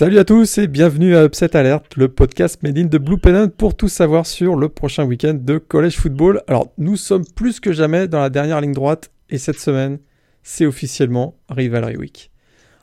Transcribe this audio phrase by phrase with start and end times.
[0.00, 3.50] Salut à tous et bienvenue à Upset Alert, le podcast made in de Blue Pennant
[3.50, 6.40] pour tout savoir sur le prochain week-end de college football.
[6.46, 9.98] Alors, nous sommes plus que jamais dans la dernière ligne droite et cette semaine,
[10.42, 12.30] c'est officiellement Rivalry Week.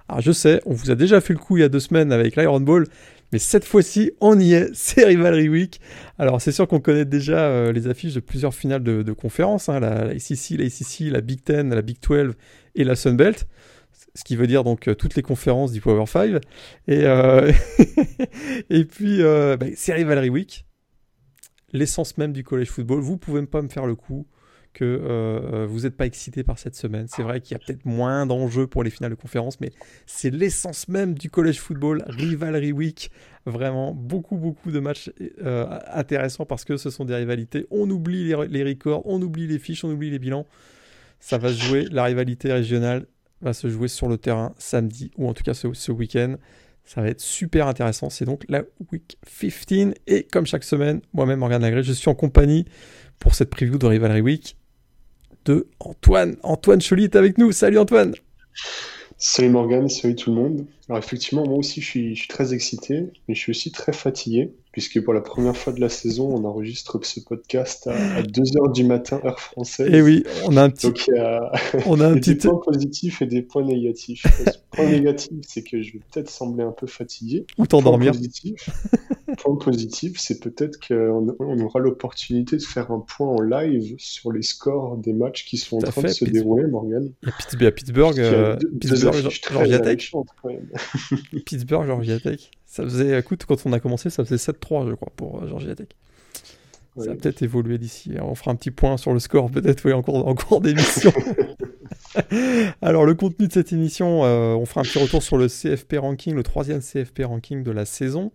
[0.07, 2.11] Alors, je sais, on vous a déjà fait le coup il y a deux semaines
[2.11, 2.85] avec l'Iron Ball,
[3.31, 5.81] mais cette fois-ci, on y est, c'est Rivalry Week.
[6.19, 9.79] Alors, c'est sûr qu'on connaît déjà euh, les affiches de plusieurs finales de, conférences, hein,
[9.79, 12.35] la, la ACC, la ACC, la Big Ten, la Big 12
[12.75, 13.47] et la Sun Belt
[14.17, 16.41] ce qui veut dire donc euh, toutes les conférences du Power 5.
[16.87, 17.51] Et, euh,
[18.71, 20.65] et puis, euh, bah, c'est Rivalry Week,
[21.71, 22.99] l'essence même du college football.
[22.99, 24.25] Vous pouvez pas me faire le coup
[24.73, 27.07] que vous n'êtes pas excité par cette semaine.
[27.07, 29.71] C'est vrai qu'il y a peut-être moins d'enjeux pour les finales de conférence, mais
[30.05, 33.09] c'est l'essence même du college football, Rivalry Week.
[33.47, 35.09] Vraiment, beaucoup, beaucoup de matchs
[35.91, 37.65] intéressants parce que ce sont des rivalités.
[37.71, 40.45] On oublie les, les records, on oublie les fiches, on oublie les bilans.
[41.19, 43.07] Ça va se jouer, la rivalité régionale,
[43.41, 46.35] va se jouer sur le terrain samedi, ou en tout cas ce, week-end.
[46.83, 48.09] Ça va être super intéressant.
[48.09, 49.93] C'est donc la Week 15.
[50.07, 52.65] Et comme chaque semaine, moi-même, Morgan Lagré, je suis en compagnie
[53.19, 54.57] pour cette preview de Rivalry Week
[55.45, 56.37] de Antoine.
[56.43, 57.51] Antoine Choly est avec nous.
[57.51, 58.13] Salut Antoine.
[59.19, 60.67] Salut Morgan, salut tout le monde.
[60.87, 63.91] Alors effectivement, moi aussi je suis, je suis très excité, mais je suis aussi très
[63.91, 68.75] fatigué puisque pour la première fois de la saison, on enregistre ce podcast à, 2h
[68.75, 69.91] du matin, heure française.
[69.91, 71.51] Et eh oui, on a un petit, Donc, a,
[71.87, 72.35] on a un petit...
[72.35, 74.23] des points positifs et des points négatifs.
[74.45, 77.47] Le point négatif, c'est que je vais peut-être sembler un peu fatigué.
[77.57, 78.13] Ou t'endormir.
[79.37, 84.31] Point positif, c'est peut-être qu'on on aura l'opportunité de faire un point en live sur
[84.31, 87.11] les scores des matchs qui sont en train de se dérouler, Morgan.
[87.25, 90.11] A Pittsburgh, euh, Pittsburgh, Georgia Tech.
[91.45, 92.51] Pittsburgh, Georgia Tech.
[92.65, 95.75] Ça faisait, écoute, quand on a commencé, ça faisait 7-3, je crois, pour euh, Georgia
[95.75, 95.87] Tech.
[96.97, 98.13] Ça a peut-être évolué d'ici.
[98.19, 101.11] On fera un petit point sur le score, peut-être, oui, encore, encore d'émission.
[102.81, 105.97] Alors, le contenu de cette émission, euh, on fera un petit retour sur le CFP
[105.97, 108.31] ranking, le troisième CFP ranking de la saison.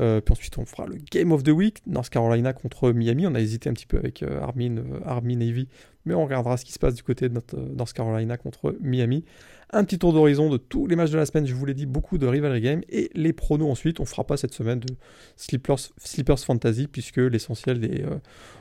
[0.00, 3.26] Euh, puis ensuite, on fera le Game of the Week, North Carolina contre Miami.
[3.26, 5.68] On a hésité un petit peu avec Armin, Armin Navy,
[6.04, 7.40] mais on regardera ce qui se passe du côté de
[7.74, 9.24] North Carolina contre Miami
[9.72, 11.86] un petit tour d'horizon de tous les matchs de la semaine, je vous l'ai dit,
[11.86, 14.94] beaucoup de rivalry game, et les pronos ensuite, on fera pas cette semaine de
[15.36, 18.18] Slippers, Fantasy, puisque l'essentiel des, euh,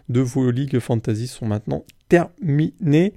[0.07, 3.13] de vos ligues fantasy sont maintenant terminés.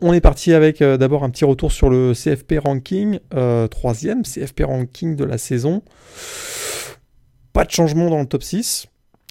[0.00, 4.22] On est parti avec euh, d'abord un petit retour sur le CFP ranking, euh, troisième
[4.22, 5.82] CFP ranking de la saison.
[7.52, 8.86] Pas de changement dans le top 6.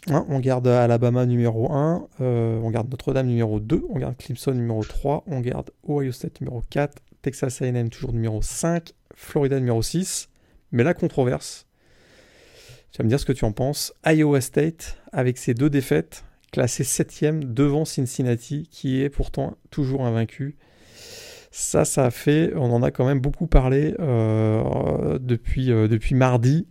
[0.10, 4.84] Hein, on garde Alabama numéro 1, on garde Notre-Dame numéro 2, on garde Clemson numéro
[4.84, 10.30] 3, on garde Ohio State numéro 4, Texas AM toujours numéro 5, Florida numéro 6.
[10.72, 11.66] Mais la controverse,
[12.92, 13.94] tu vas me dire ce que tu en penses.
[14.06, 20.56] Iowa State, avec ses deux défaites, classé 7 devant Cincinnati, qui est pourtant toujours invaincu.
[21.52, 26.14] Ça, ça a fait, on en a quand même beaucoup parlé euh, depuis, euh, depuis
[26.14, 26.68] mardi.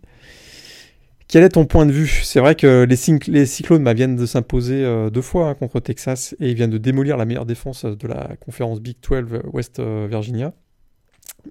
[1.27, 2.07] Quel est ton point de vue?
[2.07, 6.35] C'est vrai que les, Cyclones bah, viennent de s'imposer euh, deux fois hein, contre Texas
[6.39, 9.81] et ils viennent de démolir la meilleure défense de la conférence Big 12 euh, West
[9.81, 10.53] Virginia.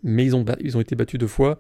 [0.03, 1.59] Mais ils ont, ils ont été battus deux fois,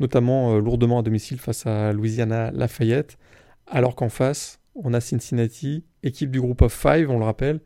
[0.00, 3.18] notamment lourdement à domicile face à Louisiana Lafayette,
[3.66, 7.60] alors qu'en face, on a Cincinnati, équipe du groupe of five, on le rappelle,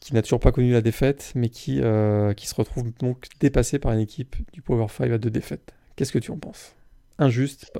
[0.00, 1.80] qui n'a toujours pas connu la défaite, mais qui,
[2.36, 5.74] qui se retrouve donc dépassée par une équipe du Power 5 à deux défaites.
[5.96, 6.74] Qu'est-ce que tu en penses?
[7.18, 7.70] Injuste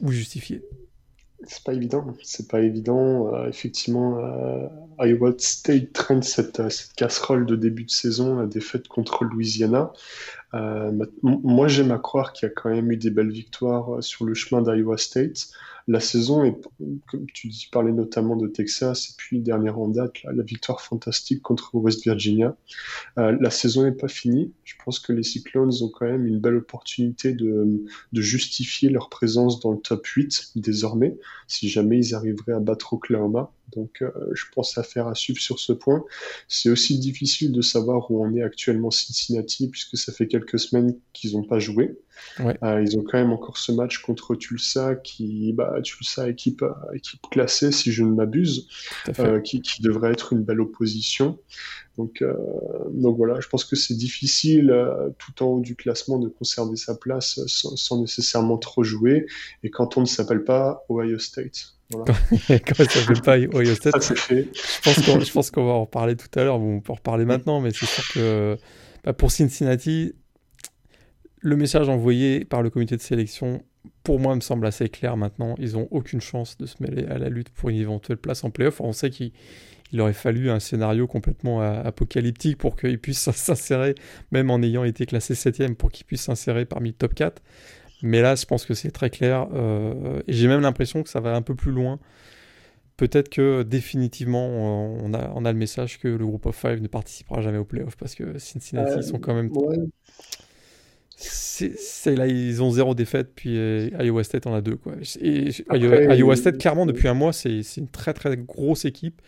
[0.00, 0.62] ou justifié?
[1.44, 3.34] C'est pas évident, c'est pas évident.
[3.34, 4.68] Euh, effectivement, euh,
[4.98, 6.60] Iowa State traîne cette,
[6.96, 9.92] casserole de début de saison, la défaite contre Louisiana.
[10.52, 10.92] Euh,
[11.22, 14.34] moi, j'aime à croire qu'il y a quand même eu des belles victoires sur le
[14.34, 15.48] chemin d'Iowa State
[15.90, 16.56] la saison est,
[17.08, 21.42] comme tu dis, parlais notamment de Texas et puis dernière en date, la victoire fantastique
[21.42, 22.56] contre West Virginia.
[23.18, 24.52] Euh, la saison n'est pas finie.
[24.62, 29.08] Je pense que les Cyclones ont quand même une belle opportunité de, de justifier leur
[29.08, 33.50] présence dans le top 8 désormais, si jamais ils arriveraient à battre Oklahoma.
[33.74, 36.04] Donc, euh, je pense à faire à suivre sur ce point.
[36.48, 40.96] C'est aussi difficile de savoir où on est actuellement Cincinnati, puisque ça fait quelques semaines
[41.12, 41.98] qu'ils n'ont pas joué.
[42.40, 46.72] Euh, ils ont quand même encore ce match contre Tulsa, qui, bah, Tulsa, équipe, euh,
[46.94, 48.68] équipe classée, si je ne m'abuse,
[49.44, 51.38] qui, qui, devrait être une belle opposition.
[51.96, 52.22] Donc,
[52.92, 54.74] donc voilà, je pense que c'est difficile
[55.18, 59.26] tout en haut du classement de conserver sa place sans, sans nécessairement trop jouer.
[59.62, 61.79] Et quand on ne s'appelle pas Ohio State.
[61.90, 62.14] Voilà.
[62.48, 66.60] Quand ça fait pas Ohio State, je pense qu'on va en reparler tout à l'heure,
[66.60, 68.56] on peut en reparler maintenant, mais c'est sûr que
[69.04, 70.14] bah, pour Cincinnati,
[71.40, 73.64] le message envoyé par le comité de sélection,
[74.04, 75.54] pour moi, me semble assez clair maintenant.
[75.58, 78.50] Ils n'ont aucune chance de se mêler à la lutte pour une éventuelle place en
[78.50, 78.80] playoff.
[78.80, 79.32] On sait qu'il
[79.98, 83.94] aurait fallu un scénario complètement apocalyptique pour qu'ils puissent s'insérer,
[84.32, 87.42] même en ayant été classé 7 pour qu'ils puissent s'insérer parmi le top 4.
[88.02, 89.46] Mais là, je pense que c'est très clair.
[90.26, 91.98] et j'ai même l'impression que ça va un peu plus loin.
[92.96, 96.86] Peut-être que définitivement, on a, on a le message que le groupe of five ne
[96.86, 99.50] participera jamais aux playoffs parce que Cincinnati sont quand même.
[101.16, 104.76] C'est là, ils ont zéro défaite, puis Iowa State en a deux.
[104.76, 104.94] Quoi.
[105.20, 109.20] Et Iowa State, clairement, depuis un mois, c'est une très très grosse équipe.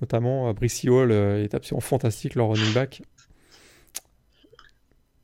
[0.00, 3.02] Notamment, Brissy Hall est absolument fantastique, leur running back.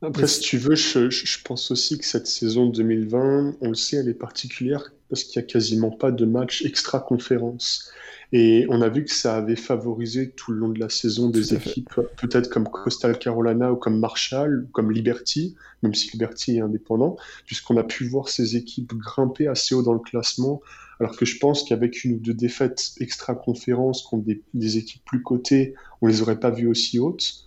[0.04, 4.08] Après, si tu veux, je, pense aussi que cette saison 2020, on le sait, elle
[4.08, 7.90] est particulière parce qu'il n'y a quasiment pas de match extra-conférence.
[8.32, 11.54] Et on a vu que ça avait favorisé tout le long de la saison des
[11.54, 16.60] équipes, peut-être comme Coastal Carolina ou comme Marshall, ou comme Liberty, même si Liberty est
[16.60, 17.16] indépendant,
[17.46, 20.60] puisqu'on a pu voir ces équipes grimper assez haut dans le classement,
[21.00, 25.22] alors que je pense qu'avec une ou deux défaites extra-conférence contre des, des, équipes plus
[25.22, 27.43] cotées, on les aurait pas vues aussi hautes.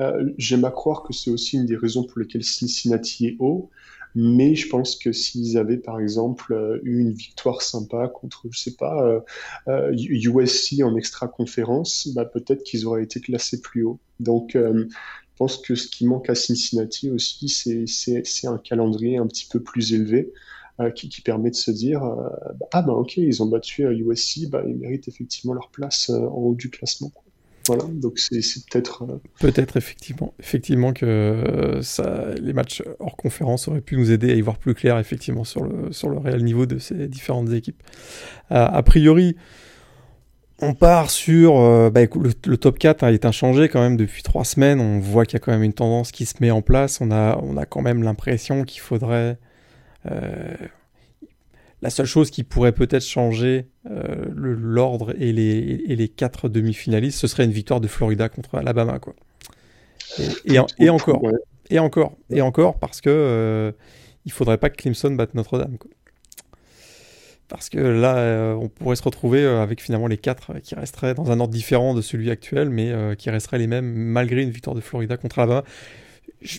[0.00, 3.70] Euh, j'aime à croire que c'est aussi une des raisons pour lesquelles Cincinnati est haut.
[4.14, 8.58] Mais je pense que s'ils avaient, par exemple, euh, eu une victoire sympa contre, je
[8.58, 9.22] sais pas,
[9.66, 13.98] USC euh, en extra-conférence, bah, peut-être qu'ils auraient été classés plus haut.
[14.18, 14.86] Donc, je
[15.36, 17.48] pense que ce qui manque à Cincinnati aussi,
[17.86, 20.32] c'est un calendrier un petit peu plus élevé.
[20.94, 22.02] qui, permet de se dire
[22.72, 26.54] ah ben ok ils ont battu USC bah, ils méritent effectivement leur place en haut
[26.54, 27.10] du classement
[27.66, 28.40] voilà, donc c'est
[28.70, 29.04] peut-être.
[29.04, 34.34] Euh, peut-être effectivement, effectivement que euh, les matchs hors conférence auraient pu nous aider à
[34.34, 37.82] y voir plus clair effectivement sur le, sur le réel niveau de ces différentes équipes.
[38.52, 39.36] Euh, a priori,
[40.60, 44.80] on part sur bah, le, top 4 hein, est inchangé quand même depuis trois semaines.
[44.80, 47.00] On voit qu'il y a quand même une tendance qui se met en place.
[47.00, 49.38] On a, on a quand même l'impression qu'il faudrait
[51.82, 57.18] la seule chose qui pourrait peut-être changer euh, l'ordre et les, et les quatre demi-finalistes,
[57.18, 58.98] ce serait une victoire de Florida contre Alabama.
[58.98, 59.14] Quoi.
[60.46, 60.58] Et,
[60.88, 61.22] encore.
[61.68, 62.16] Et encore.
[62.30, 63.72] Et encore parce que euh,
[64.24, 65.76] il faudrait pas que Clemson batte Notre-Dame.
[67.48, 71.30] Parce que là, euh, on pourrait se retrouver avec finalement les quatre qui resteraient dans
[71.30, 74.80] un ordre différent de celui actuel, mais qui resteraient les mêmes malgré une victoire de
[74.80, 75.62] Florida contre Alabama
[76.40, 76.58] je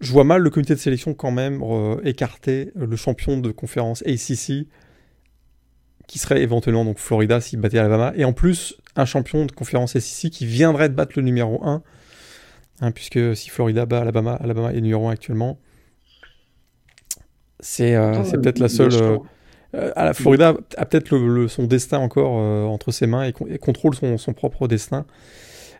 [0.00, 4.66] vois mal le comité de sélection quand même euh, écarter le champion de conférence ACC,
[6.06, 9.94] qui serait éventuellement donc Florida s'il battait Alabama, et en plus un champion de conférence
[9.94, 11.82] ACC qui viendrait de battre le numéro 1,
[12.80, 15.58] hein, puisque si Florida bat Alabama, Alabama est numéro 1 actuellement.
[17.60, 18.92] C'est euh, peut-être la seule.
[18.94, 24.16] Euh, à la Florida a peut-être son destin encore entre ses mains et, contrôle son,
[24.16, 25.04] son propre destin.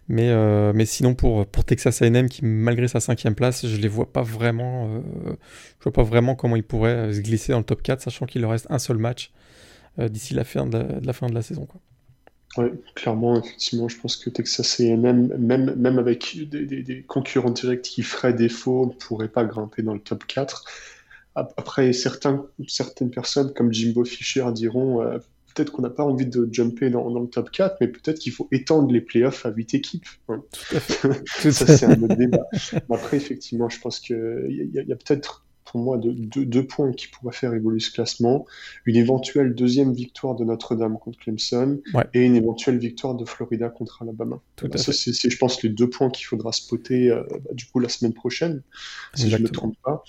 [0.08, 3.88] Mais, euh, mais sinon, pour, pour Texas AM, qui malgré sa cinquième place, je les
[3.88, 4.88] vois pas vraiment.
[4.94, 5.00] Euh,
[5.78, 8.25] je vois pas vraiment comment ils pourraient euh, se glisser dans le top 4, sachant
[8.25, 9.32] qu'il leur reste un seul match
[9.99, 11.66] d'ici la fin de la, fin de la saison.
[11.66, 12.69] Quoi.
[12.94, 15.00] Clairement, effectivement, je pense que Texas AM,
[15.37, 19.94] même, même avec des, des, concurrents directs qui feraient défaut, ne pourraient pas grimper dans
[19.94, 20.64] le top 4.
[21.35, 25.02] Après, certains, certaines personnes comme Jimbo Fisher diront
[25.58, 28.46] peut-être qu'on n'a pas envie de jumper dans, le top 4, mais peut-être qu'il faut
[28.52, 30.06] étendre les playoffs à 8 équipes.
[31.26, 32.46] Ça, c'est un autre débat.
[32.90, 36.12] Après, effectivement, je pense qu'il y a, a peut-être pour moi de,
[36.44, 38.46] deux points qui pourraient faire évoluer ce classement.
[38.87, 41.80] Une éventuelle deuxième victoire de Notre-Dame contre Clemson
[42.14, 44.40] et une éventuelle victoire de Florida contre Alabama.
[44.76, 47.88] ça, c'est, je pense, les deux points qu'il faudra spotter euh, bah, du coup la
[47.88, 48.62] semaine prochaine,
[49.14, 50.02] si je ne me trompe pas.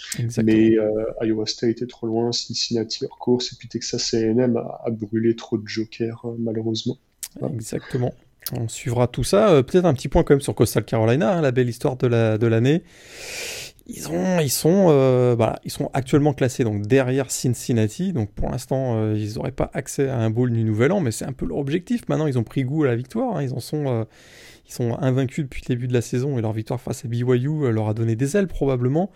[0.44, 4.90] Mais euh, Iowa State est trop loin, Cincinnati hors course, et puis Texas A&M a,
[4.92, 6.98] brûlé trop de jokers, euh, malheureusement.
[7.54, 8.14] Exactement.
[8.54, 9.62] On suivra tout ça.
[9.62, 12.84] Peut-être un petit point quand même sur Coastal Carolina, hein, la belle histoire de l'année.
[13.92, 15.36] Ils, ont, ils, sont, euh,
[15.94, 18.14] actuellement classés donc, derrière Cincinnati.
[18.14, 21.12] Donc pour l'instant, euh, ils n'auraient pas accès à un bowl du Nouvel An, mais
[21.12, 22.08] c'est un peu leur objectif.
[22.08, 23.38] Maintenant, ils ont pris goût à la victoire.
[23.38, 23.44] Hein.
[23.44, 24.04] Ils en sont, euh,
[24.68, 27.90] sont invaincus depuis le début de la saison et leur victoire face à BYU leur
[27.90, 29.10] a donné des ailes probablement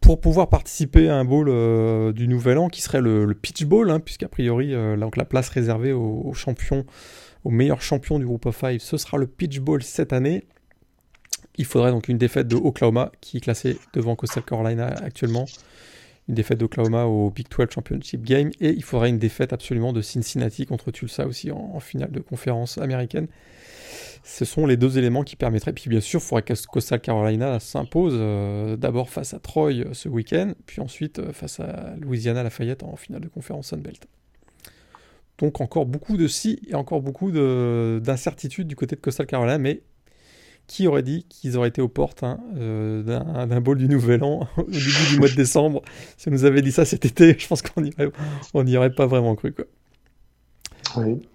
[0.00, 1.46] pour pouvoir participer à un bowl
[2.12, 5.92] du Nouvel An qui serait le, Pitch Bowl, hein, puisqu'a priori, donc la place réservée
[5.92, 6.84] aux, champions,
[7.44, 10.44] aux meilleurs champions du groupe of five, ce sera le Pitch Bowl cette année.
[11.56, 15.46] Il faudrait donc une défaite de Oklahoma, qui est classé devant Coastal Carolina actuellement.
[16.28, 18.50] Une défaite d'Oklahoma au Big 12 Championship Game.
[18.60, 22.78] Et il faudrait une défaite absolument de Cincinnati contre Tulsa aussi en, finale de conférence
[22.78, 23.26] américaine.
[24.22, 25.72] Ce sont les deux éléments qui permettraient.
[25.72, 29.94] Puis bien sûr, il faudrait que Coastal Carolina s'impose euh, d'abord face à Troy euh,
[29.94, 34.06] ce week-end, puis ensuite euh, face à Louisiana Lafayette en finale de conférence Sunbelt.
[35.38, 39.82] Donc encore beaucoup de si et encore beaucoup d'incertitudes du côté de Coastal Carolina, mais
[40.72, 44.48] qui aurait dit qu'ils auraient été aux portes hein, euh, d'un bol du Nouvel An
[44.56, 45.82] au début du mois de décembre
[46.16, 49.34] Si on nous avait dit ça cet été, je pense qu'on n'y aurait, pas vraiment
[49.34, 49.52] cru.
[49.52, 49.66] Quoi.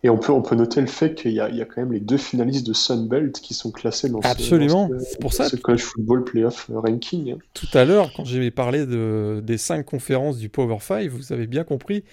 [0.03, 1.99] Et on peut, on peut noter le fait qu'il y, y, a quand même les
[1.99, 4.89] deux finalistes de Sunbelt qui sont classés dans Absolument.
[4.89, 5.47] ce, pour ça.
[5.61, 7.33] college football playoff ranking.
[7.33, 7.37] Hein.
[7.53, 11.45] Tout à l'heure, quand j'ai parlé de, des cinq conférences du Power 5, vous avez
[11.45, 12.03] bien compris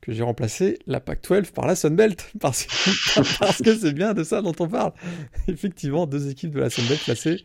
[0.00, 4.24] que j'ai remplacé la PAC-12 par la Sunbelt, parce que, parce que c'est bien de
[4.24, 4.92] ça dont on parle.
[5.48, 7.44] Effectivement, deux équipes de la Sunbelt classées,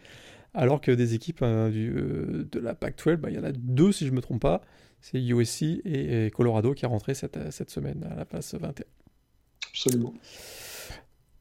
[0.54, 3.52] alors que des équipes euh, du, euh, de la PAC-12, bah, il y en a
[3.52, 4.62] deux si je ne me trompe pas,
[5.02, 8.86] c'est USC et, Colorado qui est rentré cette, cette semaine à la place 21.
[9.70, 10.14] Absolument.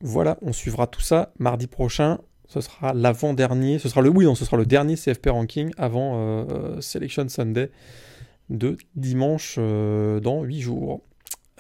[0.00, 2.18] Voilà, on suivra tout ça mardi prochain.
[2.48, 6.14] Ce sera l'avant-dernier, ce sera le oui, non, ce sera le dernier CFP ranking avant
[6.16, 7.70] euh, Selection Sunday
[8.50, 11.02] de dimanche euh, dans 8 jours.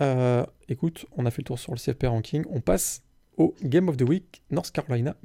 [0.00, 2.44] Euh, écoute, on a fait le tour sur le CFP ranking.
[2.50, 3.02] On passe
[3.36, 5.16] au Game of the Week North Carolina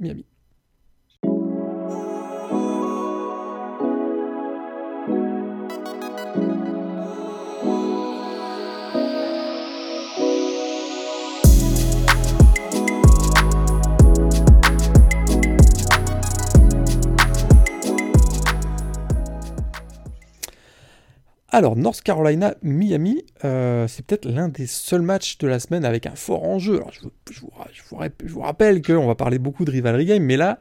[21.50, 26.04] Alors, North Carolina, Miami, euh, c'est peut-être l'un des seuls matchs de la semaine avec
[26.04, 26.76] un fort enjeu.
[26.76, 27.00] Alors, je,
[28.28, 30.58] vous, rappelle qu'on va parler beaucoup de rivalry game, mais là,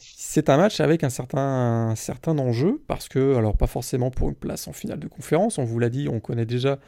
[0.00, 1.94] c'est un match avec un certain,
[2.26, 5.78] enjeu, parce que, alors pas forcément pour une place en finale de conférence, on vous
[5.78, 6.80] l'a dit, on connaît déjà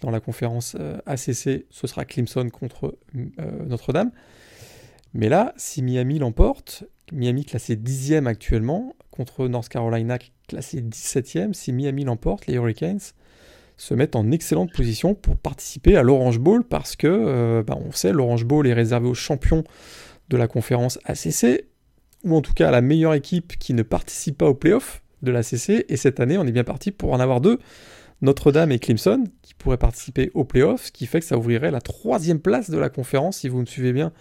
[0.00, 4.12] dans la conférence euh, ACC, ce sera Clemson contre euh, Notre-Dame.
[5.12, 10.18] Mais là, si Miami l'emporte, Miami classé 10e actuellement, contre North Carolina
[10.52, 13.00] classé 17e, si Miami l'emporte, les Hurricanes
[13.78, 17.90] se mettent en excellente position pour participer à l'Orange Bowl parce que, euh, bah, on
[17.90, 19.64] sait, l'Orange Bowl est réservé aux champions
[20.28, 21.64] de la conférence ACC,
[22.24, 25.32] ou en tout cas à la meilleure équipe qui ne participe pas aux playoffs de
[25.32, 27.58] l'ACC, et cette année on est bien parti pour en avoir deux,
[28.20, 31.80] Notre-Dame et Clemson, qui pourraient participer aux playoffs, ce qui fait que ça ouvrirait la
[31.80, 34.12] troisième place de la conférence, si vous me suivez bien,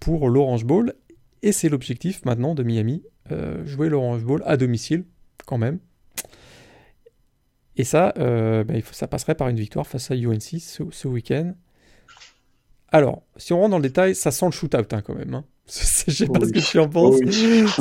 [0.00, 0.94] pour l'Orange Bowl,
[1.42, 5.04] et c'est l'objectif maintenant de Miami, euh, jouer l'Orange Bowl à domicile,
[5.44, 5.78] quand même.
[7.76, 11.54] Et ça, euh, bah, faut, ça passerait par une victoire face à UNC ce, week-end.
[12.90, 15.34] Alors, si on rentre dans le détail, ça sent le shootout hein, quand même.
[15.34, 15.44] Hein.
[15.66, 17.16] Je sais pas ce que tu en penses.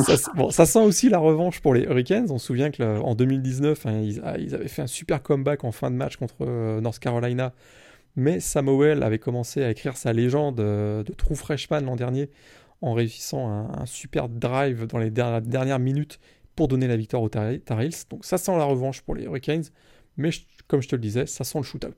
[0.06, 2.28] ça, bon, ça, sent aussi la revanche pour les Hurricanes.
[2.30, 5.92] On se souvient qu'en 2019, hein, ah, ils, avaient fait un super comeback en fin
[5.92, 7.54] de match contre euh, North Carolina.
[8.18, 12.30] Mais Samuel avait commencé à écrire sa légende de true freshman l'an dernier
[12.82, 16.20] en réussissant un, super drive dans les dernières minutes
[16.56, 17.52] pour donner la victoire aux Tar.
[18.10, 19.66] Donc ça sent la revanche pour les Hurricanes,
[20.18, 20.30] mais
[20.68, 21.96] comme je te le disais, ça sent le shootout.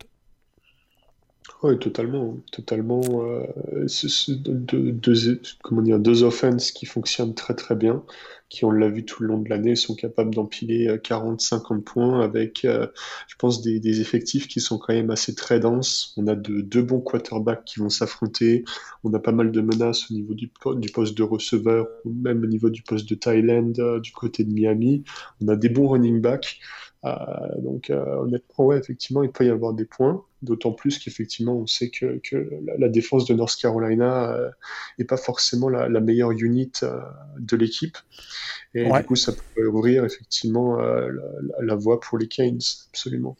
[1.63, 2.37] Oui, totalement.
[2.51, 3.87] totalement euh,
[4.27, 8.03] deux, comment dire, deux offenses qui fonctionnent très très bien
[8.49, 12.21] qui, on l'a vu tout le long de l'année, sont capables d'empiler 40-50 euh, points
[12.21, 12.87] avec, euh,
[13.27, 16.13] je pense, des, effectifs qui sont quand même assez très denses.
[16.17, 18.63] On a de, deux bons quarterbacks qui vont s'affronter.
[19.03, 22.47] On a pas mal de menaces au niveau du, poste de receveur ou même au
[22.47, 25.03] niveau du poste de Thailand, euh, du côté de Miami.
[25.41, 26.59] On a des bons running backs.
[27.03, 30.23] Donc honnêtement, ouais, effectivement, il peut y avoir des points.
[30.43, 34.37] D'autant plus qu'effectivement, on sait que, que la, défense de North Carolina
[34.99, 36.71] n'est pas forcément la, la meilleure unit
[37.39, 37.97] de l'équipe.
[38.73, 41.09] Et du coup, ça pourrait ouvrir effectivement euh,
[41.59, 43.35] la, voie pour les Canes, absolument.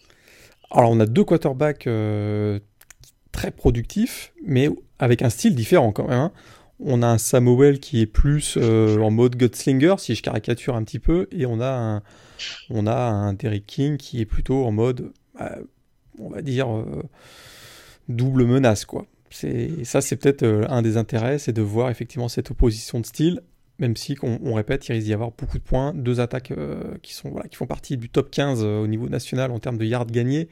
[0.72, 2.60] Alors, on a deux quarterbacks euh,
[3.32, 6.20] très productifs, mais avec un style différent quand même.
[6.20, 6.32] Hein.
[6.80, 10.84] On a un Samuel qui est plus euh, en mode gutslinger, si je caricature un
[10.84, 12.02] petit peu, et on a un,
[12.70, 15.12] on a un Derrick King qui est plutôt en mode,
[16.20, 16.67] on va dire,
[18.08, 19.06] double menace, quoi.
[19.29, 23.41] Ça, c'est peut-être un des intérêts, c'est de voir effectivement cette opposition de style
[23.79, 27.13] même si, on, répète, il risque d'y avoir beaucoup de points, deux attaques euh, qui,
[27.13, 29.86] sont, voilà, qui font partie du top 15 euh, au niveau national en termes de
[29.86, 30.50] yards gagnés,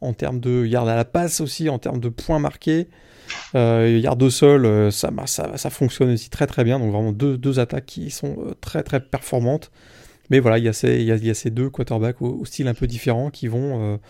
[0.00, 2.88] en termes de yards à la passe aussi, en termes de points marqués.
[3.54, 7.12] Euh, yards au sol, euh, ça, ça, ça, fonctionne aussi très très bien, donc vraiment
[7.12, 9.70] deux attaques qui sont très très performantes.
[10.30, 14.00] Mais voilà, il y, a ces, deux quarterbacks au, style un peu différent qui vont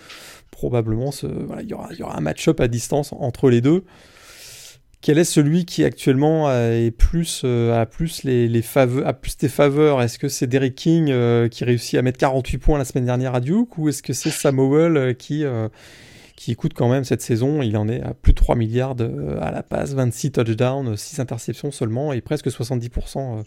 [0.51, 1.27] probablement se.
[1.61, 3.85] Il y aura, un match-up à distance entre les deux
[5.05, 8.49] quel est celui qui actuellement est plus, euh, a plus les,
[9.21, 10.01] plus tes faveurs?
[10.01, 13.35] Est-ce que c'est Derek King euh, qui réussit à mettre 48 points la semaine dernière
[13.35, 15.45] à Duke ou est-ce que c'est Samuel euh, qui
[16.37, 18.97] qui coûte quand même cette saison, il en est à plus de 3 milliards
[19.43, 23.45] à la passe, 26 touchdowns, 6 interceptions seulement et presque 70%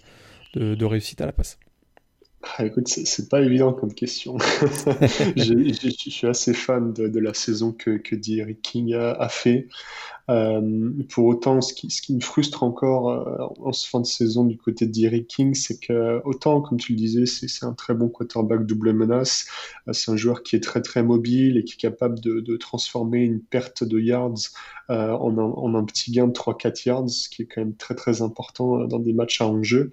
[0.53, 1.57] de, réussite à la passe.
[2.58, 4.38] Ah, écoute, c'est pas évident comme question.
[5.36, 9.68] je, suis assez fan de, la saison que, que Derek King a, a fait.
[10.29, 14.05] Euh, pour autant, ce qui, ce qui me frustre encore euh, en ce fin de
[14.05, 17.74] saison du côté de Derrick King, c'est que autant, comme tu le disais, c'est un
[17.74, 19.46] très bon quarterback double menace.
[19.88, 23.19] Euh, c'est un joueur qui est très très mobile et qui est capable de, transformer
[23.19, 24.50] une perte de yards
[24.89, 28.86] en, un, petit gain de 3-4 yards, ce qui est quand même très très important
[28.86, 29.91] dans des matchs à enjeu.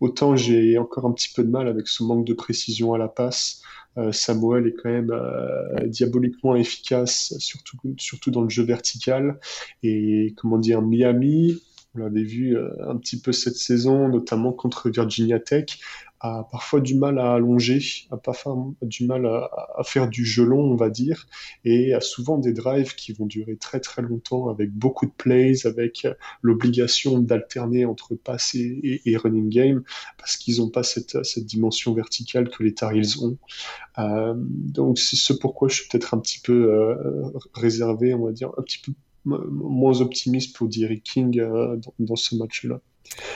[0.00, 3.08] autant j'ai encore un petit peu de mal avec ce manque de précision à la
[3.08, 3.62] passe.
[3.98, 9.38] Euh, Samuel est quand même euh, diaboliquement efficace, surtout, surtout dans le jeu vertical.
[9.82, 11.60] Et comment dire, Miami,
[11.94, 15.78] on l'avait vu euh, un petit peu cette saison, notamment contre Virginia Tech,
[16.24, 20.70] a parfois du mal à allonger, a parfois du mal à, faire du jeu long,
[20.70, 21.26] on va dire,
[21.64, 25.66] et a souvent des drives qui vont durer très très longtemps avec beaucoup de plays,
[25.66, 26.06] avec
[26.40, 29.82] l'obligation d'alterner entre pass et, running game,
[30.16, 33.36] parce qu'ils n'ont pas cette, cette, dimension verticale que les Tar Heels ont.
[33.98, 38.32] Euh, donc c'est ce pourquoi je suis peut-être un petit peu euh, réservé, on va
[38.32, 38.92] dire, un petit peu
[39.24, 42.80] moins optimiste pour Derrick King euh, dans, dans ce match-là.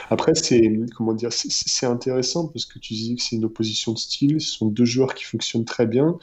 [0.09, 3.97] Après, c'est comment dire, c'est intéressant parce que tu dis que c'est une opposition de
[3.97, 4.41] style.
[4.41, 6.17] Ce sont deux joueurs qui fonctionnent très bien.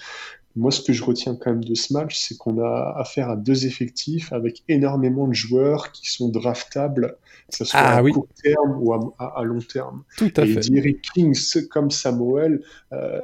[0.57, 3.37] Moi, ce que je retiens quand même de ce match, c'est qu'on a affaire à
[3.37, 7.17] deux effectifs avec énormément de joueurs qui sont draftables,
[7.51, 10.05] que ce soit ah à court terme ou à, long terme.
[10.17, 11.01] Tout à et fait.
[11.13, 13.21] Kings comme Samuel, euh,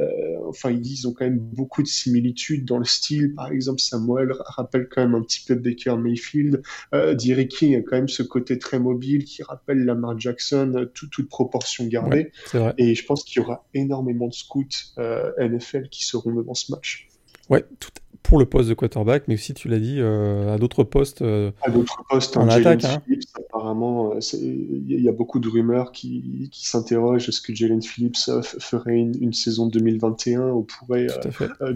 [0.48, 3.32] enfin, ils ont quand même beaucoup de similitudes dans le style.
[3.34, 6.62] Par exemple, Samuel rappelle quand même un petit peu Baker Mayfield.
[6.94, 11.28] Euh, King a quand même ce côté très mobile qui rappelle Lamar Jackson, tout, toute
[11.28, 12.32] proportion gardée.
[12.76, 14.66] et je pense qu'il y aura énormément de scouts
[14.98, 17.08] euh, NFL qui seront devant ce match.
[17.50, 17.90] Ouais, tout,
[18.22, 21.22] pour le poste de quarterback, mais aussi, tu l'as dit, euh, à d'autres postes.
[21.22, 22.84] Euh, à d'autres postes en attaque.
[22.84, 23.02] Hein.
[23.04, 27.82] Phillips, apparemment, euh, il y a beaucoup de rumeurs qui, qui s'interrogent est-ce que Jalen
[27.82, 28.30] Phillips
[28.60, 31.08] ferait une, une, saison 2021 ou pourrait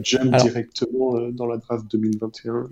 [0.02, 2.69] jump directement dans la draft 2021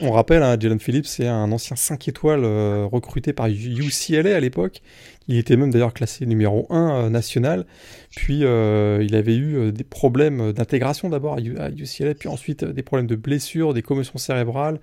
[0.00, 4.82] on, rappelle, hein, Jalen Phillips, c'est un ancien 5 étoiles recruté par UCLA à l'époque,
[5.28, 7.66] il était même d'ailleurs classé numéro 1 euh, national.
[8.14, 12.82] Puis euh, il avait eu euh, des problèmes d'intégration d'abord à UCLA, puis ensuite des
[12.82, 14.80] problèmes de blessures, des commotions cérébrales.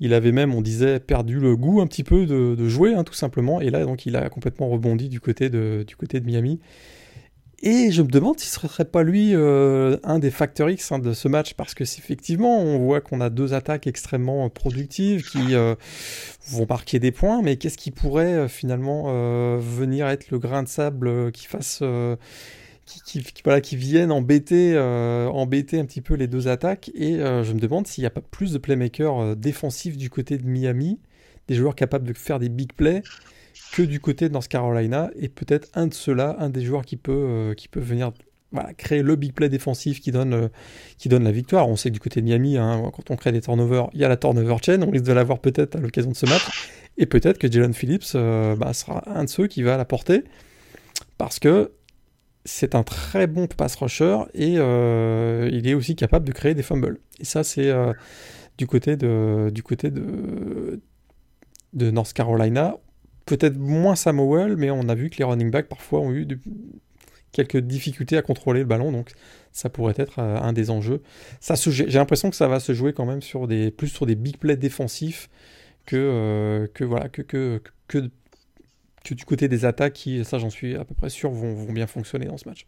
[0.00, 3.14] Il avait même, on disait, perdu le goût un petit peu de, jouer, hein, tout
[3.14, 3.60] simplement.
[3.60, 5.86] Et là, donc, il a complètement rebondi du côté de
[6.24, 6.58] Miami.
[7.62, 10.92] Et je me demande si ce ne serait pas lui euh, un des facteurs X
[10.92, 15.22] hein, de ce match, parce que effectivement, on voit qu'on a deux attaques extrêmement productives
[15.22, 15.74] qui euh,
[16.48, 19.04] vont marquer des points, mais qu'est-ce qui pourrait euh, finalement
[19.58, 21.82] venir être le grain de sable qui fasse.
[23.06, 26.90] Qui, voilà, qui viennent embêter, embêter un petit peu les deux attaques?
[26.94, 30.46] Et je me demande s'il n'y a pas plus de playmakers défensifs du côté de
[30.46, 30.98] Miami,
[31.48, 33.02] des joueurs capables de faire des big plays,
[33.74, 36.96] que du côté de North Carolina et peut-être un de ceux-là, un des joueurs qui
[36.96, 38.12] peut, euh, qui peut venir
[38.78, 40.48] créer le big play défensif qui donne, euh,
[40.96, 41.68] qui donne la victoire.
[41.68, 44.04] On sait que du côté de Miami, hein, quand on crée des turnovers, il y
[44.04, 46.68] a la turnover chain, on risque de l'avoir peut-être à l'occasion de ce match.
[46.98, 50.22] Et peut-être que Jalen Phillips euh, bah, sera un de ceux qui va la porter
[51.18, 51.72] parce que
[52.44, 57.00] c'est un très bon pass rusher et il est aussi capable de créer des fumbles.
[57.18, 57.72] Et ça, c'est
[58.56, 60.80] du côté de, du côté de
[61.90, 62.76] North Carolina.
[63.26, 66.26] Peut-être moins Samuel, mais on a vu que les running backs parfois ont eu
[67.32, 69.12] quelques difficultés à contrôler le ballon, donc
[69.52, 71.02] ça pourrait être euh, un des enjeux.
[71.40, 74.36] J'ai l'impression que ça va se jouer quand même sur des, plus sur des big
[74.36, 75.28] plays défensifs
[75.86, 78.10] que, euh, que, voilà, que, que, que,
[79.10, 81.86] du côté des attaques qui, ça j'en suis à peu près sûr, vont, vont bien
[81.86, 82.66] fonctionner dans ce match.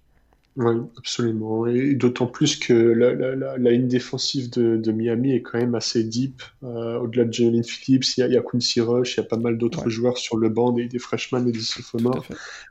[0.59, 1.67] Oui, absolument.
[1.67, 5.59] Et d'autant plus que la, la, la, la ligne défensive de, de, Miami est quand
[5.59, 6.43] même assez deep.
[6.63, 9.21] Euh, Au-delà de Jalen Phillips, il y a, il y a Quincy Rush, il y
[9.21, 9.91] a pas mal d'autres ouais.
[9.91, 12.25] joueurs sur le banc, des, des freshmen et des sophomores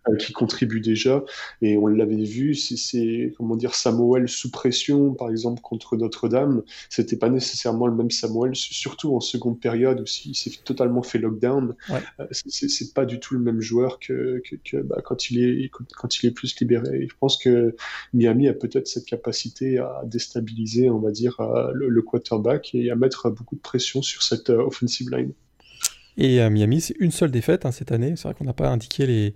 [0.09, 1.23] euh, qui contribuent déjà.
[1.61, 6.63] Et on l'avait vu, c'est comment dire Samuel sous pression, par exemple contre Notre-Dame.
[6.89, 11.19] C'était pas nécessairement le même Samuel, surtout en seconde période où il s'est totalement fait
[11.19, 11.75] lockdown.
[11.89, 12.01] Ouais.
[12.19, 15.69] Euh, c'est pas du tout le même joueur que, que, que bah, quand il est
[15.69, 17.03] quand il est plus libéré.
[17.03, 17.74] Et je pense que
[18.13, 22.95] Miami a peut-être cette capacité à déstabiliser, on va dire, euh, le, quarterback et à
[22.95, 25.31] mettre beaucoup de pression sur cette euh, offensive line.
[26.17, 28.13] Et à Miami, c'est une seule défaite hein, cette année.
[28.15, 29.33] C'est vrai qu'on n'a pas indiqué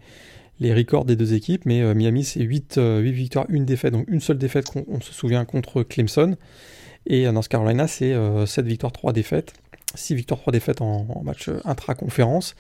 [0.60, 4.06] les, records des deux équipes, mais euh, Miami, c'est 8, 8, victoires, une défaite, donc
[4.10, 6.36] une seule défaite, on, se souvient, contre Clemson.
[7.06, 8.13] Et North Carolina, c'est
[8.45, 9.54] 7 victoires, 3 défaites.
[9.95, 12.56] 6 victoires, 3 défaites en, en match intra-conférence.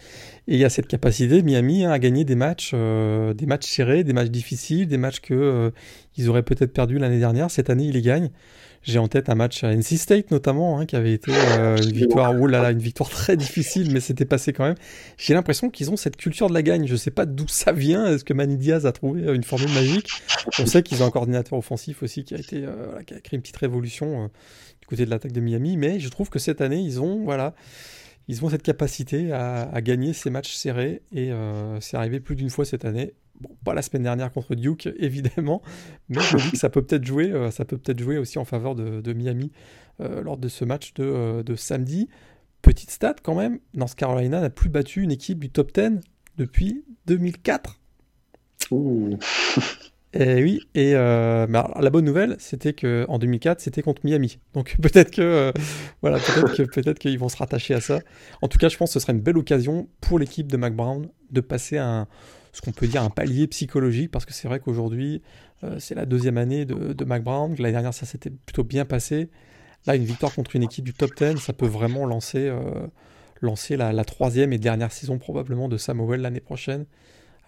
[0.47, 3.67] Et il y a cette capacité, Miami, hein, à gagner des matchs, euh, des matchs
[3.67, 5.69] serrés, des matchs difficiles, des matchs que euh,
[6.17, 7.51] ils auraient peut-être perdu l'année dernière.
[7.51, 8.31] Cette année, ils les gagnent.
[8.81, 11.91] J'ai en tête un match à NC State notamment, hein, qui avait été euh, une
[11.91, 14.77] victoire, oh là là, une victoire très difficile, mais c'était passé quand même.
[15.17, 16.87] J'ai l'impression qu'ils ont cette culture de la gagne.
[16.87, 18.05] Je sais pas d'où ça vient.
[18.07, 20.09] Est-ce que Manny Diaz a trouvé une formule magique?
[20.59, 23.35] On sait qu'ils ont un coordinateur offensif aussi qui a été, euh, qui a créé
[23.35, 24.27] une petite révolution euh,
[24.89, 27.55] côté de l'attaque de Miami, mais je trouve que cette année ils ont, voilà
[28.27, 31.31] ils ont cette capacité à, gagner ces matchs serrés et
[31.79, 35.61] c'est arrivé plus d'une fois cette année Bon, pas la semaine dernière contre Duke, évidemment,
[36.09, 38.45] mais je dis que ça peut peut-être jouer, euh, ça peut peut-être jouer aussi en
[38.45, 39.51] faveur de, Miami
[40.01, 42.09] euh, lors de ce match euh, de, samedi.
[42.61, 46.01] Petite stat quand même, North Carolina n'a plus battu une équipe du top 10
[46.37, 47.79] depuis 2004.
[50.13, 54.39] Et oui, et la bonne nouvelle, c'était que en 2004, c'était contre Miami.
[54.53, 55.53] Donc peut-être que
[56.01, 57.99] voilà, peut-être que qu'ils vont se rattacher à ça.
[58.41, 61.07] En tout cas, je pense que ce serait une belle occasion pour l'équipe de McBrown
[61.31, 62.07] de passer un
[62.51, 65.21] ce qu'on peut dire un palier psychologique, parce que c'est vrai qu'aujourd'hui,
[65.63, 67.55] euh, c'est la deuxième année de, de McBrown.
[67.57, 69.29] L'année dernière, ça s'était plutôt bien passé.
[69.85, 72.87] Là, une victoire contre une équipe du top 10, ça peut vraiment lancer, euh,
[73.41, 76.85] lancer la, troisième et dernière saison probablement de Samuel l'année prochaine.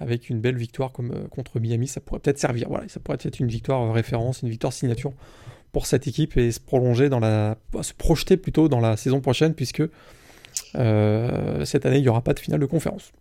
[0.01, 2.67] Avec une belle victoire comme euh, contre Miami, ça pourrait peut-être servir.
[2.69, 5.13] Voilà, ça pourrait être une victoire référence, une victoire signature
[5.71, 9.53] pour cette équipe et se prolonger dans la, se projeter plutôt dans la saison prochaine
[9.53, 9.83] puisque
[10.73, 13.13] cette année il n'y aura pas de finale de conférence.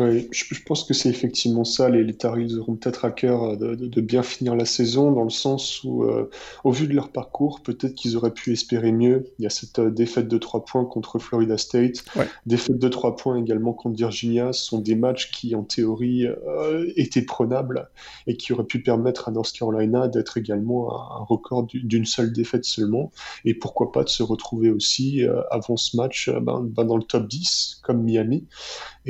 [0.00, 1.90] Oui, je, pense que c'est effectivement ça.
[1.90, 5.30] Les, les Tar auront peut-être à cœur euh, de, bien finir la saison, dans le
[5.30, 6.30] sens où, euh,
[6.64, 9.26] au vu de leur parcours, peut-être qu'ils auraient pu espérer mieux.
[9.38, 12.02] Il y a cette euh, défaite de 3 points contre Florida State,
[12.46, 14.54] défaite de 3 points également contre Virginia.
[14.54, 16.26] Ce sont des matchs qui, en théorie,
[16.96, 17.90] étaient prenables
[18.26, 22.32] et qui auraient pu permettre à North Carolina d'être également à un record d'une seule
[22.32, 23.12] défaite seulement.
[23.44, 27.28] Et pourquoi pas de se retrouver aussi, avant ce match, ben, ben, dans le top
[27.28, 28.46] 10, comme Miami.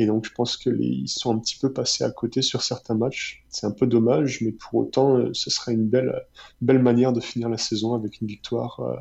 [0.01, 3.45] Et donc, je pense qu'ils sont un petit peu passés à côté sur certains matchs.
[3.51, 6.23] C'est un peu dommage, mais pour autant, euh, ce serait une belle,
[6.63, 8.97] belle manière de finir la saison avec une victoire euh,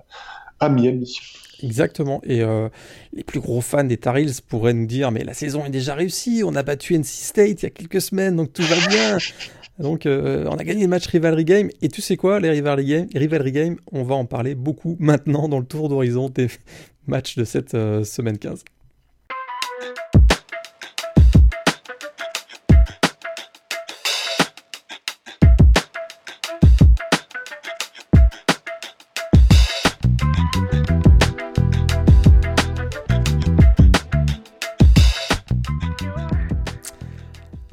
[0.60, 1.18] à Miami.
[1.64, 2.20] Exactement.
[2.26, 2.68] Et euh,
[3.14, 5.96] les plus gros fans des Tar Heels pourraient nous dire Mais la saison est déjà
[5.96, 9.18] réussie, on a battu NC State il y a quelques semaines, donc tout va bien.
[9.80, 11.70] Donc, on a gagné le match Rivalry Game.
[11.82, 15.48] Et tu sais quoi, les Rivalry Game, Rivalry Game on va en parler beaucoup maintenant
[15.48, 16.50] dans le tour d'horizon des
[17.08, 18.66] matchs de cette semaine 15.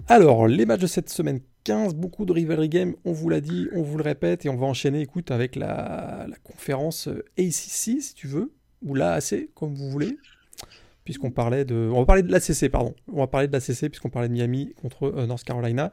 [0.08, 3.66] Alors, les matchs de cette semaine 15, beaucoup de rivalry games, on vous l'a dit,
[3.74, 8.14] on vous le répète, et on va enchaîner, écoute, avec la, conférence euh, ACC, si
[8.14, 8.52] tu veux,
[8.84, 10.16] ou l'AAC, comme vous voulez,
[11.04, 11.90] puisqu'on parlait de...
[11.92, 12.94] On va parler de l'ACC, pardon.
[13.12, 15.92] On va parler de l'ACC, puisqu'on parlait de Miami contre euh, North Carolina.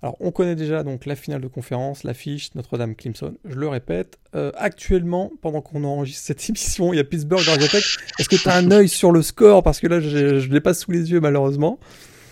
[0.00, 3.34] Alors, on connaît déjà donc la finale de conférence, l'affiche Notre-Dame-Clemson.
[3.44, 7.68] Je le répète, euh, actuellement, pendant qu'on enregistre cette émission, il y a Pittsburgh, Georgia
[7.68, 7.98] Tech.
[8.18, 9.62] Est-ce que tu as un œil sur le score?
[9.62, 11.78] Parce que là, je ne l'ai pas sous les yeux, malheureusement.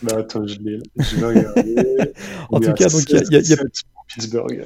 [0.02, 1.74] Bah attends, je vais regarder.
[2.50, 3.58] en tout cas, donc il y a, 7
[3.92, 4.64] pour Pittsburgh.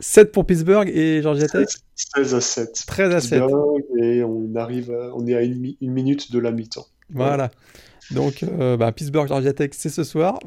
[0.00, 2.84] 7 pour Pittsburgh et Georgia Tech 16 à 7.
[2.86, 3.42] 13 à 7.
[4.02, 6.86] Et on arrive, on est à une, minute de la mi-temps.
[7.10, 7.50] Voilà.
[8.12, 10.38] Donc, euh, bah, Pittsburgh, Georgia Tech, c'est ce soir.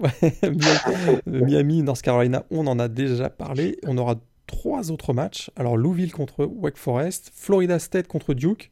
[1.25, 3.77] Miami, North Carolina, on en a déjà parlé.
[3.85, 4.15] On aura
[4.47, 5.51] trois autres matchs.
[5.55, 8.71] Alors, Louisville contre Wake Forest, Florida State contre Duke.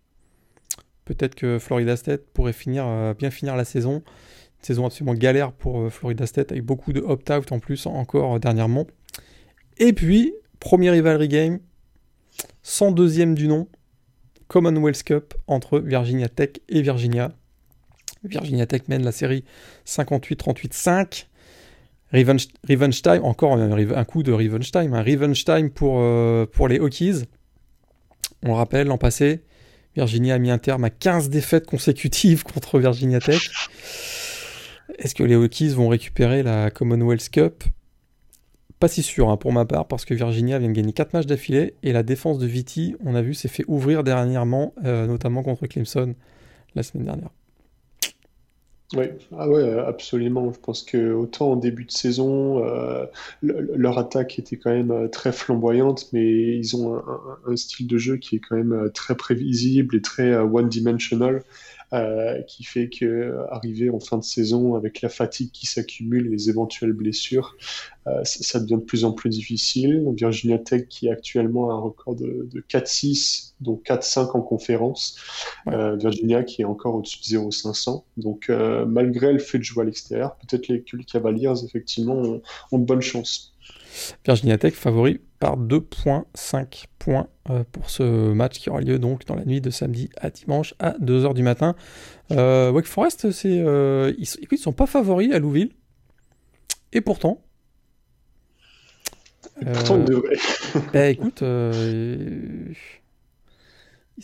[1.06, 4.04] Peut-être que Florida State pourrait finir, euh, bien finir la saison
[4.68, 8.40] saison absolument galère pour euh, Florida State avec beaucoup de opt-out en plus encore euh,
[8.40, 8.86] dernièrement.
[9.78, 11.60] Et puis, premier rivalry game,
[12.66, 13.68] 102e du nom,
[14.48, 17.32] Commonwealth Cup entre Virginia Tech et Virginia.
[18.24, 19.46] Virginia Tech mène la série
[19.86, 21.28] 58-38-5.
[22.14, 27.24] Revenge, time, encore un, coup de Revenge time, Revenge time pour, euh, pour les Hokies.
[28.44, 29.44] On le rappelle, l'an passé,
[29.96, 33.42] Virginia a mis un terme à 15 défaites consécutives contre Virginia Tech.
[34.98, 37.64] Est-ce que les Hokies vont récupérer la Commonwealth Cup?
[38.80, 41.26] Pas si sûr hein, pour ma part, parce que Virginia vient de gagner 4 matchs
[41.28, 45.44] d'affilée et la défense de Viti, on a vu, s'est fait ouvrir dernièrement, euh, notamment
[45.44, 46.16] contre Clemson
[46.76, 47.30] la semaine dernière.
[48.96, 49.06] Oui,
[49.38, 50.52] ah ouais, absolument.
[50.54, 53.06] Je pense que autant en début de saison, euh,
[53.42, 57.02] leur attaque était quand même euh, très flamboyante, mais ils ont
[57.46, 61.44] un, style de jeu qui est quand même très prévisible et très one-dimensional.
[61.94, 66.50] Euh, qui fait que arriver en fin de saison avec la fatigue qui s'accumule, les
[66.50, 67.56] éventuelles blessures,
[68.08, 70.04] euh, ça devient de plus en plus difficile.
[70.14, 75.16] Virginia Tech qui est actuellement un record de, 4-6, donc 4-5 en conférence.
[75.68, 78.04] Euh, Virginia qui est encore au-dessus de 0-500.
[78.18, 82.42] Donc malgré le fait de jouer à l'extérieur, peut-être les Cavaliers effectivement ont,
[82.74, 83.54] ont de bonnes chances.
[84.26, 89.36] Virginia Tech favori par 2.5 points euh, pour ce match qui aura lieu donc dans
[89.36, 91.76] la nuit de samedi à dimanche à 2h du matin.
[92.32, 95.72] Euh, Wake Forest, c'est, euh, ils, ils sont pas favoris à Louisville.
[96.94, 97.42] Et pourtant.
[100.94, 101.44] bah, écoute,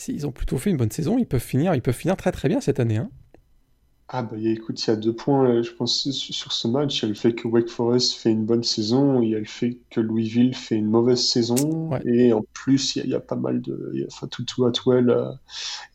[0.07, 1.17] ils ont plutôt fait une bonne saison.
[1.17, 2.97] Ils peuvent finir, ils peuvent finir très très bien cette année.
[2.97, 3.09] Hein.
[4.15, 6.99] Ah bah écoute, il y a deux points, euh, je pense, sur ce match.
[6.99, 9.39] Il y a le fait que Wake Forest fait une bonne saison, il y a
[9.39, 13.35] le fait que Louisville fait une mauvaise saison, et en plus, il y, a, pas
[13.35, 13.89] mal de...
[13.95, 15.31] Il y a enfin, Tutu Atwell euh,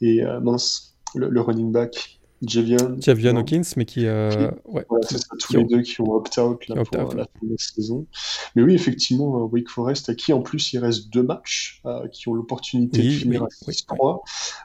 [0.00, 2.96] et euh, mince, le, running back Javion.
[3.00, 4.06] Javion Hawkins, mais qui.
[4.06, 7.04] Euh, ouais, c'est ça, tous les deux qui ont opt-out pour la fin
[7.42, 8.06] de la saison.
[8.54, 12.06] Mais oui, effectivement, euh, Wake Forest, à qui en plus il reste deux matchs, euh,
[12.08, 14.20] qui ont l'opportunité de finir à 6-3,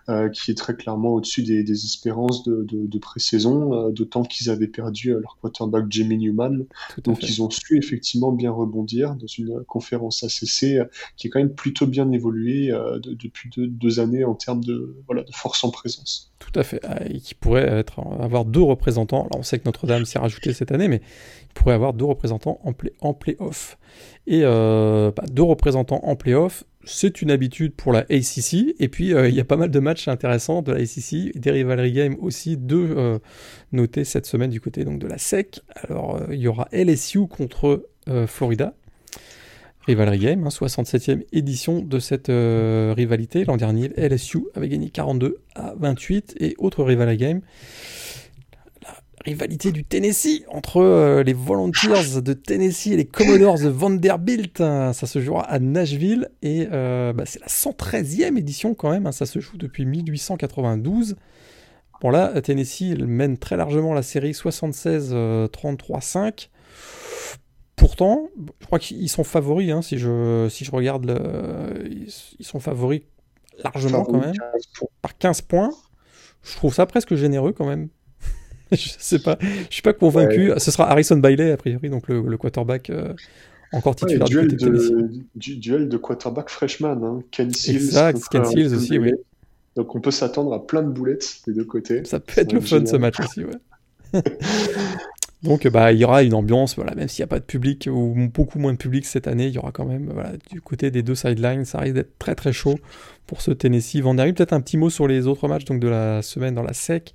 [0.09, 4.49] euh, qui est très clairement au-dessus des, des, espérances de, de, de pré-saison, d'autant qu'ils
[4.49, 6.65] avaient perdu leur quarterback Jamie Newman.
[7.03, 11.53] Donc ils ont su effectivement bien rebondir dans une conférence ACC qui est quand même
[11.53, 12.71] plutôt bien évoluée
[13.03, 16.32] depuis deux, deux, années en termes de, voilà, de force en présence.
[16.43, 16.81] Tout à fait.
[17.09, 17.83] Et qui pourrait
[18.19, 19.23] avoir deux représentants.
[19.31, 21.01] Là, on sait que Notre-Dame s'est rajouté cette année, mais
[21.43, 23.77] il pourrait avoir deux représentants en, play, en play-off.
[24.27, 28.75] Et euh, bah, deux représentants en play-off, c'est une habitude pour la ACC.
[28.79, 31.51] Et puis, euh, il y a pas mal de matchs intéressants de la ACC, des
[31.51, 33.19] rivalry games aussi, deux euh,
[33.71, 35.61] notés cette semaine du côté donc, de la SEC.
[35.87, 37.89] Alors, il y aura LSU contre
[38.27, 38.73] Florida.
[39.85, 43.43] Rivalry Game, 67e hein, édition de cette euh, rivalité.
[43.43, 46.35] L'an dernier, LSU avait gagné 42 à 28.
[46.39, 47.41] Et autre Rivalry Game,
[48.81, 54.61] la rivalité du Tennessee entre euh, les Volunteers de Tennessee et les Commodores de Vanderbilt.
[54.61, 54.93] Hein.
[54.93, 59.05] ça se jouera à Nashville et euh, bah, c'est la 113e édition quand même.
[59.05, 59.11] Hein.
[59.11, 61.17] ça se joue depuis 1892.
[62.01, 66.47] Bon là, Tennessee mène très largement la série 76-33-5.
[67.75, 72.59] Pourtant, je crois qu'ils sont favoris, hein, si, je, si je regarde, le, ils, sont
[72.59, 73.01] favoris
[73.63, 74.35] largement quand même,
[75.01, 75.71] par 15 points.
[76.43, 77.89] Je trouve ça presque généreux quand même.
[78.71, 80.51] je sais pas, je suis pas convaincu.
[80.57, 83.13] Ce sera Harrison Bailey a priori, donc le, quarterback euh,
[83.71, 87.23] encore titulaire duel, de, du, duel de quarterback freshman, hein.
[87.31, 87.75] Ken Seals.
[87.75, 89.13] Exact, Ken Seals aussi, oui.
[89.75, 92.05] Donc on peut s'attendre à plein de boulettes des deux côtés.
[92.05, 94.21] Ça peut être le fun ce match aussi, ouais.
[95.43, 97.89] Donc bah, il y aura une ambiance, voilà, même s'il n'y a pas de public
[97.91, 100.89] ou beaucoup moins de public cette année, il y aura quand même voilà, du côté
[100.89, 102.79] des deux sidelines, ça risque d'être très très chaud
[103.27, 104.37] pour ce Tennessee Vanderbilt.
[104.37, 107.13] Peut-être un petit mot sur les autres matchs donc, de la semaine dans la SEC.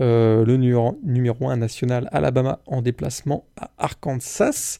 [0.00, 4.78] Euh, le numéro, numéro 1 national Alabama en déplacement à Arkansas.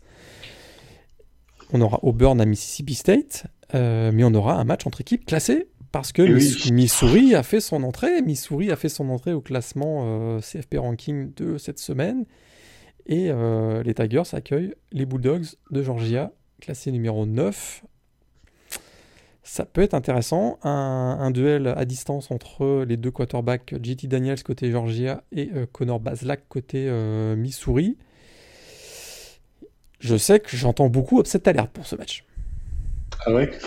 [1.73, 5.69] On aura Auburn à Mississippi State, euh, mais on aura un match entre équipes classées
[5.93, 6.23] parce que
[6.73, 8.23] Missouri a fait son entrée.
[8.23, 12.25] Missouri a fait son entrée au classement euh, CFP ranking de cette semaine.
[13.09, 17.83] Et euh, les Tigers accueillent les Bulldogs de Georgia, classé numéro 9.
[19.43, 20.59] Ça peut être intéressant.
[20.63, 26.01] Un, duel à distance entre les deux quarterbacks, JT Daniels côté Georgia et euh, Connor
[26.01, 27.97] Baslak côté euh, Missouri.
[30.01, 32.25] Je sais que j'entends beaucoup upset alert pour ce match.
[33.25, 33.51] Ah ouais?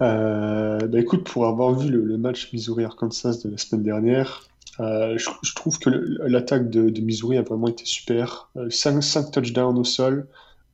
[0.00, 5.78] Bah écoute, pour avoir vu le match Missouri-Arkansas de la semaine dernière, euh, je, trouve
[5.78, 8.50] que l'attaque de, Missouri a vraiment été super.
[8.70, 10.26] 5, euh, 5 touchdowns au sol.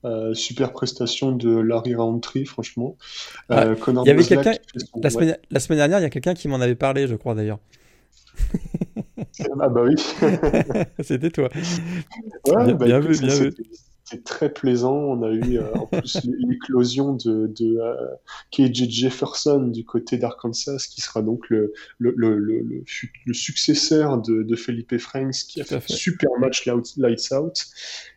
[0.05, 2.97] Euh, super prestation de Larry Roundtree, franchement.
[3.49, 4.53] Ah, il y avait quelqu'un
[5.03, 7.35] la, semaine, la semaine dernière, il y a quelqu'un qui m'en avait parlé, je crois
[7.35, 7.59] d'ailleurs.
[9.59, 9.97] ah bah oui.
[11.03, 11.49] C'était toi.
[12.47, 13.55] Ouais, bien, bah, vu, bien vu
[14.07, 14.95] c'était très plaisant.
[14.95, 17.95] On a eu euh, en plus l'éclosion de, de euh,
[18.53, 24.57] KJ Jefferson du côté d'Arkansas, qui sera donc le, le, le, le, successeur de, de
[24.57, 27.66] Felipe Franks, qui a fait un super match Lights Out.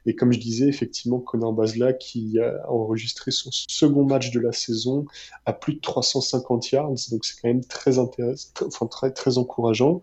[0.10, 4.52] Et comme je disais, effectivement, Connor Basla, qui a enregistré son second match de la
[4.52, 5.06] saison
[5.46, 10.02] à plus de 350 yards, donc c'est quand même très intéressant, enfin très, très encourageant.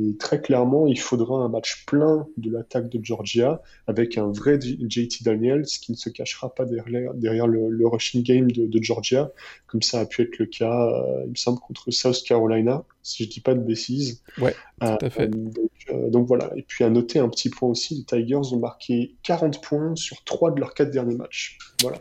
[0.00, 4.60] Et très clairement, il faudra un match plein de l'attaque de Georgia avec un vrai
[4.60, 9.32] JT Daniels qui ne se cachera pas derrière, le, rushing game de, Georgia,
[9.66, 13.24] comme ça a pu être le cas, euh, il me semble, contre South Carolina, si
[13.24, 14.22] je dis pas de bêtises.
[14.40, 15.30] Ouais, tout à euh, fait.
[15.90, 16.50] Euh, donc, voilà.
[16.56, 20.22] Et puis à noter un petit point aussi, les Tigers ont marqué 40 points sur
[20.24, 21.58] 3 de leurs 4 derniers matchs.
[21.82, 21.98] Voilà.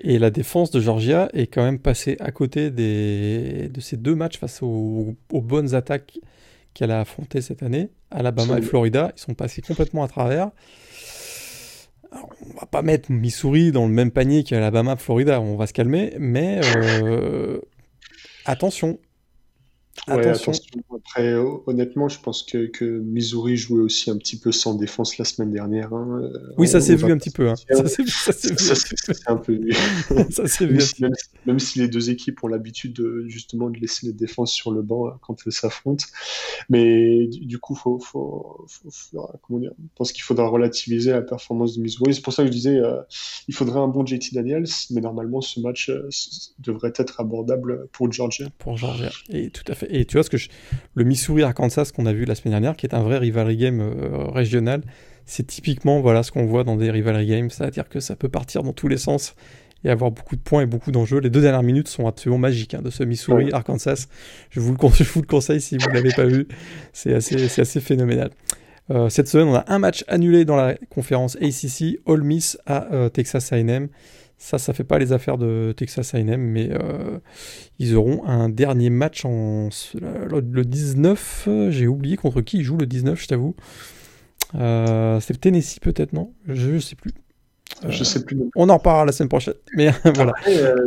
[0.00, 3.68] Et la défense de Georgia est quand même passée à côté des...
[3.68, 6.18] de ces deux matchs face aux, bonnes attaques
[6.74, 7.90] qu'elle a affrontées cette année.
[8.10, 10.50] Alabama et Florida, ils sont passés complètement à travers.
[12.10, 15.72] Alors, on va pas mettre Missouri dans le même panier qu'Alabama, Florida, on va se
[15.72, 17.58] calmer, mais euh,
[18.44, 18.98] attention,
[20.06, 20.52] attention.
[20.94, 21.34] Après,
[21.66, 25.52] honnêtement, je pense que, que, Missouri jouait aussi un petit peu sans défense la semaine
[25.52, 25.92] dernière.
[25.92, 26.30] Hein.
[26.56, 27.48] Oui, ça s'est vu un petit peu.
[27.48, 27.54] Hein.
[27.70, 28.12] Ça s'est vu.
[29.26, 29.72] un peu vu.
[30.30, 30.78] ça s'est vu.
[31.46, 34.82] Même si, les deux équipes ont l'habitude de, justement de laisser les défenses sur le
[34.82, 36.04] banc hein, quand elles s'affrontent.
[36.68, 41.76] Mais du, coup, faut, faut, faut, comment dire, je pense qu'il faudra relativiser la performance
[41.76, 42.14] de Missouri.
[42.14, 43.00] C'est pour ça que je disais, euh,
[43.48, 46.08] il faudrait un bon JT Daniels, mais normalement, ce match euh,
[46.58, 48.48] devrait être abordable pour Georgia.
[48.58, 49.83] Pour Georgia, et tout à fait.
[49.90, 50.36] Et tu vois, ce que
[50.94, 54.26] le Missouri-Arkansas qu'on a vu la semaine dernière, qui est un vrai rivalry game euh,
[54.26, 54.82] régional,
[55.26, 58.62] c'est typiquement voilà ce qu'on voit dans des rivalry games, c'est-à-dire que ça peut partir
[58.62, 59.34] dans tous les sens
[59.84, 61.18] et avoir beaucoup de points et beaucoup d'enjeux.
[61.20, 64.06] Les deux dernières minutes sont absolument magiques hein, de ce Missouri-Arkansas.
[64.50, 66.48] Je, vous le, je vous le conseille si vous ne l'avez pas vu,
[66.92, 68.30] c'est assez, assez phénoménal.
[68.90, 72.92] Euh, cette semaine, on a un match annulé dans la conférence ACC, All Miss à
[72.92, 73.88] euh, Texas A&M.
[74.36, 77.18] Ça, ça fait pas les affaires de Texas A&M, mais euh,
[77.78, 81.48] ils auront un dernier match en le 19.
[81.70, 83.54] J'ai oublié contre qui ils jouent le 19, je t'avoue.
[84.52, 86.32] c'est Tennessee peut-être, non?
[86.46, 87.12] Je, sais plus.
[87.88, 88.38] je sais plus.
[88.56, 89.54] On en reparlera la semaine prochaine.
[89.76, 90.34] Mais voilà.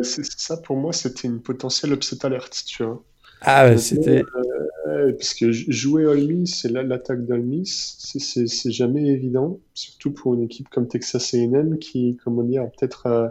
[0.04, 3.04] ça pour moi, c'était une potentielle upset alerte, tu vois.
[3.42, 4.24] Ah, c'était.
[4.88, 10.70] Euh, parce que jouer Olmis, c'est l'attaque d'Olmis, c'est jamais évident, surtout pour une équipe
[10.70, 13.28] comme Texas A&M qui, comment dire, peut-être, euh,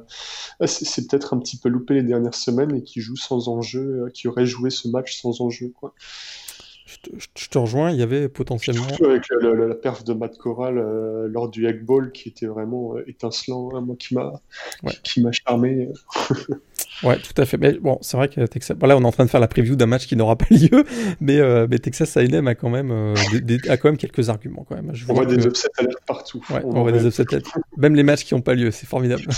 [0.66, 4.11] c'est peut-être un petit peu loupé les dernières semaines et qui joue sans enjeu, euh,
[4.12, 5.95] qui aurait joué ce match sans enjeu, quoi
[6.87, 8.87] je te, rejoins, il y ouais, potentiellement.
[8.88, 12.97] Surtout avec la, perf de Matt Corral euh, lors du Egg Ball qui était vraiment
[12.97, 14.40] euh, étincelant, hein, moi qui m'a
[15.03, 15.88] qui m'a charmé.
[17.02, 17.56] ouais, tout à fait.
[17.59, 18.76] Mais bon, c'est vrai que Texas.
[18.80, 20.85] là, on est en train de faire la preview d'un match qui n'aura pas lieu,
[21.20, 22.90] mais, euh, mais Texas A&M a quand même
[23.68, 24.92] a quand même quelques arguments quand même.
[25.09, 25.68] on voit des upsets
[26.06, 26.44] partout.
[26.50, 27.24] Ouais, on, voit des upsets
[27.76, 29.22] Même les matchs qui n'ont pas lieu, c'est formidable.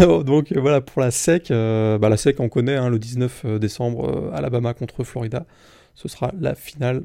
[0.24, 1.48] Donc voilà pour la SEC.
[1.50, 5.46] bah, la SEC, on connaît hein, le 19 décembre, Alabama contre Florida.
[5.94, 7.02] Ce sera la finale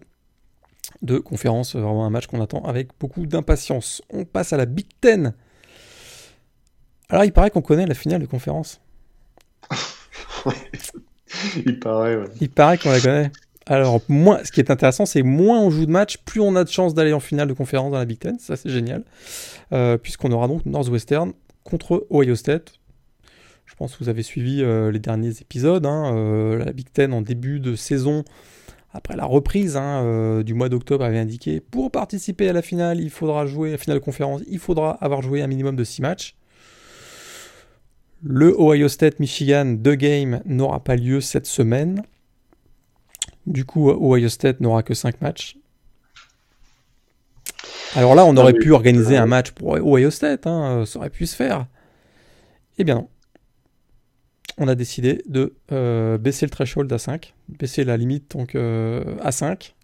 [1.01, 4.01] de conférence, vraiment un match qu'on attend avec beaucoup d'impatience.
[4.10, 5.33] On passe à la Big Ten.
[7.10, 8.82] Alors il paraît qu'on connaît la finale de conférence.
[11.65, 13.32] il paraît, Il paraît qu'on la connaît.
[13.70, 16.63] Alors, moins, ce qui est intéressant, c'est moins on joue de match, plus on a
[16.63, 18.39] de chances d'aller en finale de conférence dans la Big Ten.
[18.39, 19.04] Ça, c'est génial.
[19.74, 21.34] Euh, puisqu'on aura donc Northwestern
[21.65, 22.74] contre Ohio State.
[23.65, 25.86] Je pense que vous avez suivi euh, les derniers épisodes.
[25.86, 28.24] Hein, euh, la Big Ten en début de saison,
[28.93, 33.10] après la reprise hein, du mois d'octobre, avait indiqué pour participer à la finale, il
[33.10, 36.36] faudra jouer, la finale de conférence, il faudra avoir joué un minimum de 6 matchs.
[38.29, 42.03] Le Ohio State Michigan de game n'aura pas lieu cette semaine.
[43.45, 45.57] Du coup, Ohio State n'aura que 5 matchs.
[47.95, 51.25] Alors là, on aurait pu organiser un match pour Ohio State, hein, ça aurait pu
[51.25, 51.67] se faire.
[52.77, 53.09] Eh bien non
[54.57, 59.15] on a décidé de euh, baisser le threshold à 5, baisser la limite donc euh,
[59.21, 59.75] à 5.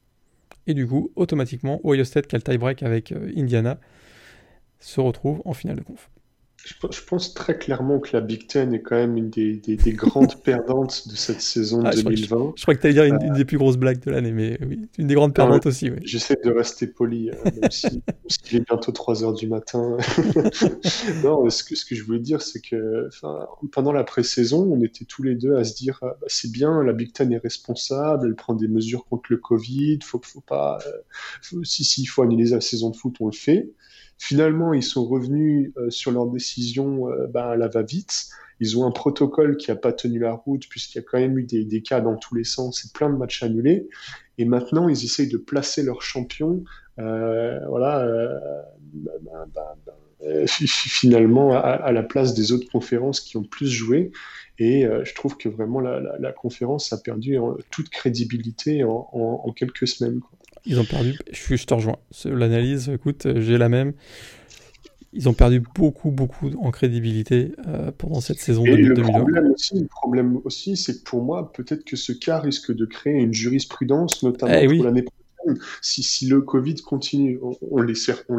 [0.66, 3.80] Et du coup, automatiquement, Ohio State, qui a le tie-break avec euh, Indiana,
[4.80, 6.10] se retrouve en finale de conf.
[6.66, 11.10] Je, pense très clairement que la Big Ten est quand même une des, grandes perdantes
[11.10, 12.38] de cette saison 2020.
[12.40, 14.58] Ah, je crois que tu allais dire une, des plus grosses blagues de l'année, mais
[14.66, 15.92] oui, une des grandes perdantes aussi.
[16.04, 18.02] J'essaie de rester poli, euh, même si,
[18.50, 19.98] il est bientôt 3 heures du matin.
[21.24, 23.10] non, ce que, ce que je voulais dire, c'est que
[23.74, 26.82] pendant la pré-saison, on était tous les deux à se dire ah, bah, c'est bien,
[26.82, 30.80] la Big Ten est responsable, elle prend des mesures contre le Covid, faut, faut pas.
[30.88, 33.70] Euh, si, si, il faut annuler la saison de foot, on le fait.
[34.26, 38.30] Finalement, ils sont revenus euh, sur leur décision euh, ben, à la va-vite.
[38.62, 41.38] Ils ont un protocole qui n'a pas tenu la route puisqu'il y a quand même
[41.38, 43.90] eu des, cas dans tous les sens et plein de matchs annulés.
[44.38, 46.64] Et maintenant, ils essayent de placer leurs champions,
[47.00, 48.08] euh, voilà,
[48.94, 54.14] ben, ben, finalement à, la place des autres conférences qui ont plus joué.
[54.58, 57.38] Et je trouve que vraiment la, conférence a perdu
[57.72, 60.22] toute crédibilité en, quelques semaines.
[60.66, 61.98] Ils ont perdu, je, je te rejoins.
[62.26, 63.94] L'analyse, écoute, j'ai la même.
[65.16, 69.80] Ils ont perdu beaucoup, beaucoup en crédibilité euh, pendant cette saison Et le problème aussi,
[69.80, 73.34] le problème aussi, c'est que pour moi, peut-être que ce cas risque de créer une
[73.34, 75.62] jurisprudence, notamment eh pour l'année prochaine.
[75.82, 77.86] Si, si, le Covid continue, on ne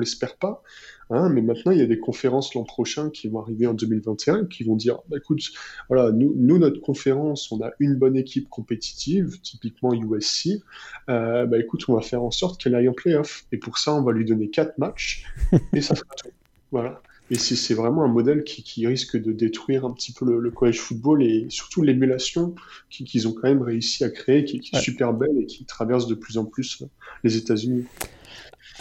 [0.00, 0.62] l'espère pas,
[1.10, 4.46] Hein, mais maintenant, il y a des conférences l'an prochain qui vont arriver en 2021
[4.46, 5.42] qui vont dire bah, écoute,
[5.88, 10.62] voilà, nous, nous, notre conférence, on a une bonne équipe compétitive, typiquement USC.
[11.08, 13.46] Euh, bah, écoute, on va faire en sorte qu'elle aille en playoff.
[13.52, 15.24] Et pour ça, on va lui donner quatre matchs
[15.72, 16.30] et ça sera tout.
[16.70, 17.00] Voilà.
[17.30, 20.78] Et c'est vraiment un modèle qui, qui, risque de détruire un petit peu le, college
[20.78, 22.54] football et surtout l'émulation
[22.90, 26.14] qu'ils ont quand même réussi à créer, qui, est super belle et qui traverse de
[26.14, 26.82] plus en plus
[27.22, 27.86] les États-Unis.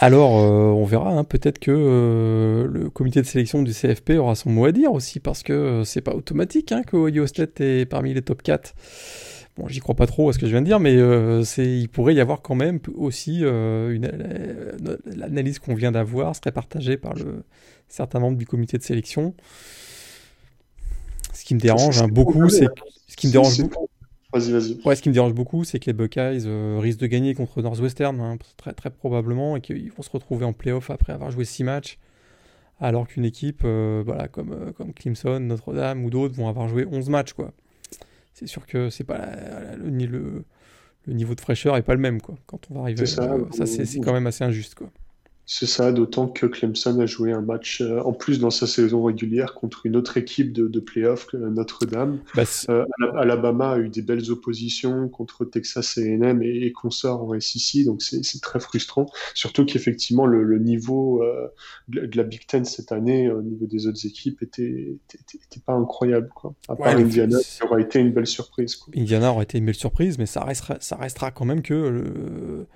[0.00, 1.10] Alors, euh, on verra.
[1.10, 4.92] Hein, peut-être que euh, le comité de sélection du CFP aura son mot à dire
[4.92, 8.42] aussi, parce que euh, c'est pas automatique hein, que Ohio State est parmi les top
[8.42, 8.74] 4.
[9.56, 11.64] Bon, j'y crois pas trop à ce que je viens de dire, mais euh, c'est,
[11.64, 14.10] il pourrait y avoir quand même aussi une,
[15.06, 17.44] l'analyse qu'on vient d'avoir serait partagée par le,
[17.88, 19.32] certains membres du comité de sélection.
[21.32, 22.66] Ce qui me dérange hein, beaucoup, c'est
[23.06, 23.88] ce qui me dérange beaucoup.
[24.34, 24.80] Vas-y, vas-y.
[24.84, 27.62] Ouais, ce qui me dérange beaucoup, c'est que les Buckeyes euh, risquent de gagner contre
[27.62, 31.44] Northwestern, hein, très, très probablement, et qu'ils vont se retrouver en playoff après avoir joué
[31.44, 31.98] six matchs,
[32.80, 37.32] alors qu'une équipe voilà, comme, comme Clemson, Notre-Dame ou d'autres vont avoir joué 11 matchs.
[37.32, 37.52] Quoi
[38.34, 39.24] c'est sûr que c'est pas
[39.76, 40.44] le,
[41.06, 42.34] le, niveau de fraîcheur est pas le même quoi.
[42.46, 44.90] Quand on va arriver, ça, euh, ça c'est quand même assez injuste quoi.
[45.46, 49.04] C'est ça, d'autant que Clemson a joué un match euh, en plus dans sa saison
[49.04, 52.20] régulière contre une autre équipe de, de playoff, Notre-Dame.
[52.34, 52.84] Bah, euh,
[53.14, 58.00] Alabama a eu des belles oppositions contre Texas A&M et, et, consorts en SEC, donc
[58.00, 59.06] c'est très frustrant.
[59.34, 61.48] Surtout qu'effectivement le, niveau euh,
[61.88, 66.30] de la Big Ten cette année au niveau des autres équipes était, était, pas incroyable.
[66.34, 66.54] Quoi.
[66.68, 68.78] À part Indiana, ça aurait été une belle surprise.
[68.96, 72.66] Indiana aurait été une belle surprise, mais ça restera, ça restera quand même que le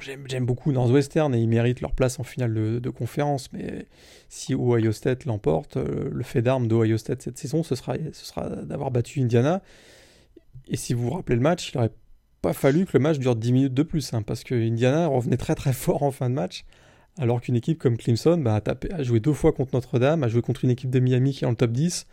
[0.00, 3.86] J'aime beaucoup Northwestern et ils méritent leur place en finale de, conférence, mais
[4.28, 8.24] si Ohio State l'emporte, euh, le fait d'armes d'Ohio State cette saison, ce sera, ce
[8.24, 9.62] sera d'avoir battu Indiana.
[10.68, 11.92] Et si vous vous rappelez le match, il n'aurait
[12.42, 15.36] pas fallu que le match dure 10 minutes de plus, hein, parce que Indiana revenait
[15.36, 16.64] très très fort en fin de match,
[17.18, 20.28] alors qu'une équipe comme Clemson bah, a, tapé, a joué deux fois contre Notre-Dame, a
[20.28, 22.06] joué contre une équipe de Miami qui est dans le top 10.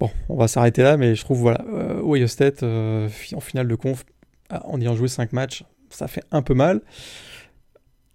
[0.00, 3.68] Bon, on va s'arrêter là, mais je trouve, voilà, euh, Ohio State euh, en finale
[3.68, 4.04] de conf,
[4.50, 6.82] en ayant joué 5 matchs, ça fait un peu mal.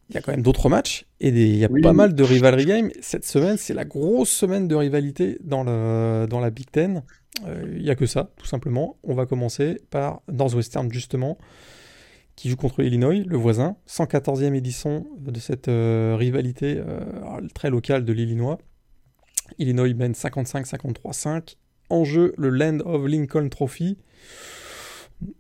[0.10, 2.66] Il y a quand même d'autres matchs et il y a pas mal de rivalry
[2.66, 2.92] games.
[3.00, 7.04] Cette semaine, c'est la grosse semaine de rivalité dans, le, dans la Big Ten.
[7.46, 8.98] Euh, il n'y a que ça, tout simplement.
[9.04, 11.38] On va commencer par Northwestern, justement,
[12.36, 13.78] qui joue contre Illinois, le voisin.
[13.88, 18.58] 114e édition de cette euh, rivalité euh, très locale de l'Illinois.
[19.60, 21.56] Illinois mène 55-53-5.
[21.90, 23.98] En jeu, le Land of Lincoln Trophy.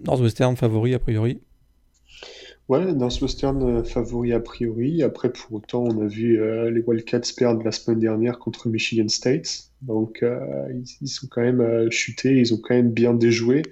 [0.05, 1.41] Northwestern favori, a priori.
[2.69, 5.03] Ouais, dans ce western euh, favori a priori.
[5.03, 9.07] Après, pour autant, on a vu euh, les Wildcats perdre la semaine dernière contre Michigan
[9.09, 9.70] State.
[9.81, 10.71] Donc, euh,
[11.01, 13.63] ils, sont quand même euh, chutés, ils ont quand même bien déjoué.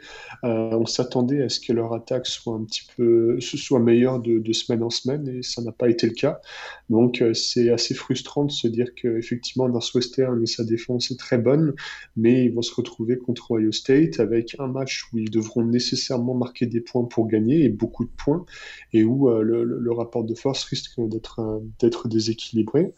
[0.43, 4.53] Euh, on s'attendait à ce que leur attaque soit un petit peu, soit meilleure de,
[4.53, 6.41] semaine en semaine, et ça n'a pas été le cas.
[6.89, 11.75] Donc, c'est assez frustrant de se dire qu'effectivement, Northwestern et sa défense est très bonne,
[12.17, 16.33] mais ils vont se retrouver contre Ohio State avec un match où ils devront nécessairement
[16.33, 18.45] marquer des points pour gagner, et beaucoup de points,
[18.93, 22.93] et où le, rapport de force risque d'être déséquilibré.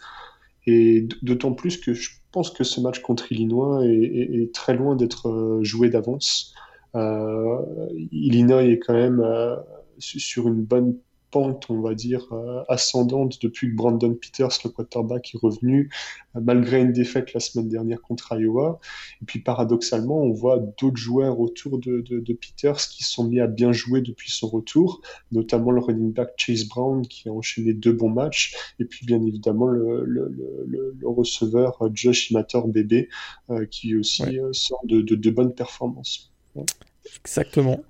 [0.67, 5.29] Et d'autant plus que je pense que ce match contre Illinois est, très loin d'être
[5.29, 6.53] euh, joué d'avance.
[6.95, 7.61] Euh,
[8.11, 9.55] Illinois est quand même euh,
[9.97, 10.97] sur une bonne
[11.31, 15.89] pente, on va dire, euh, ascendante depuis que Brandon Peters, le quarterback, est revenu,
[16.35, 18.79] euh, malgré une défaite la semaine dernière contre Iowa.
[19.21, 23.47] Et puis paradoxalement, on voit d'autres joueurs autour de, de, Peters qui sont mis à
[23.47, 25.01] bien jouer depuis son retour,
[25.31, 29.21] notamment le running back Chase Brown qui a enchaîné deux bons matchs, et puis bien
[29.21, 30.33] évidemment le, le,
[30.65, 33.09] le, le receveur euh, Josh Imator Bébé
[33.69, 34.23] qui aussi
[34.53, 36.31] sort de, de, de bonnes performances.
[37.23, 37.83] Exactement.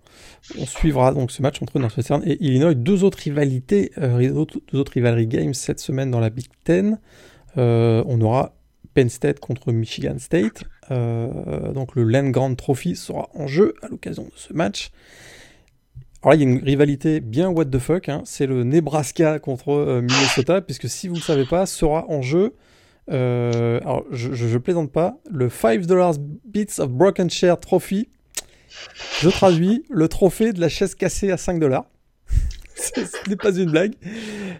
[0.57, 2.73] On suivra donc ce match entre Northwestern et Illinois.
[2.73, 6.99] Deux autres rivalités, euh, deux autres rivalry games cette semaine dans la Big Ten.
[7.57, 8.55] Euh, on aura
[8.93, 10.63] Penn State contre Michigan State.
[10.89, 14.91] Euh, donc le Land Grant Trophy sera en jeu à l'occasion de ce match.
[16.21, 18.09] Alors là, il y a une rivalité bien what the fuck.
[18.09, 18.21] Hein.
[18.25, 22.55] C'est le Nebraska contre Minnesota, puisque si vous ne savez pas, sera en jeu.
[23.07, 25.17] alors, je, je, plaisante pas.
[25.29, 25.81] Le 5
[26.45, 28.09] Bits of Broken Share Trophy
[29.21, 31.85] je traduis le trophée de la chaise cassée à 5 dollars.
[32.75, 33.93] Ce n'est pas une blague.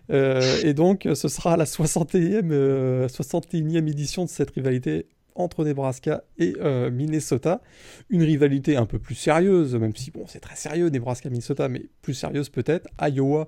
[0.09, 6.23] Euh, et donc, ce sera la 61e, euh, 61e édition de cette rivalité entre Nebraska
[6.37, 7.61] et euh, Minnesota.
[8.09, 12.13] Une rivalité un peu plus sérieuse, même si bon, c'est très sérieux, Nebraska-Minnesota, mais plus
[12.13, 12.87] sérieuse peut-être.
[13.01, 13.47] Iowa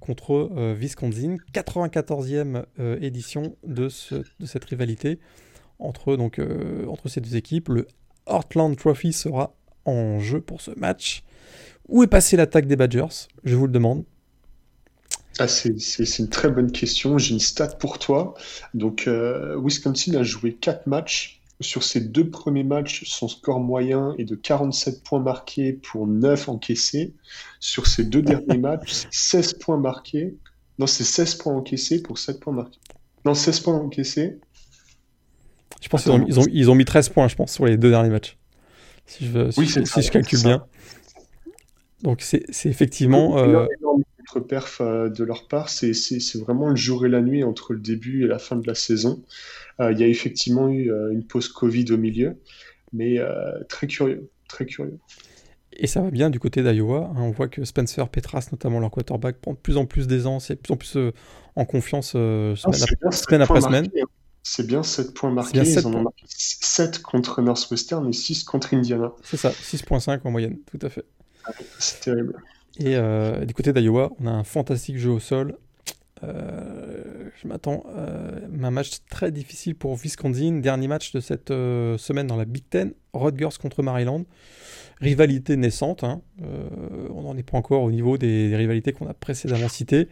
[0.00, 1.36] contre Wisconsin.
[1.52, 2.64] 94e
[3.00, 5.18] édition de, de, cette rivalité
[5.78, 6.40] entre, donc,
[6.88, 7.68] entre ces deux équipes.
[7.70, 7.86] Le
[8.26, 9.54] Heartland Trophy sera
[9.84, 11.22] en jeu pour ce match.
[11.88, 13.28] Où est passée l'attaque des Badgers?
[13.44, 14.04] Je vous le demande.
[15.38, 17.18] Ah, c'est une très bonne question.
[17.18, 18.34] J'ai une stat pour toi.
[18.72, 21.40] Donc, euh, Wisconsin a joué 4 matchs.
[21.60, 26.48] Sur ses deux premiers matchs, son score moyen est de 47 points marqués pour 9
[26.48, 27.14] encaissés.
[27.60, 30.36] Sur ses deux derniers matchs, 16 points marqués.
[30.78, 32.80] Non, c'est 16 points encaissés pour 7 points marqués.
[33.24, 34.38] Non, 16 points encaissés.
[35.80, 37.76] Je pense qu'ils ont, ils ont, ils ont mis 13 points, je pense, sur les
[37.76, 38.36] deux derniers matchs
[39.06, 40.64] si je, si, je calcule bien.
[42.02, 43.38] Donc c'est effectivement...
[43.38, 43.66] Euh...
[44.40, 45.92] perf euh, de leur part, c'est
[46.36, 49.22] vraiment le jour et la nuit entre le début et la fin de la saison.
[49.80, 52.36] Euh, il y a effectivement eu euh, une pause Covid au milieu,
[52.92, 53.18] mais
[53.68, 54.98] très curieux, très curieux.
[55.76, 57.10] Et ça va bien du côté d'Iowa.
[57.16, 57.20] Hein.
[57.20, 60.54] on voit que Spencer Petras, notamment leur quarterback, prend de plus en plus d'aisance et
[60.54, 60.96] de plus en plus
[61.56, 62.56] en confiance semaine,
[63.04, 63.86] ah, semaine après semaine.
[63.86, 64.04] Hein.
[64.46, 65.62] C'est bien 7 points marqués.
[65.62, 69.12] Ils en ont marqué 7 contre Northwestern et 6 contre Indiana.
[69.22, 71.04] C'est ça, 6.5 en moyenne, tout à fait.
[71.78, 72.36] C'est terrible.
[72.78, 75.56] Et euh, du côté d'Iowa, on a un fantastique jeu au sol.
[76.22, 80.60] Euh, je m'attends euh, à un match très difficile pour Wisconsin.
[80.60, 82.92] Dernier match de cette semaine dans la Big Ten.
[83.14, 84.24] Rutgers contre Maryland.
[85.00, 86.04] Rivalité naissante.
[86.04, 86.20] Hein.
[87.10, 90.08] on n'en est pas encore au niveau des rivalités qu'on a précédemment citées.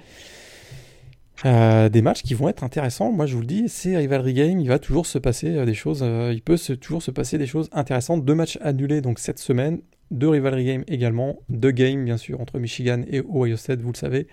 [1.44, 3.10] Euh, des matchs qui vont être intéressants.
[3.10, 4.60] Moi, je vous le dis, c'est Rivalry Game.
[4.60, 6.02] Il va toujours se passer euh, des choses.
[6.02, 8.24] Euh, il peut toujours se passer des choses intéressantes.
[8.24, 9.80] Deux matchs annulés donc cette semaine.
[10.10, 11.40] Deux Rivalry Game également.
[11.48, 14.28] Deux games, bien sûr, entre Michigan et Ohio State, vous le savez.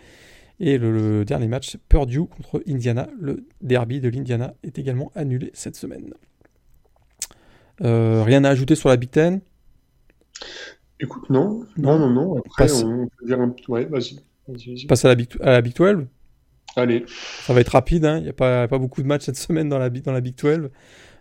[0.59, 3.07] Et le, dernier match, Purdue contre Indiana.
[3.19, 6.13] Le derby de l'Indiana est également annulé cette semaine.
[7.79, 9.39] rien à ajouter sur la Big Ten?
[10.99, 11.65] Écoute, non.
[11.77, 12.37] Non, non, non.
[12.37, 13.55] Après, on peut dire un...
[13.69, 14.19] Ouais, vas-y.
[14.87, 16.07] Passe à la, Big, à la Big 12
[16.75, 17.05] Allez.
[17.41, 18.17] Ça va être rapide, hein.
[18.17, 20.69] il n'y a pas, beaucoup de matchs cette semaine dans la, dans la Big 12.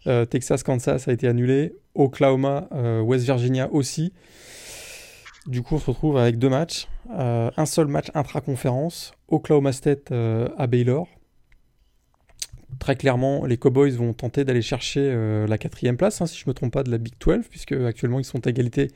[0.07, 1.75] Euh, Texas, Kansas a été annulé.
[1.95, 4.13] Oklahoma, euh, West Virginia aussi.
[5.47, 6.89] Du coup, on se retrouve avec deux matchs.
[7.17, 9.13] Euh, un seul match intra-conférence.
[9.29, 11.09] Oklahoma State à Baylor.
[12.79, 16.51] Très clairement, les Cowboys vont tenter d'aller chercher la quatrième place, hein, si je ne
[16.51, 18.89] me trompe pas, de la Big 12, puisque actuellement ils sont à égalité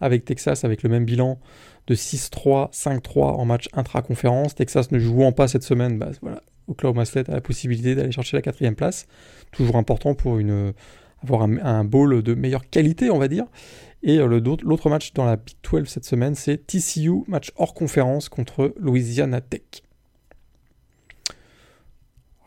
[0.00, 1.38] avec Texas, avec le même bilan
[1.86, 4.54] de 6-3, 5-3 en match intra-conférence.
[4.54, 8.36] Texas ne jouant pas cette semaine, bah, voilà, Oklahoma State a la possibilité d'aller chercher
[8.36, 9.06] la quatrième place.
[9.52, 10.72] Toujours important pour une,
[11.22, 13.46] avoir un, un, bowl de meilleure qualité, on va dire.
[14.02, 18.28] Et euh, l'autre match dans la Big 12 cette semaine, c'est TCU, match hors conférence
[18.28, 19.82] contre Louisiana Tech.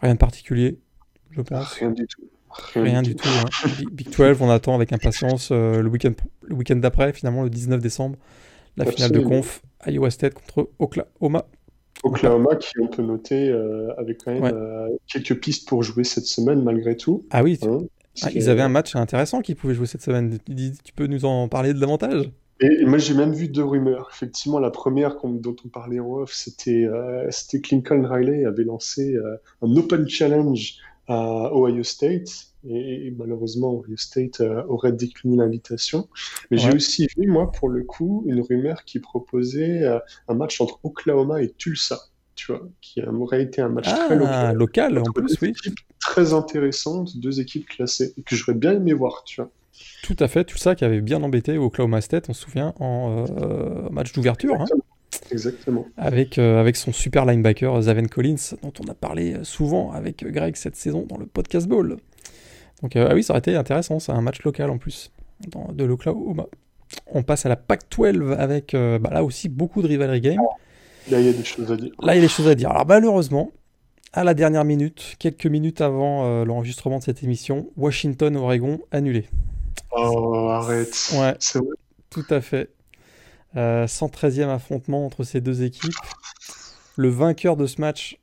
[0.01, 0.79] Rien de particulier,
[1.31, 1.73] je pense.
[1.73, 2.23] Rien du tout.
[2.75, 3.27] Rien, du tout.
[3.27, 3.69] Hein.
[3.91, 7.81] Big 12, on attend avec impatience euh, le week-end le week d'après, finalement le 19
[7.81, 8.17] décembre,
[8.77, 11.45] la finale de conf Iowa State contre Oklahoma.
[12.03, 16.25] Oklahoma qui on peut noter euh, avec quand même euh, quelques pistes pour jouer cette
[16.25, 17.23] semaine malgré tout.
[17.31, 17.79] Ah oui, hein,
[18.23, 20.37] ah, ils avaient un match intéressant qu'ils pouvaient jouer cette semaine.
[20.83, 22.29] Tu peux nous en parler davantage?
[22.59, 24.09] Et, moi j'ai même vu deux rumeurs.
[24.13, 26.87] Effectivement, la première dont on parlait en off, c'était
[27.29, 29.15] c'était Lincoln Riley avait lancé
[29.61, 30.77] un open challenge
[31.07, 32.53] à Ohio State.
[32.65, 36.07] Et, malheureusement, Ohio State euh, aurait décliné l'invitation.
[36.49, 39.99] Mais j'ai aussi vu, moi, pour le coup, une rumeur qui proposait euh,
[40.29, 41.99] un match entre Oklahoma et Tulsa,
[42.35, 44.97] tu vois, qui aurait été un match très ah, local.
[44.97, 45.53] en plus, oui.
[45.99, 49.51] Très intéressante, deux équipes classées, que j'aurais bien aimé voir, tu vois.
[50.03, 53.89] Tout à fait, Tulsa qui avait bien embêté Oklahoma State, on se souvient, en euh,
[53.89, 54.61] match d'ouverture.
[54.61, 54.65] Hein.
[55.31, 55.85] Exactement.
[55.97, 60.55] Avec, euh, avec son super linebacker Zaven Collins, dont on a parlé souvent avec Greg
[60.55, 61.97] cette saison dans le podcast Ball.
[62.81, 65.11] Donc, euh, ah oui, ça aurait été intéressant, c'est un match local en plus,
[65.47, 66.45] dans, de l'Oklahoma.
[67.07, 70.39] On passe à la PAC-12 avec euh, bah, là aussi beaucoup de rivalry game.
[71.09, 71.91] Là, il y a des choses à dire.
[72.01, 72.69] Là, il y a des choses à dire.
[72.71, 73.51] Alors, malheureusement,
[74.13, 79.25] à la dernière minute, quelques minutes avant l'enregistrement de cette émission, Washington-Oregon annulé.
[79.91, 80.95] Oh, arrête.
[81.13, 81.75] Ouais, c'est vrai.
[82.09, 82.69] Tout à fait.
[83.55, 85.93] 113e euh, affrontement entre ces deux équipes.
[86.95, 88.19] Le vainqueur de ce match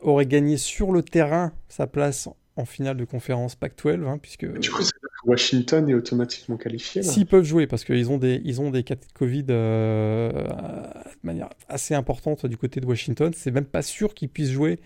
[0.00, 4.70] aurait gagné sur le terrain sa place en finale de conférence Pac-12, hein, puisque du
[4.70, 4.82] coup,
[5.24, 7.02] Washington est automatiquement qualifié.
[7.02, 11.26] S'ils peuvent jouer, parce qu'ils ont des ils ont des cas de Covid euh, de
[11.26, 14.80] manière assez importante du côté de Washington, c'est même pas sûr qu'ils puissent jouer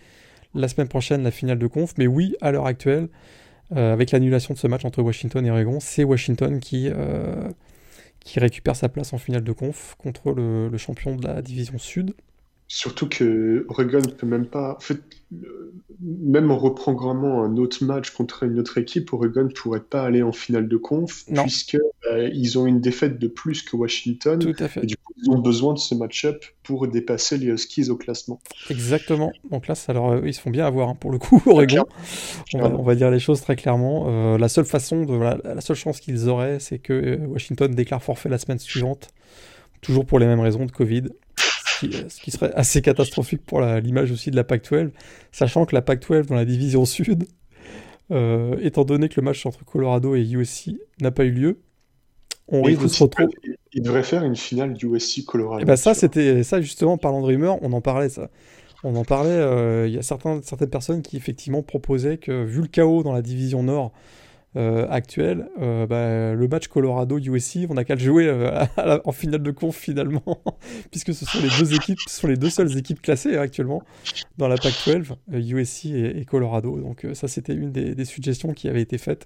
[0.53, 3.09] la semaine prochaine la finale de conf, mais oui, à l'heure actuelle,
[3.75, 6.91] euh, avec l'annulation de ce match entre Washington et Oregon, c'est Washington qui
[8.23, 12.15] qui récupère sa place en finale de conf contre le, champion de la division sud.
[12.75, 14.73] Surtout que Oregon ne peut même pas.
[14.75, 14.99] En fait,
[16.01, 20.23] même en reprogrammant un autre match contre une autre équipe, Oregon ne pourrait pas aller
[20.23, 21.77] en finale de conf, puisque
[22.09, 24.39] euh, ils ont une défaite de plus que Washington.
[24.39, 24.81] Tout à fait.
[24.81, 28.41] Et du coup, ils ont besoin de ce match-up pour dépasser les Huskies au classement.
[28.71, 29.31] Exactement.
[29.51, 31.85] Donc là, alors, euh, ils se font bien avoir hein, pour le coup, Oregon.
[32.55, 34.05] On va, dire les choses très clairement.
[34.07, 38.29] Euh, la seule façon, de, la seule chance qu'ils auraient, c'est que Washington déclare forfait
[38.29, 39.09] la semaine suivante,
[39.81, 41.03] toujours pour les mêmes raisons de Covid.
[41.81, 44.91] Ce qui, serait assez catastrophique pour l'image aussi de la PAC-12,
[45.31, 47.25] sachant que la PAC-12 dans la division sud,
[48.09, 50.71] étant donné que le match entre Colorado et USC
[51.01, 51.59] n'a pas eu lieu,
[52.47, 53.33] on risque de se retrouver.
[53.73, 55.59] Il devrait faire une finale USC Colorado.
[55.59, 58.29] Et eh bah ben, ça, c'était ça justement, parlant de rumeurs, on en parlait ça.
[58.83, 59.29] On en parlait.
[59.31, 63.13] Euh, il y a certains, certaines personnes qui effectivement proposaient que vu le chaos dans
[63.13, 63.91] la division Nord
[64.55, 68.31] euh, actuelle, euh, bah, le match Colorado USC, on n'a qu'à le jouer
[69.05, 70.23] en finale de conf finalement,
[70.91, 73.81] puisque ce sont les deux équipes, ce sont les deux seules équipes classées hein, actuellement
[74.37, 76.79] dans la Pac-12, USC et, Colorado.
[76.79, 79.25] Donc ça, c'était une des, des suggestions qui avait été faite.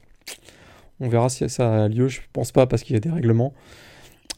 [1.00, 2.08] On verra si ça a lieu.
[2.08, 3.54] Je pense pas parce qu'il y a des règlements.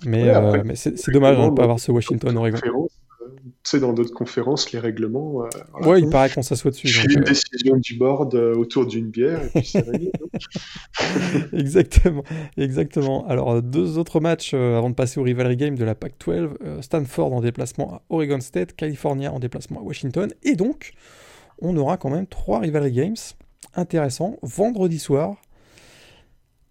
[0.05, 0.31] Mais,
[0.63, 2.89] mais c'est dommage de ne pas avoir ce Washington-Oregon
[3.35, 5.43] tu sais, dans d'autres conférences, les règlements.
[5.43, 6.87] Euh, ouais, il paraît qu'on s'assoit dessus.
[6.87, 7.23] Je une euh.
[7.23, 9.85] décision du board euh, autour d'une bière et puis c'est
[11.53, 12.23] exactement,
[12.57, 13.27] exactement.
[13.27, 16.81] Alors, deux autres matchs avant de passer au rivalry game de la Pac-12.
[16.81, 20.31] Stanford en déplacement à Oregon State, California en déplacement à Washington.
[20.43, 20.93] Et donc,
[21.59, 23.15] on aura quand même trois rivalry games
[23.75, 24.37] intéressants.
[24.41, 25.37] Vendredi soir,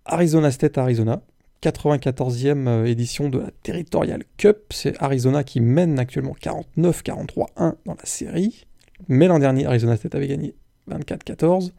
[0.05, 1.23] Arizona State, Arizona.
[1.63, 4.59] 94e euh, édition de la Territorial Cup.
[4.71, 8.67] C'est Arizona qui mène actuellement 49-43-1 dans la série.
[9.09, 10.55] Mais l'an dernier, Arizona State avait gagné
[10.91, 11.73] 24-14.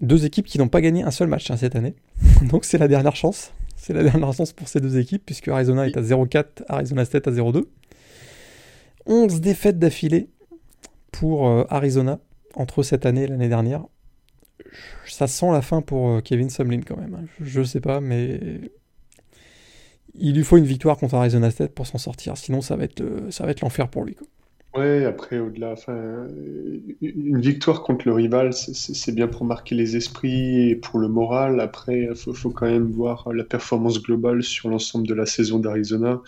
[0.00, 1.94] Deux équipes qui n'ont pas gagné un seul match hein, cette année.
[2.50, 3.52] Donc c'est la dernière chance.
[3.76, 7.28] C'est la dernière chance pour ces deux équipes, puisque Arizona est à 0-4, Arizona State
[7.28, 7.64] à 0-2.
[9.06, 10.28] 11 défaites d'affilée
[11.10, 12.20] pour euh, Arizona
[12.54, 13.84] entre cette année et l'année dernière
[15.06, 17.14] ça sent la fin pour euh, Kevin Sumlin quand même.
[17.14, 17.26] Hein.
[17.40, 18.40] Je, sais pas, mais
[20.14, 22.36] il lui faut une victoire contre Arizona State pour s'en sortir.
[22.36, 24.16] Sinon, ça va être, être l'enfer pour lui.
[24.74, 26.26] Ouais, après, au-delà, enfin,
[27.02, 31.60] une victoire contre le rival, c'est bien pour marquer les esprits et pour le moral.
[31.60, 35.58] Après, il faut, faut, quand même voir la performance globale sur l'ensemble de la saison
[35.58, 36.22] d'Arizona.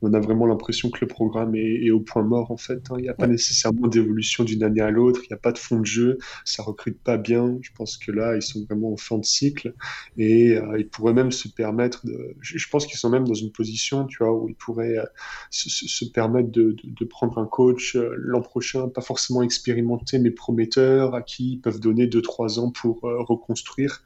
[0.00, 2.90] On a vraiment l'impression que le programme est, au point mort, en fait.
[2.90, 2.94] Hein.
[2.96, 5.58] Il n'y a pas nécessairement d'évolution d'une année à l'autre, il n'y a pas de
[5.58, 7.58] fond de jeu, ça recrute pas bien.
[7.60, 9.74] Je pense que là, ils sont vraiment en fin de cycle
[10.16, 12.34] et euh, ils pourraient même se permettre de.
[12.40, 15.04] Je, pense qu'ils sont même dans une position, tu vois, où ils pourraient euh,
[15.50, 20.18] se, se, permettre de, de, de prendre un coach euh, l'an prochain, pas forcément expérimenté,
[20.18, 24.02] mais prometteur, à qui ils peuvent donner 2-3 ans pour euh, reconstruire.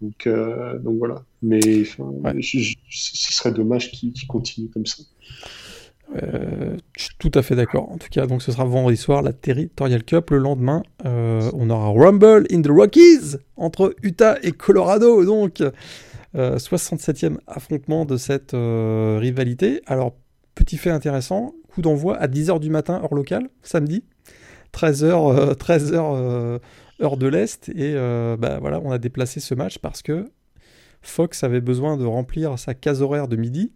[0.00, 1.22] Donc, euh, donc voilà.
[1.42, 5.02] Mais ce serait dommage qu'ils continuent comme ça.
[6.14, 7.90] je suis tout à fait d'accord.
[7.90, 10.30] En tout cas, donc ce sera vendredi soir la Territorial Cup.
[10.30, 15.24] Le lendemain, on aura Rumble in the Rockies entre Utah et Colorado.
[15.24, 15.62] Donc,
[16.34, 19.82] 67e affrontement de cette rivalité.
[19.86, 20.14] Alors,
[20.54, 24.04] petit fait intéressant, coup d'envoi à 10h du matin, heure locale, samedi.
[24.72, 26.58] 13h, 13h euh,
[27.02, 27.68] heure de l'Est.
[27.70, 30.24] Et euh, bah, voilà, on a déplacé ce match parce que
[31.02, 33.72] Fox avait besoin de remplir sa case horaire de midi.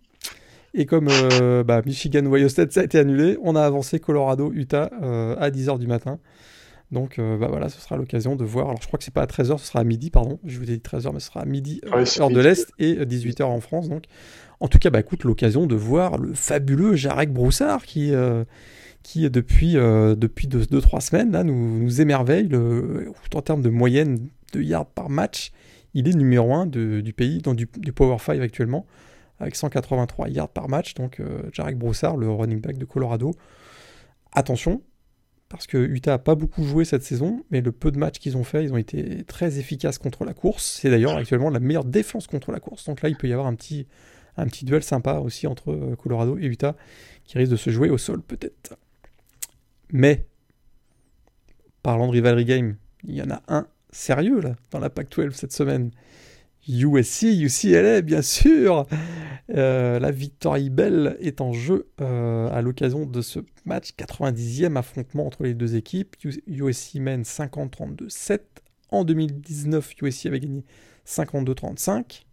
[0.75, 4.53] Et comme euh, bah, Michigan, Ohio State, ça a été annulé, on a avancé Colorado,
[4.53, 4.91] Utah
[5.39, 6.19] à 10h du matin.
[6.91, 8.69] Donc bah voilà, ce sera l'occasion de voir.
[8.69, 10.39] Alors je crois que c'est pas à 13h, ce sera à midi, pardon.
[10.45, 11.83] Je vous ai dit 13h, mais ce sera à midi,
[12.19, 13.91] heure de l'Est, et 18h en France.
[13.91, 14.05] Donc
[14.61, 18.45] en tout cas, bah, écoute, l'occasion de voir le fabuleux Jarek Broussard qui, euh,
[19.03, 22.49] qui depuis 2-3 euh, deux, semaines là, nous, émerveille
[23.35, 25.53] en termes de moyenne de yards par match.
[25.95, 28.87] Il est numéro 1 du pays, dans du, Power 5 actuellement,
[29.39, 30.95] avec 183 yards par match.
[30.95, 33.33] Donc euh, Jarek Broussard, le running back de Colorado.
[34.33, 34.83] Attention,
[35.49, 38.37] parce que Utah n'a pas beaucoup joué cette saison, mais le peu de matchs qu'ils
[38.37, 40.79] ont fait, ils ont été très efficaces contre la course.
[40.83, 42.85] C'est d'ailleurs actuellement la meilleure défense contre la course.
[42.85, 43.87] Donc là, il peut y avoir un petit,
[44.39, 46.77] un petit duel sympa aussi entre euh, Colorado et Utah
[47.25, 48.77] qui risque de se jouer au sol peut-être.
[49.91, 50.27] Mais,
[51.83, 55.53] parlant de rivalry game, il y en a un sérieux là dans la Pac-12 cette
[55.53, 55.91] semaine.
[56.69, 58.87] USC, UCLA, bien sûr.
[59.51, 65.27] Euh, la victoire belle est en jeu euh, à l'occasion de ce match, 90e affrontement
[65.27, 66.17] entre les deux équipes.
[66.47, 68.41] USC mène 50-32-7.
[68.91, 70.65] En 2019, USC avait gagné
[71.07, 72.25] 52-35.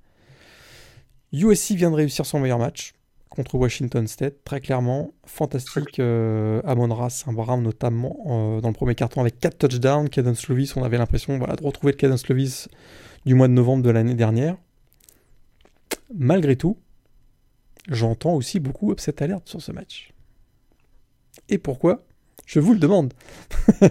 [1.44, 2.94] USC vient de réussir son meilleur match
[3.30, 5.12] contre Washington State, très clairement.
[5.26, 6.00] Fantastique.
[6.00, 10.10] Euh, Amon Saint-Brown, notamment euh, dans le premier carton avec 4 touchdowns.
[10.10, 12.70] Cadence Slovis, on avait l'impression voilà, de retrouver le Cadence Slovis
[13.26, 14.56] du mois de novembre de l'année dernière.
[16.14, 16.78] Malgré tout,
[17.90, 20.14] j'entends aussi beaucoup upset alerte sur ce match.
[21.50, 22.06] Et pourquoi?
[22.46, 23.14] Je vous le demande.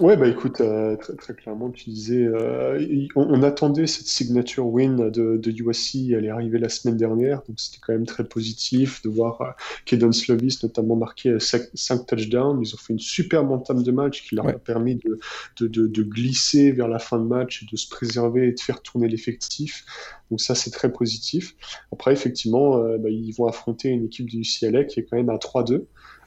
[0.00, 5.08] Ouais, bah écoute, euh, très, très, clairement, tu disais, euh, on, attendait cette signature win
[5.08, 9.02] de, de USC, elle est arrivée la semaine dernière, donc c'était quand même très positif
[9.02, 9.56] de voir
[9.92, 12.60] euh, Slovis notamment marquer 5 touchdowns.
[12.60, 15.20] Ils ont fait une super entame de match qui leur a permis de,
[15.60, 18.82] de, de, de, glisser vers la fin de match, de se préserver et de faire
[18.82, 19.84] tourner l'effectif.
[20.28, 21.54] Donc ça, c'est très positif.
[21.92, 25.30] Après, effectivement, euh, bah, ils vont affronter une équipe du UCLA qui est quand même
[25.30, 25.84] à 3-2.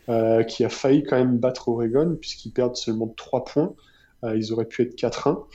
[0.10, 3.76] Euh, qui a failli quand même battre Oregon, puisqu'ils perdent seulement 3 points.
[4.24, 5.45] Euh, ils auraient pu être 4-1.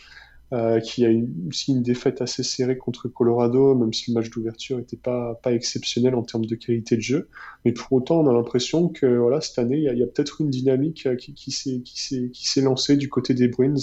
[0.53, 1.09] Euh, qui a
[1.49, 5.55] aussi une défaite assez serrée contre Colorado, même si le match d'ouverture n'était pas, pas
[5.55, 7.31] exceptionnel en termes de qualité de jeu.
[7.65, 10.51] Mais pour autant, on a l'impression que voilà, cette année, il y a, peut-être une
[10.51, 13.77] dynamique qui, qui s'est lancée du côté des Bruins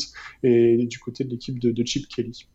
[0.43, 2.45] et du côté de l'équipe de, Chip Kelly.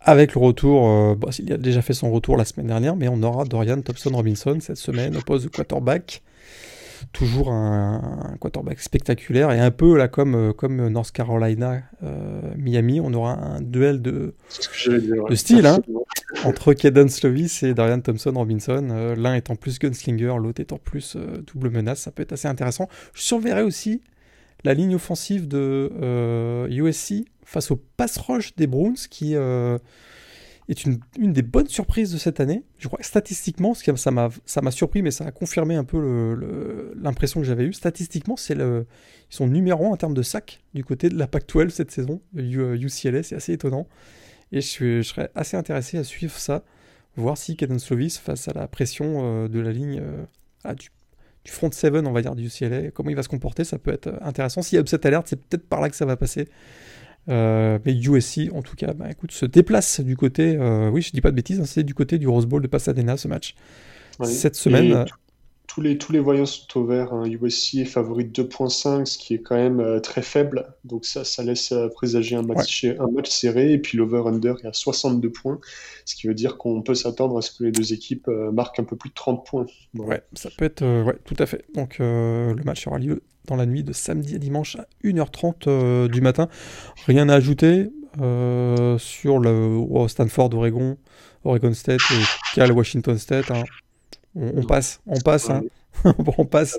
[0.00, 3.44] Avec le retour, il a déjà fait son retour la semaine dernière, mais on aura
[3.44, 6.24] Dorian Thompson-Robinson cette semaine au poste de quarterback.
[7.12, 11.82] Toujours un, quarterback spectaculaire et un peu là comme, comme North Carolina,
[12.56, 14.34] Miami, on aura un duel de,
[15.28, 15.78] de style hein,
[16.44, 19.14] entre Caden Slovis et Darian Thompson Robinson.
[19.16, 21.16] L'un étant plus gunslinger, l'autre étant plus
[21.52, 22.00] double menace.
[22.00, 22.88] Ça peut être assez intéressant.
[23.14, 24.02] Je surveillerai aussi
[24.64, 29.34] la ligne offensive de USC face au pass rush des Browns qui
[30.72, 32.64] est une, des bonnes surprises de cette année.
[32.78, 37.46] Je crois que statistiquement, ça m'a, surpris, mais ça a confirmé un peu l'impression que
[37.46, 37.72] j'avais eue.
[37.72, 38.84] Statistiquement, c'est ils
[39.34, 42.20] sont numéro 1 en termes de sacs du côté de la Pac-12 cette saison.
[42.34, 43.86] UCLA, c'est assez étonnant.
[44.52, 46.64] Et je, serais assez intéressé à suivre ça,
[47.16, 50.88] voir si Caden Slovis, face à la pression euh, de la ligne euh, du,
[51.44, 53.92] du, front 7, on va dire, du UCLA, comment il va se comporter, ça peut
[53.92, 54.62] être intéressant.
[54.62, 56.48] S'il y a upset alerte, c'est peut-être par là que ça va passer.
[57.28, 61.12] Euh, mais USC, en tout cas, bah, écoute, se déplace du côté, euh, oui, je
[61.12, 63.54] dis pas de bêtises, hein, c'est du côté du Rose Bowl de Pasadena ce match.
[64.24, 64.92] Cette semaine.
[64.92, 65.04] Euh,
[65.66, 67.12] tous les, tous les voyants sont au vert.
[67.12, 67.26] Hein.
[67.26, 70.66] USC est favori de 2.5, ce qui est quand même très faible.
[70.84, 73.72] Donc ça, ça laisse présager un match, un match serré.
[73.72, 75.60] Et puis l'over-under est à 62 points,
[76.04, 78.84] ce qui veut dire qu'on peut s'attendre à ce que les deux équipes marquent un
[78.84, 79.66] peu plus de 30 points.
[79.94, 81.64] Ouais, ça peut être, ouais, tout à fait.
[81.72, 86.08] Donc le match aura lieu dans la nuit de samedi à dimanche à 1h30 euh,
[86.08, 86.48] du matin.
[87.06, 90.96] Rien à ajouter euh, sur le Stanford, Oregon,
[91.44, 93.50] Oregon State et Cal Washington State.
[93.50, 93.62] Hein.
[94.34, 95.62] On, passe, on passe, hein.
[96.38, 96.78] on passe,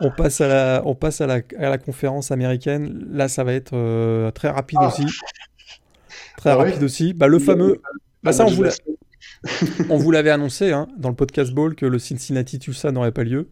[0.00, 3.06] on passe à la, on passe à la, à la conférence américaine.
[3.10, 4.88] Là, ça va être euh, très rapide ah.
[4.88, 5.06] aussi.
[6.36, 7.12] Très rapide aussi.
[7.14, 7.80] Bah, le fameux.
[8.22, 8.46] Bah, ça,
[9.88, 13.24] on vous l'avait annoncé hein, dans le podcast Ball que le Cincinnati Tulsa n'aurait pas
[13.24, 13.48] lieu.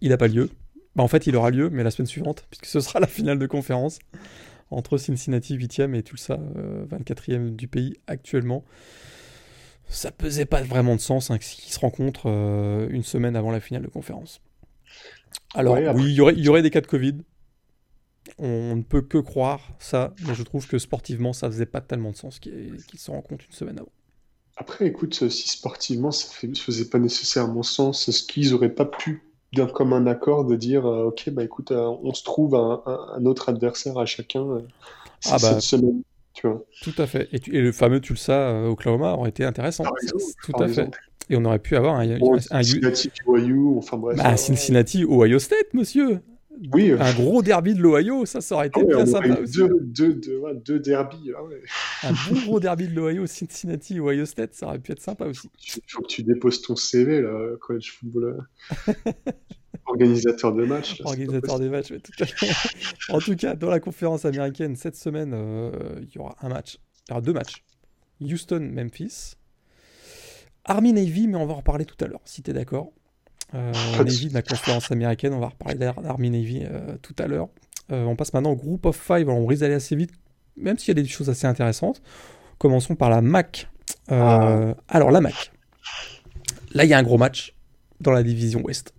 [0.00, 0.50] Il n'a pas lieu.
[0.96, 3.38] Bah, en fait, il aura lieu, mais la semaine suivante, puisque ce sera la finale
[3.38, 3.98] de conférence
[4.70, 6.38] entre Cincinnati 8e et Tulsa
[6.90, 8.64] 24e euh, du pays actuellement.
[9.88, 13.58] Ça pesait pas vraiment de sens hein, qu'ils se rencontrent euh, une semaine avant la
[13.58, 14.40] finale de conférence.
[15.54, 17.16] Alors, oui, il y, aurait, y aurait des cas de Covid.
[18.38, 22.12] On ne peut que croire ça, mais je trouve que sportivement, ça faisait pas tellement
[22.12, 23.90] de sens qu'ils se rencontrent une semaine avant.
[24.56, 29.29] Après, écoute, si sportivement, ça ne faisait pas nécessairement sens, est-ce qu'ils n'auraient pas pu
[29.52, 33.24] d'un commun accord de dire euh, ok bah écoute euh, on se trouve un, un,
[33.26, 34.60] autre adversaire à chacun euh,
[35.26, 36.64] ah bah, cette semaine tu vois.
[36.82, 37.28] tout à fait.
[37.32, 39.82] Et, et le fameux Tulsa Oklahoma aurait été intéressant.
[40.44, 40.88] Tout à fait.
[41.28, 44.16] et on aurait pu avoir un, un Cincinnati Ohio enfin bref.
[44.16, 46.20] Bah, Cincinnati Ohio State monsieur
[46.72, 49.56] oui, un gros derby de l'Ohio, ça, ça aurait été ah bien sympa aussi.
[49.56, 51.30] Deux, deux, deux, deux derbies.
[51.34, 55.26] Ah un bon gros derby de l'Ohio, Cincinnati, Ohio State, ça aurait pu être sympa
[55.26, 55.48] aussi.
[55.64, 58.46] Il faut que tu déposes ton CV, là, college football.
[59.86, 61.00] Organisateur de match.
[61.04, 62.48] Organisateur des matchs, tout à fait.
[63.12, 66.78] en tout cas, dans la conférence américaine, cette semaine, euh, il y aura un match.
[67.06, 67.64] Il y aura deux matchs.
[68.20, 69.36] Houston-Memphis.
[70.64, 72.92] Army-Navy, mais on va en reparler tout à l'heure, si tu es d'accord.
[73.54, 77.48] Euh, Navy de la conférence américaine, on va reparler d'Army Navy euh, tout à l'heure.
[77.90, 79.28] Euh, on passe maintenant au groupe of five.
[79.28, 80.12] on risque d'aller assez vite,
[80.56, 82.00] même s'il y a des choses assez intéressantes.
[82.58, 83.68] Commençons par la MAC.
[84.08, 84.74] Ah.
[84.88, 85.52] Alors, la MAC.
[86.72, 87.54] Là, il y a un gros match
[88.00, 88.94] dans la division Ouest.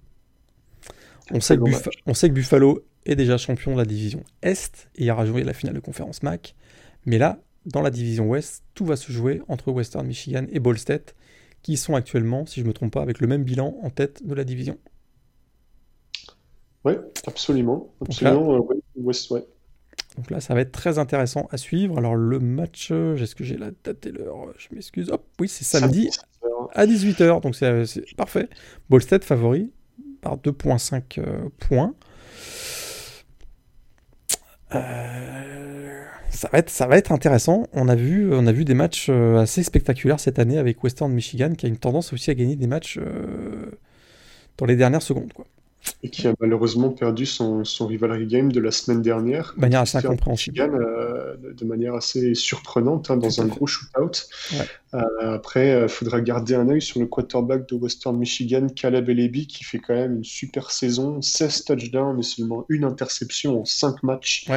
[1.32, 1.64] On sait, que
[2.06, 5.54] on sait, que Buffalo est déjà champion de la division Est et ira jouer la
[5.54, 6.56] finale de conférence MAC.
[7.06, 10.78] Mais là, dans la division Ouest, tout va se jouer entre Western Michigan et Ball
[10.78, 11.16] State
[11.64, 14.26] qui sont actuellement, si je ne me trompe pas, avec le même bilan en tête
[14.26, 14.78] de la division.
[16.84, 16.94] Oui,
[17.28, 17.94] absolument.
[18.02, 19.42] absolument donc, là, euh,
[20.18, 21.98] donc là, ça va être très intéressant à suivre.
[21.98, 24.54] Alors le match, euh, est-ce que j'ai la date et l'heure?
[24.58, 25.10] Je m'excuse.
[25.12, 26.10] Hop, oui, c'est samedi,
[26.74, 28.50] à 18h, donc c'est parfait.
[28.90, 29.72] Bolstead favori
[30.22, 31.94] par 2.5 euh, points.
[34.74, 35.81] Euh
[36.32, 37.68] ça va être, ça va être intéressant.
[37.74, 41.12] On a vu, on a vu des matchs euh, assez spectaculaires cette année avec Western
[41.12, 43.72] Michigan, qui a une tendance aussi à gagner des matchs euh,
[44.58, 45.46] dans les dernières secondes, quoi
[46.04, 49.54] et qui a malheureusement perdu son, son rivalry game de la semaine dernière.
[49.56, 50.60] De manière assez incompréhensible.
[50.60, 54.28] Euh, de manière assez surprenante, hein, dans un gros shootout.
[54.94, 59.10] Euh, après, il euh, faudra garder un œil sur le quarterback de Western Michigan, Caleb
[59.10, 63.66] Elebi, qui fait quand même une super saison, 16 touchdowns et seulement une interception en
[63.66, 64.48] 5 matchs,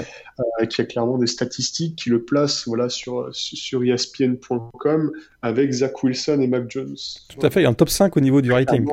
[0.68, 5.12] qui a clairement des statistiques qui le placent voilà, sur, sur ESPN.com
[5.42, 6.96] avec Zach Wilson et Mac Jones.
[7.28, 8.86] Tout à fait, il y a un top 5 au niveau du rating.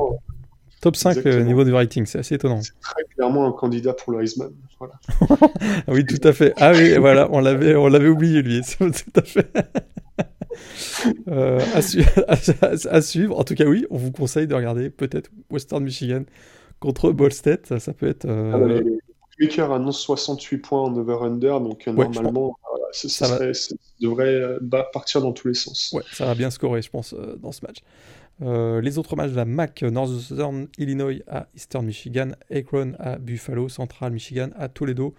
[0.82, 2.60] Top 5 euh, niveau de rating, c'est assez étonnant.
[2.60, 4.50] C'est très clairement un candidat pour le Heisman.
[4.80, 4.94] Voilà.
[5.88, 6.52] oui, tout à fait.
[6.56, 8.62] Ah oui, voilà, on l'avait, on l'avait oublié lui.
[8.78, 9.46] tout à fait.
[11.28, 11.60] Euh,
[12.90, 13.38] à, suivre.
[13.38, 16.24] En tout cas, oui, on vous conseille de regarder peut-être Western Michigan
[16.80, 17.78] contre Ball State.
[17.78, 18.24] Ça, peut être.
[18.24, 18.50] Euh...
[18.52, 18.90] Ah, bah,
[19.38, 22.58] les annonce 68 points en over-under, donc euh, normalement,
[22.90, 23.38] ça,
[24.00, 24.58] devrait
[24.92, 25.92] partir dans tous les sens.
[25.92, 27.78] Ouais, ça va bien scorer, je pense, dans ce match.
[28.40, 34.12] Les autres matchs de la MAC, Northern Illinois à Eastern Michigan, Akron à Buffalo, Central
[34.12, 35.14] Michigan à Toledo.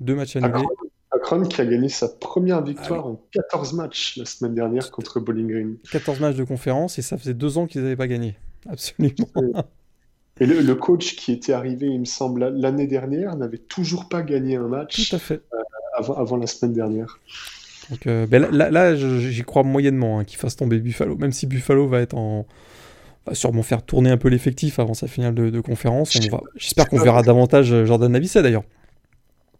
[0.00, 0.64] Deux matchs annulés.
[1.12, 5.20] Akron qui a gagné sa première victoire ah en 14 matchs la semaine dernière contre
[5.20, 5.76] Bowling Green.
[5.90, 8.36] 14 matchs de conférence et ça faisait deux ans qu'ils n'avaient pas gagné.
[8.68, 9.14] Absolument.
[10.40, 14.56] Et le, coach qui était arrivé, il me semble, l'année dernière, n'avait toujours pas gagné
[14.56, 15.42] un match Tout à fait.
[15.52, 15.58] Euh,
[15.94, 17.20] avant, la semaine dernière.
[17.90, 21.86] Donc euh, ben là, j'y crois moyennement hein, qu'il fasse tomber Buffalo, même si Buffalo
[21.86, 22.46] va être en
[23.26, 26.18] va sûrement faire tourner un peu l'effectif avant sa finale de, conférence.
[26.56, 28.64] J'espère qu'on verra davantage euh, Jordan Navicet d'ailleurs.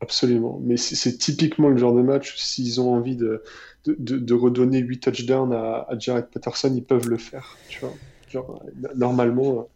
[0.00, 3.44] Absolument, mais c'est typiquement le genre de match s'ils ont envie de,
[3.86, 7.56] de, redonner 8 touchdowns à, à, Jared Patterson, ils peuvent le faire.
[7.68, 7.94] Tu vois
[8.28, 8.62] Genre,
[8.96, 9.68] normalement,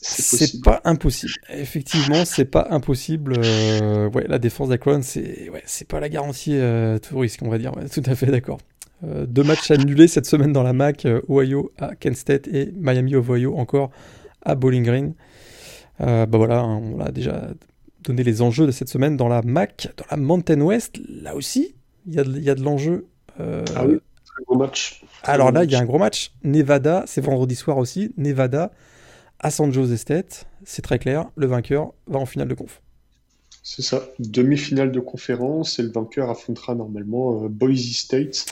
[0.00, 1.34] c'est pas impossible.
[1.50, 3.34] Effectivement, c'est pas impossible.
[3.38, 7.48] Euh, ouais, la défense d'Akron, c'est ouais, c'est pas la garantie euh, tout risque, on
[7.48, 7.72] va dire.
[7.92, 8.58] tout à fait d'accord.
[9.04, 13.14] Euh, deux matchs annulés cette semaine dans la MAC, Ohio à Kent State et Miami
[13.16, 13.90] of Ohio encore
[14.42, 15.14] à Bowling Green.
[15.98, 17.50] bah voilà, hein, on a déjà
[18.02, 21.00] donné les enjeux de cette semaine dans la MAC, dans la Mountain West.
[21.08, 21.74] Là aussi,
[22.06, 22.18] il y
[22.50, 23.06] a de, l'enjeu.
[23.38, 23.98] ah oui,
[24.38, 25.04] un gros match.
[25.24, 26.32] Alors là, il y a un gros match.
[26.44, 28.12] Nevada, c'est vendredi soir aussi.
[28.16, 28.72] Nevada
[29.42, 32.80] à San Jose State, c'est très clair, le vainqueur va en finale de conf.
[33.64, 38.46] C'est ça, demi-finale de conférence et le vainqueur affrontera normalement euh, Boise State.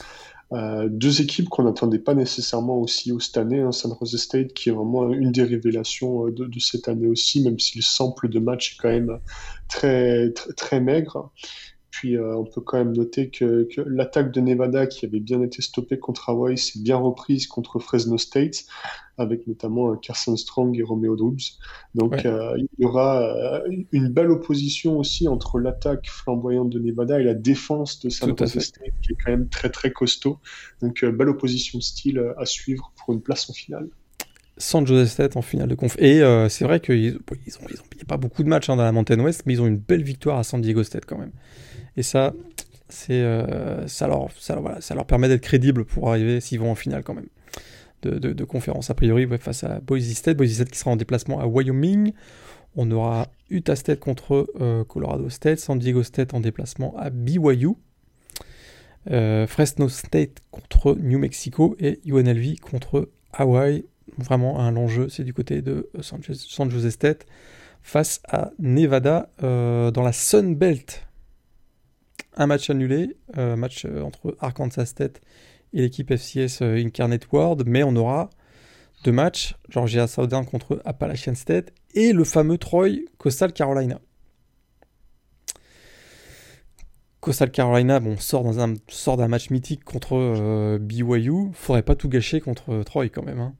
[0.53, 3.61] Euh, deux équipes qu'on n'attendait pas nécessairement aussi haut cette année.
[3.61, 3.71] Hein.
[3.71, 7.59] San Jose State qui est vraiment une des révélations euh, de, cette année aussi, même
[7.59, 9.19] si le sample de match est quand même
[9.69, 11.31] très, très, très maigre.
[11.91, 15.61] Puis euh, on peut quand même noter que, l'attaque de Nevada, qui avait bien été
[15.61, 18.65] stoppée contre Hawaii, s'est bien reprise contre Fresno State,
[19.19, 21.59] avec notamment Carson Strong et Romeo Doubs.
[21.95, 27.21] Donc euh, il y aura euh, une belle opposition aussi entre l'attaque flamboyante de Nevada
[27.21, 30.39] et la défense de San Jose State, qui est quand même très très costaud.
[30.81, 33.89] Donc belle opposition de style à suivre pour une place en finale.
[34.61, 35.97] San Jose State en finale de conf.
[35.99, 39.43] Et c'est vrai qu'il n'y a pas beaucoup de matchs hein, dans la Mountain West,
[39.47, 41.33] mais ils ont une belle victoire à San Diego State quand même.
[41.97, 42.33] Et ça,
[43.11, 44.29] euh, ça, leur,
[44.81, 47.29] ça, permet d'être crédibles pour arriver s'ils vont en finale quand même
[48.03, 48.91] de, conférence.
[48.91, 50.37] A priori, face à Boise State.
[50.37, 52.13] Boise State qui sera en déplacement à Wyoming.
[52.77, 57.71] On aura Utah State contre euh, Colorado State, San Diego State en déplacement à BYU,
[59.11, 63.85] euh, Fresno State contre New Mexico et UNLV contre Hawaii.
[64.19, 66.21] Vraiment, un l'enjeu, c'est du côté de San
[66.71, 67.27] Jose State
[67.83, 71.07] face à Nevada dans la Sun Belt
[72.37, 75.21] un match annulé, euh, match euh, entre Arkansas State
[75.73, 78.31] et l'équipe FCS euh, Incarnate World, mais on aura
[79.05, 84.01] deux matchs, Georgia Southern contre Appalachian State et le fameux Troy Coastal Carolina.
[87.21, 91.95] Coastal Carolina, bon, sort dans un sort d'un match mythique contre euh, BYU, faudrait pas
[91.95, 93.41] tout gâcher contre Troy quand même.
[93.41, 93.55] Hein.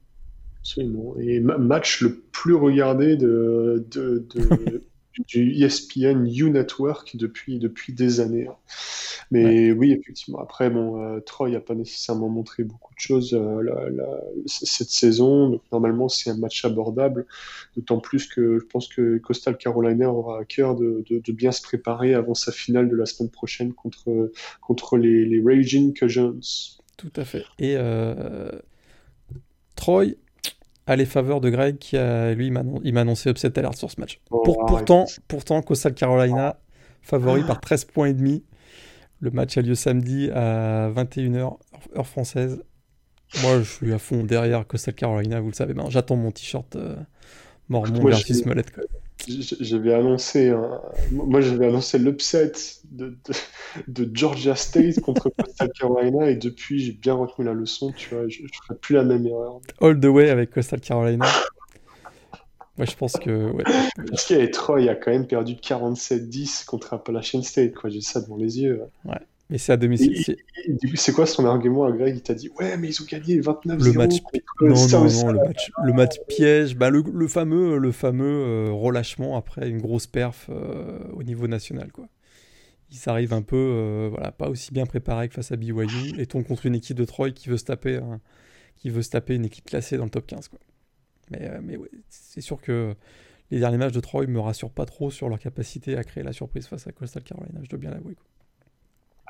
[0.61, 1.15] Absolument.
[1.19, 4.83] Et match le plus regardé de, de, de
[5.27, 8.47] du ESPN U Network depuis, depuis des années.
[8.47, 8.55] Hein.
[9.31, 10.39] Mais oui, effectivement.
[10.39, 13.63] Après, bon, euh, Troy n'a pas nécessairement montré beaucoup de choses euh,
[14.45, 15.49] cette saison.
[15.49, 17.25] Donc, normalement, c'est un match abordable.
[17.77, 21.61] D'autant plus que je pense que Coastal Carolina aura à cœur de, de, bien se
[21.61, 26.41] préparer avant sa finale de la semaine prochaine contre, contre les, les Raging Cajuns.
[26.97, 27.45] Tout à fait.
[27.57, 28.51] Et euh,
[29.75, 30.07] Troy
[30.91, 33.99] à les faveurs de Greg qui a, lui, il m'a annoncé upset alert sur ce
[33.99, 34.19] match.
[34.29, 36.59] Oh, pourtant, pourtant, Coastal Carolina,
[37.01, 38.43] favori par 13 points et demi.
[39.21, 41.57] Le match a lieu samedi à 21h,
[41.95, 42.61] heure française.
[43.41, 45.73] Moi, je suis à fond derrière Coastal Carolina, vous le savez.
[45.73, 46.97] Ben, J'attends mon t-shirt euh,
[47.69, 48.65] Mormon versus Mollet.
[49.27, 50.51] J'avais annoncé,
[51.11, 52.51] moi j'avais annoncé l'upset
[52.91, 53.17] de,
[53.87, 58.27] de, Georgia State contre Coastal Carolina et depuis j'ai bien retenu la leçon, tu vois,
[58.27, 59.59] je ne ferai plus la même erreur.
[59.79, 61.25] All the way avec Coastal Carolina.
[62.77, 63.51] Moi je pense que.
[63.51, 63.63] Ouais.
[64.09, 68.37] Parce qu'il Troy a quand même perdu 47-10 contre Appalachian State, quoi, j'ai ça devant
[68.37, 68.81] les yeux.
[69.05, 69.19] Ouais.
[69.51, 70.37] Mais c'est à domicile.
[70.95, 72.15] C'est quoi son argument à Greg?
[72.15, 73.83] Il t'a dit Ouais, mais ils ont gagné 29-0.
[73.83, 74.13] Le match,
[74.61, 78.71] non, non, non, le match, le match piège, bah, le, le, fameux, le fameux euh,
[78.71, 81.91] relâchement après une grosse perf euh, au niveau national.
[81.91, 82.05] Quoi.
[82.91, 86.25] Ils arrivent un peu, euh, voilà, pas aussi bien préparés que face à BYU, et
[86.25, 88.01] tombent contre une équipe de Troy qui veut se taper,
[88.75, 90.49] qui veut se taper une équipe classée dans le top 15.
[90.49, 90.59] Quoi.
[91.29, 92.93] Mais, mais ouais, c'est sûr que
[93.49, 96.33] les derniers matchs de Troy me rassurent pas trop sur leur capacité à créer la
[96.33, 98.15] surprise face à Coastal Carolina, je dois bien l'avouer.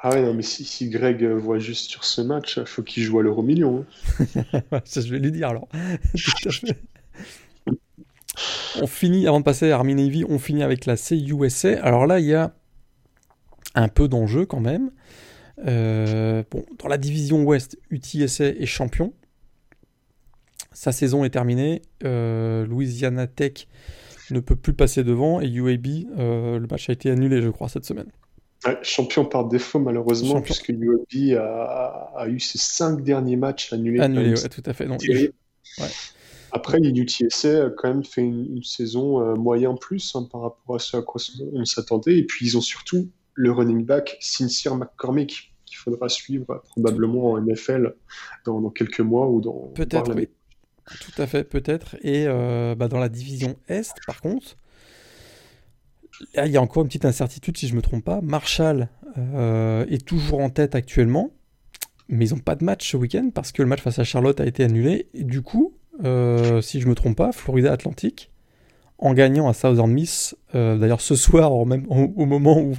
[0.04, 3.04] Ah ouais, non, mais si, si Greg voit juste sur ce match, il faut qu'il
[3.04, 3.86] joue à l'euro million.
[4.20, 4.82] Hein.
[4.86, 5.68] Ça, je vais lui dire alors.
[8.82, 11.84] on finit, avant de passer à Army Navy, on finit avec la CUSA.
[11.84, 12.56] Alors là, il y a
[13.76, 14.92] un peu d'enjeu quand même.
[15.68, 19.14] Euh, bon, dans la division Ouest, UTSA est champion.
[20.72, 21.82] sa saison est terminée.
[22.02, 23.68] Louisiana Tech
[24.32, 25.86] ne peut plus passer devant et UAB,
[26.18, 28.08] le match a été annulé, je crois, cette semaine.
[28.82, 34.00] champion par défaut, malheureusement, puisque UAB a, eu ses cinq derniers matchs annulés.
[34.00, 34.88] Annulés, tout à fait.
[36.52, 40.80] Après, UTSA a quand même fait une, saison euh, moyen plus hein, par rapport à
[40.80, 41.22] ce à quoi
[41.54, 42.18] on s'attendait.
[42.18, 47.42] Et puis, ils ont surtout le running back Sincere McCormick, qu'il faudra suivre probablement en
[47.42, 47.96] NFL
[48.46, 49.72] dans, quelques mois ou dans.
[49.74, 50.30] Peut-être, oui.
[51.00, 51.96] Tout à fait, peut-être.
[52.02, 54.58] Et euh, bah, dans la division Est, par contre,
[56.34, 58.20] là, il y a encore une petite incertitude, si je ne me trompe pas.
[58.22, 61.32] Marshall euh, est toujours en tête actuellement,
[62.10, 64.40] mais ils n'ont pas de match ce week-end parce que le match face à Charlotte
[64.40, 65.08] a été annulé.
[65.14, 65.74] Et du coup,
[66.04, 68.31] euh, si je me trompe pas, Florida Atlantic,
[69.02, 72.74] en gagnant à Southern Miss, euh, d'ailleurs ce soir, au, même, au, moment où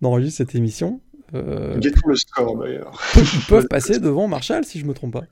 [0.00, 1.00] on enregistre cette émission.
[1.34, 3.00] Euh, le score d'ailleurs.
[3.16, 5.24] Ils peuvent passer devant Marshall si je me trompe pas.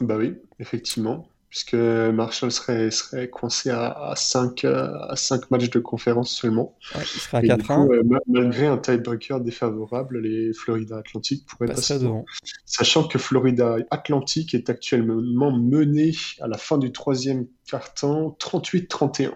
[0.00, 6.30] Bah oui, effectivement puisque Marshall serait, serait coincé à, 5, à 5 matchs de conférence
[6.30, 6.76] seulement.
[6.94, 7.92] il serait à 4-1.
[7.92, 12.24] Euh, malgré un tiebreaker défavorable, les Florida Atlantic pourraient passer devant.
[12.64, 19.32] Sachant que Florida Atlantic est actuellement mené à la fin du troisième quart-temps 38-31.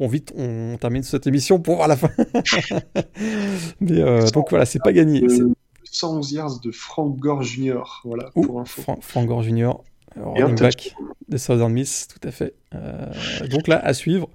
[0.00, 2.10] Bon, vite, on termine cette émission pour voir la fin.
[3.80, 5.24] Mais euh, donc voilà, c'est pas gagné.
[5.84, 8.00] 111 yards de Frank Gore Jr.
[8.04, 8.82] Voilà, pour info.
[9.00, 9.74] Frank Gore Jr.
[10.16, 10.94] Running back
[11.28, 12.54] de Southern Miss, tout à fait.
[12.74, 13.06] Euh,
[13.50, 14.28] donc là, à suivre,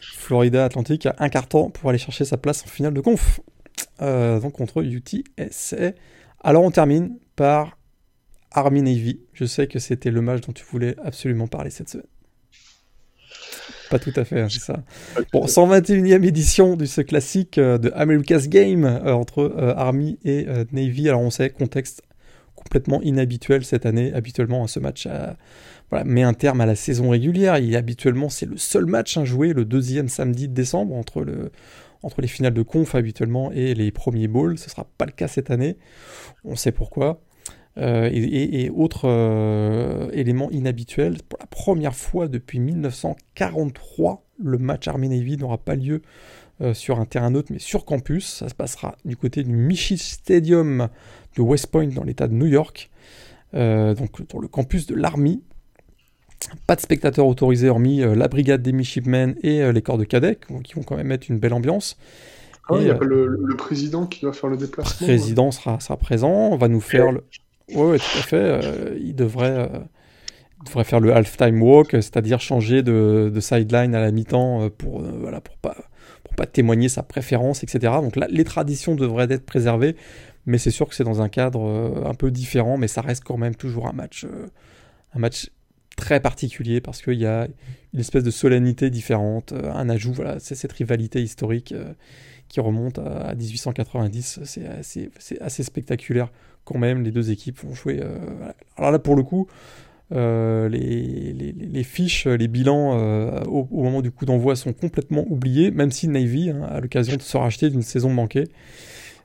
[0.00, 3.40] Florida Atlantic a un carton pour aller chercher sa place en finale de conf.
[4.02, 5.92] Euh, donc contre UTSA.
[6.42, 7.78] Alors on termine par
[8.50, 9.20] Army Navy.
[9.32, 12.06] Je sais que c'était le match dont tu voulais absolument parler cette semaine.
[13.90, 14.82] Pas tout à fait, hein, c'est ça.
[15.32, 21.08] Bon, 121e édition de ce classique euh, de America's Game entre Army et Navy.
[21.08, 22.02] Alors on sait, contexte
[22.62, 24.12] complètement inhabituel cette année.
[24.12, 25.08] Habituellement, ce match
[26.04, 27.56] met un terme à la saison régulière.
[27.56, 31.24] Et habituellement, c'est le seul match à joué le deuxième samedi de décembre entre
[32.20, 34.58] les finales de conf habituellement et les premiers bowls.
[34.58, 35.76] Ce ne sera pas le cas cette année.
[36.44, 37.20] On sait pourquoi.
[37.78, 45.36] Euh, et, autre euh, élément inhabituel, pour la première fois depuis 1943, le match Army-Navy
[45.36, 46.02] n'aura pas lieu
[46.60, 48.26] euh, sur un terrain neutre, mais sur campus.
[48.26, 50.88] Ça se passera du côté du Michi Stadium
[51.36, 52.90] de West Point dans l'état de New York,
[53.54, 55.42] euh, donc pour le campus de l'Army.
[56.66, 60.38] Pas de spectateurs autorisés hormis euh, la brigade des midshipmen et les corps de cadets
[60.64, 61.98] qui vont quand même mettre une belle ambiance.
[62.68, 65.80] Ah, il n'y a pas le, président qui doit faire le déplacement Le président sera,
[65.80, 67.24] sera présent, on va nous faire le...
[67.74, 68.60] Oui, tout à fait.
[69.00, 69.70] il, devrait,
[70.64, 75.40] devrait faire le halftime walk, c'est-à-dire changer de, de sideline à la mi-temps pour, voilà,
[75.40, 75.76] pour pas
[76.40, 77.94] pas témoigner sa préférence, etc.
[78.00, 79.96] Donc là, les traditions devraient être préservées,
[80.50, 83.22] mais c'est sûr que c'est dans un cadre euh, un peu différent, mais ça reste
[83.24, 84.48] quand même toujours un match, euh,
[85.14, 85.50] un match
[85.96, 87.46] très particulier parce qu'il y a
[87.94, 91.74] une espèce de solennité différente, euh, un ajout, voilà, c'est cette rivalité historique
[92.48, 94.66] qui remonte à 1890, c'est
[95.40, 96.32] assez, spectaculaire
[96.64, 98.02] quand même, les deux équipes vont jouer.
[98.76, 99.46] Alors là, pour le coup,
[100.12, 105.92] euh, les, fiches, les bilans euh, au, moment du coup d'envoi sont complètement oubliés, même
[105.92, 108.48] si Navy hein, a l'occasion de se racheter d'une saison manquée.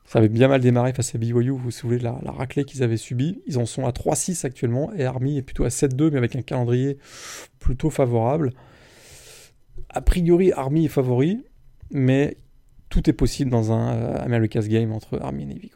[0.05, 2.83] Ça avait bien mal démarré face à BYU, vous vous souvenez de la, raclée qu'ils
[2.83, 3.41] avaient subie.
[3.47, 6.41] Ils en sont à 3-6 actuellement, et Army est plutôt à 7-2, mais avec un
[6.41, 6.97] calendrier
[7.59, 8.53] plutôt favorable.
[9.89, 11.43] A priori, Army est favori,
[11.91, 12.37] mais
[12.89, 15.71] tout est possible dans un euh, America's Game entre Army et Navy.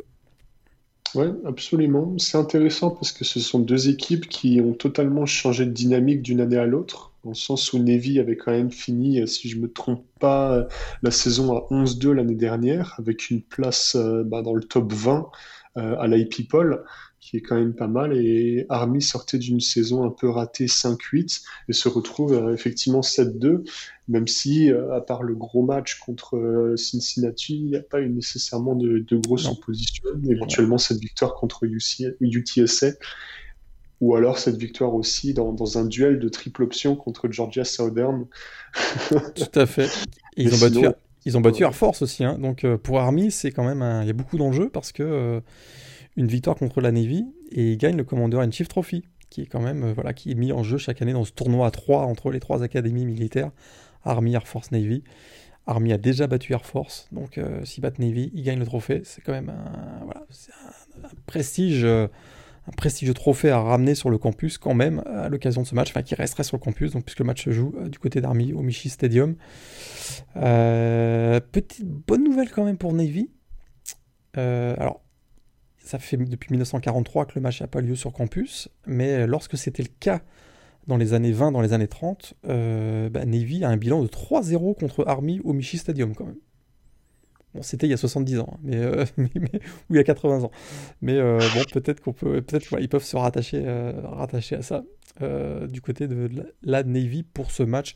[1.16, 2.14] Oui, absolument.
[2.20, 6.40] C'est intéressant parce que ce sont deux équipes qui ont totalement changé de dynamique d'une
[6.40, 9.63] année à l'autre, dans le sens où Navy avait quand même fini, si je ne
[9.63, 10.67] me trompe pas,
[11.03, 15.30] la saison à 11-2 l'année dernière, avec une place euh, bah, dans le top 20
[15.78, 16.84] euh, à l'IP People
[17.20, 18.17] qui est quand même pas mal.
[18.17, 23.70] Et Army sortait d'une saison un peu ratée 5-8 et se retrouve euh, effectivement 7-2,
[24.07, 28.01] même si, euh, à part le gros match contre euh, Cincinnati, il n'y a pas
[28.01, 30.09] eu nécessairement de, de grosses oppositions.
[30.28, 32.88] Éventuellement, cette victoire contre UTSA.
[34.02, 38.28] Ou alors cette victoire aussi dans, dans, un duel de triple option contre Georgia Southern.
[39.36, 39.89] Tout à fait.
[40.38, 40.88] ils ont, battu,
[41.26, 42.24] ils ont battu Air Force aussi.
[42.24, 42.38] Hein.
[42.39, 45.41] Donc pour Army, c'est quand même il y a beaucoup d'enjeux parce que
[46.20, 49.45] une victoire contre la Navy et il gagne le Commander in Chief Trophy, qui est
[49.45, 51.72] quand même euh, voilà, qui est mis en jeu chaque année dans ce tournoi à
[51.72, 53.52] 3 entre les trois académies militaires,
[54.04, 55.04] Army, Air Force, Navy.
[55.66, 59.02] Army a déjà battu Air Force, donc euh, s'il bat Navy, il gagne le trophée.
[59.04, 60.26] C'est quand même un, voilà,
[61.04, 62.08] un, prestige, euh,
[62.70, 65.89] un prestigieux trophée à ramener sur le campus quand même à l'occasion de ce match,
[65.89, 68.61] enfin qui resterait sur le campus, puisque le match se joue du côté d'Army au
[68.61, 69.36] Michi Stadium.
[70.34, 73.30] petite bonne nouvelle quand même pour Navy.
[74.36, 75.01] alors
[75.80, 79.84] ça fait depuis 1943 que le match n'a pas lieu sur campus, mais lorsque c'était
[79.84, 80.22] le cas
[80.89, 84.07] dans les années 20, dans les années 30, euh, bah, Navy a un bilan de
[84.07, 86.39] 3-0 contre Army au Michi Stadium quand même.
[87.62, 89.24] C'était il y a 70 ans, mais, euh, ou
[89.91, 90.51] il y a 80 ans.
[91.01, 93.64] Mais euh, bon, peut-être qu'on peut, peut-être qu'ils peuvent se rattacher,
[94.03, 94.84] rattacher à ça
[95.68, 96.30] du côté de
[96.64, 97.95] la Navy pour ce match.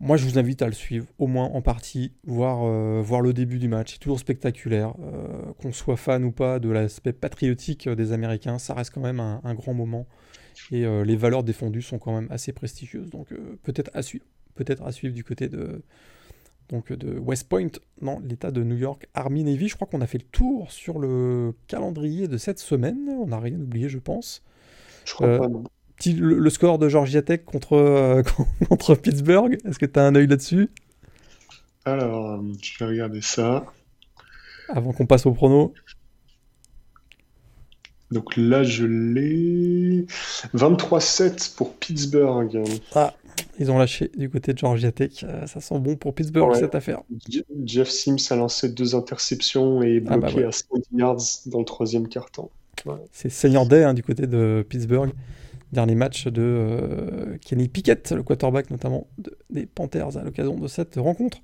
[0.00, 2.64] Moi, je vous invite à le suivre, au moins en partie, voir,
[3.02, 3.92] voir le début du match.
[3.92, 4.94] C'est toujours spectaculaire.
[5.60, 9.54] qu'on soit fan ou pas de l'aspect patriotique des Américains, ça reste quand même un
[9.54, 10.06] grand moment.
[10.70, 13.10] Et euh, les valeurs défendues sont quand même assez prestigieuses.
[13.10, 14.24] Donc euh, peut-être à suivre.
[14.54, 15.82] Peut-être à suivre du côté de,
[16.68, 19.68] donc de West Point, dans l'État de New York, Army Navy.
[19.68, 23.08] Je crois qu'on a fait le tour sur le calendrier de cette semaine.
[23.20, 24.42] On n'a rien oublié, je pense.
[25.04, 25.64] Je crois euh, pas, non.
[25.96, 28.22] Petit, le, score de Georgia Tech contre,
[28.68, 30.70] contre Pittsburgh, est-ce que tu as un œil là-dessus?
[31.84, 33.64] Alors, je vais regarder ça.
[34.68, 35.72] Avant qu'on passe au prono.
[38.10, 40.06] Donc là, je l'ai.
[40.54, 42.62] 23-7 pour Pittsburgh.
[42.94, 43.14] Ah,
[43.58, 45.24] ils ont lâché du côté de Georgia Tech.
[45.24, 47.02] Euh, ça sent bon pour Pittsburgh cette affaire.
[47.64, 51.16] Jeff Sims a lancé deux interceptions et est ah, bah bloqué à 100 yards
[51.46, 52.50] dans le troisième quart-temps.
[53.12, 55.10] C'est Senior Day hein, du côté de Pittsburgh.
[55.72, 59.06] Dernier match de euh, Kenny Pickett, le quarterback notamment
[59.50, 61.42] des Panthers à l'occasion de cette rencontre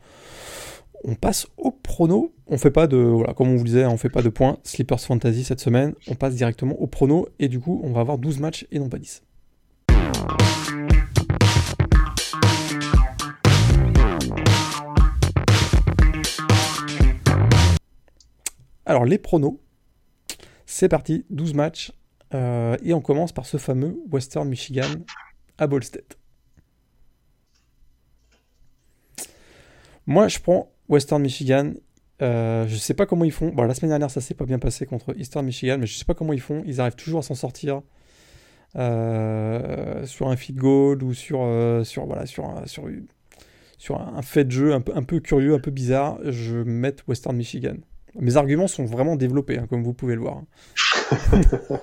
[1.05, 2.33] on passe au prono.
[2.47, 4.59] On fait pas de, voilà, comme on vous disait, on fait pas de points.
[4.65, 5.95] Slippers Fantasy cette semaine.
[6.09, 8.89] On passe directement au prono et du coup, on va avoir 12 matchs et non
[8.89, 9.23] pas 10.
[18.87, 19.61] Alors, les pronos,
[20.66, 21.93] c'est parti, 12 matchs.
[22.32, 24.89] Euh, et on commence par ce fameux Western Michigan
[25.59, 25.82] à Ball.
[30.07, 31.72] Moi, je prends Western Michigan.
[32.22, 33.49] Euh, je sais pas comment ils font.
[33.49, 36.05] Bon, la semaine dernière, ça s'est pas bien passé contre Eastern Michigan, mais je sais
[36.05, 36.62] pas comment ils font.
[36.66, 37.82] Ils arrivent toujours à s'en sortir
[38.76, 42.24] euh, sur un feed goal ou sur, euh, sur, un,
[44.22, 46.18] fait de jeu un peu, curieux, un peu bizarre.
[46.24, 47.76] Je mettre Western Michigan.
[48.21, 50.43] Mes arguments sont vraiment développés, hein, comme vous pouvez le voir.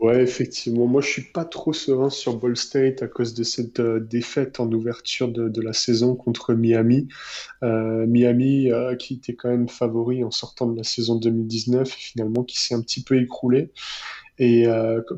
[0.00, 0.86] Ouais, effectivement.
[0.86, 4.58] Moi, je suis pas trop serein sur Ball State à cause de cette euh, défaite
[4.58, 7.08] en ouverture de, la saison contre Miami.
[7.62, 11.90] Euh, Miami euh, qui était quand même favori en sortant de la saison 2019 et
[11.90, 13.72] finalement qui s'est un petit peu écroulé.
[14.38, 14.64] Et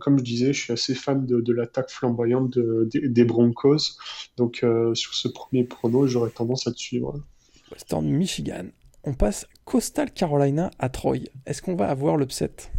[0.01, 3.97] comme je disais, je suis assez fan de, l'attaque flamboyante des Broncos.
[4.37, 7.23] Donc sur ce premier prono, j'aurais tendance à te suivre.
[7.71, 8.65] Western Michigan.
[9.05, 11.19] On passe Coastal Carolina à Troy.
[11.47, 12.71] Est-ce qu'on va avoir l'upset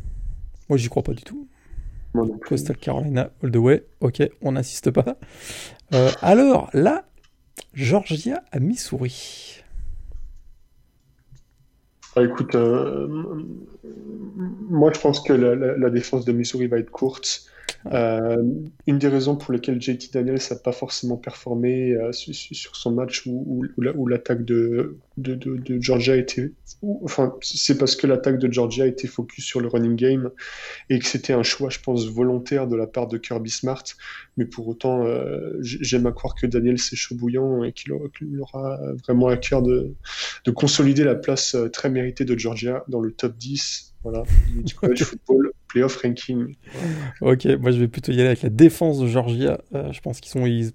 [0.70, 1.48] Moi, j'y crois pas du tout.
[2.46, 3.86] Coastal Carolina all the way.
[4.00, 5.18] Ok, on n'insiste pas.
[5.94, 7.06] Euh, alors, là,
[7.74, 9.64] Georgia à Missouri.
[12.16, 13.08] Ah, écoute, euh,
[14.70, 17.48] moi je pense que la, défense de Missouri va être courte.
[17.92, 18.42] Euh,
[18.88, 23.24] une des raisons pour lesquelles JT Daniels n'a pas forcément performé euh, sur son match
[23.26, 26.52] où, où, l'attaque de, de, de, Georgia était.
[27.04, 30.32] Enfin, c'est parce que l'attaque de Georgia était focus sur le running game
[30.90, 33.84] et que c'était un choix, je pense, volontaire de la part de Kirby Smart.
[34.38, 37.94] Mais pour autant, euh, j'aime à croire que Daniel c'est chaud bouillant et qu'il
[38.40, 39.94] aura, vraiment à cœur de,
[40.46, 44.24] de consolider la place très méritée de Georgia dans le top 10 voilà,
[44.64, 46.56] du college football playoff ranking.
[47.22, 49.60] Ok, moi je vais plutôt y aller avec la défense de Georgia.
[49.74, 50.72] Euh, je pense qu'ils sont ils,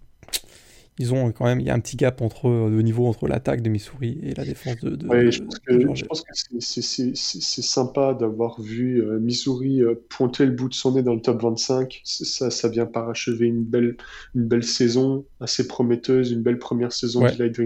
[1.15, 3.69] ont quand même il y a un petit gap entre le niveau entre l'attaque de
[3.69, 8.61] Missouri et la défense de, de, je, pense que, je pense que c'est sympa d'avoir
[8.61, 12.01] vu euh, Missouri euh, pointer le bout de son nez dans le top 25.
[12.05, 13.97] Ça, ça vient parachever une belle,
[14.35, 17.59] une belle saison assez prometteuse, une belle première saison de Light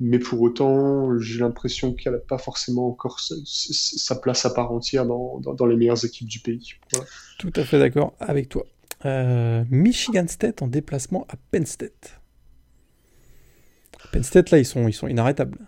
[0.00, 5.06] mais pour autant, j'ai l'impression qu'elle n'a pas forcément encore sa, place à part entière
[5.06, 6.74] dans, dans, les meilleures équipes du pays.
[7.38, 8.64] Tout à fait d'accord avec toi.
[9.04, 12.20] Euh, Michigan State en déplacement à Penn State.
[14.10, 15.58] Penn State, là, ils sont, ils sont inarrêtables.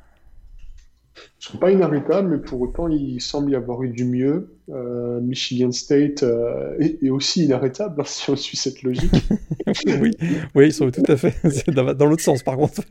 [1.16, 4.56] Ils ne sont pas inarrêtables, mais pour autant, il semble y avoir eu du mieux.
[4.70, 9.12] Euh, Michigan State euh, est, aussi inarrêtable, hein, si on suit cette logique.
[10.00, 10.10] oui,
[10.54, 11.34] oui, ils sont tout à fait
[11.70, 12.82] dans l'autre sens, par contre.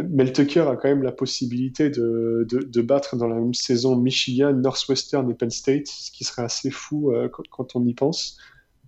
[0.00, 4.52] Mel Tucker a quand même la possibilité de, de, battre dans la même saison Michigan,
[4.54, 8.38] Northwestern et Penn State, ce qui serait assez fou euh, quand, on y pense.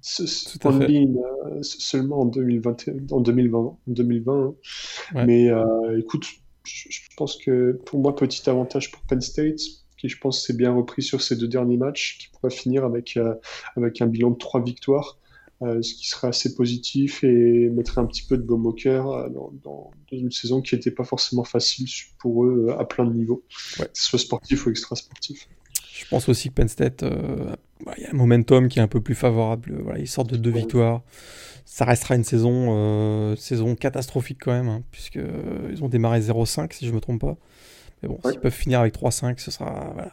[0.07, 0.23] Ce,
[0.67, 2.77] euh, seulement en 2020,
[3.11, 4.55] en 2020, 2020
[5.15, 5.25] hein.
[5.27, 6.27] mais euh, écoute,
[6.65, 9.61] je, pense que pour moi, petit avantage pour Penn State,
[9.97, 13.19] qui je pense s'est bien repris sur ces deux derniers matchs, qui pourrait finir avec,
[13.77, 15.19] avec un bilan de trois victoires.
[15.63, 19.13] Euh, ce qui serait assez positif et mettrait un petit peu de baume au cœur
[19.13, 19.29] euh,
[19.63, 21.87] dans, une saison qui n'était pas forcément facile
[22.19, 23.45] pour eux euh, à plein de niveaux,
[23.79, 25.49] que ce soit sportif ou extra sportif.
[26.05, 27.05] Je pense aussi que Penn State,
[27.97, 29.75] il y a un momentum qui est un peu plus favorable.
[29.83, 31.03] Voilà, ils sortent de deux victoires.
[31.65, 35.25] Ça restera une saison, saison catastrophique quand même, hein, puisqu'ils
[35.71, 37.37] ils ont démarré 0-5 si je me trompe pas.
[38.03, 40.13] Mais bon, s'ils peuvent finir avec 3-5, ce sera voilà,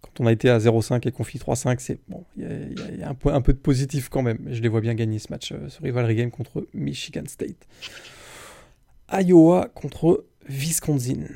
[0.00, 3.08] quand on a été à 0-5 et qu'on finit 3-5, c'est bon, il y, a,
[3.08, 4.38] un, peu, un peu de positif quand même.
[4.50, 7.66] Je les vois bien gagner ce match, euh, ce rivalry game contre Michigan State.
[9.12, 11.26] Iowa contre Wisconsin.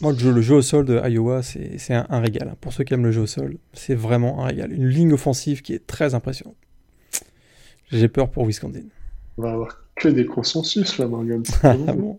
[0.00, 2.54] Moi, le jeu, le jeu au sol de Iowa, c'est un, un, régal.
[2.60, 4.72] Pour ceux qui aiment le jeu au sol, c'est vraiment un régal.
[4.72, 6.56] Une ligne offensive qui est très impressionnante.
[7.90, 8.84] J'ai peur pour Wisconsin.
[9.36, 11.42] On va avoir que des consensus là, Morgan.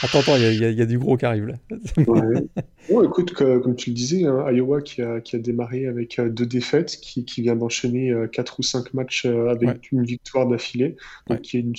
[0.00, 1.54] Attends, attends, il y, a du gros qui arrive là.
[1.96, 3.04] ouais.
[3.04, 7.24] écoute, comme tu le disais, hein, Iowa qui a, démarré avec euh, deux défaites, qui,
[7.42, 10.94] vient d'enchaîner euh, quatre ou cinq matchs euh, avec une victoire d'affilée,
[11.42, 11.74] qui est une,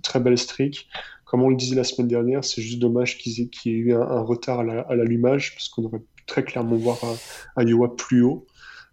[0.00, 0.88] très belle streak.
[1.32, 4.20] Comme on le disait la semaine dernière, c'est juste dommage qu'il y, ait eu un,
[4.20, 6.98] retard à l'allumage, parce qu'on aurait pu très clairement voir
[7.56, 8.44] Iowa plus haut.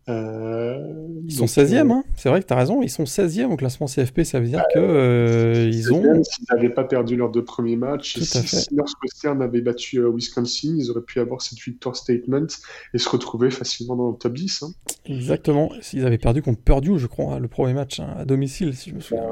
[0.07, 0.77] Euh,
[1.25, 3.57] ils sont 16e, euh, hein c'est vrai que tu as raison, ils sont 16e au
[3.57, 6.23] classement CFP, ça veut dire que euh, ils ont.
[6.23, 10.89] S'ils n'avaient pas perdu leurs deux premiers matchs, si, si Northwestern avait battu Wisconsin, ils
[10.91, 12.47] auraient pu avoir cette victoire statement
[12.93, 14.63] et se retrouver facilement dans le top 10.
[14.63, 14.71] Hein.
[15.07, 18.91] Exactement, s'ils avaient perdu contre Purdue, je crois, hein, le premier match à domicile, si
[18.91, 19.27] je me souviens.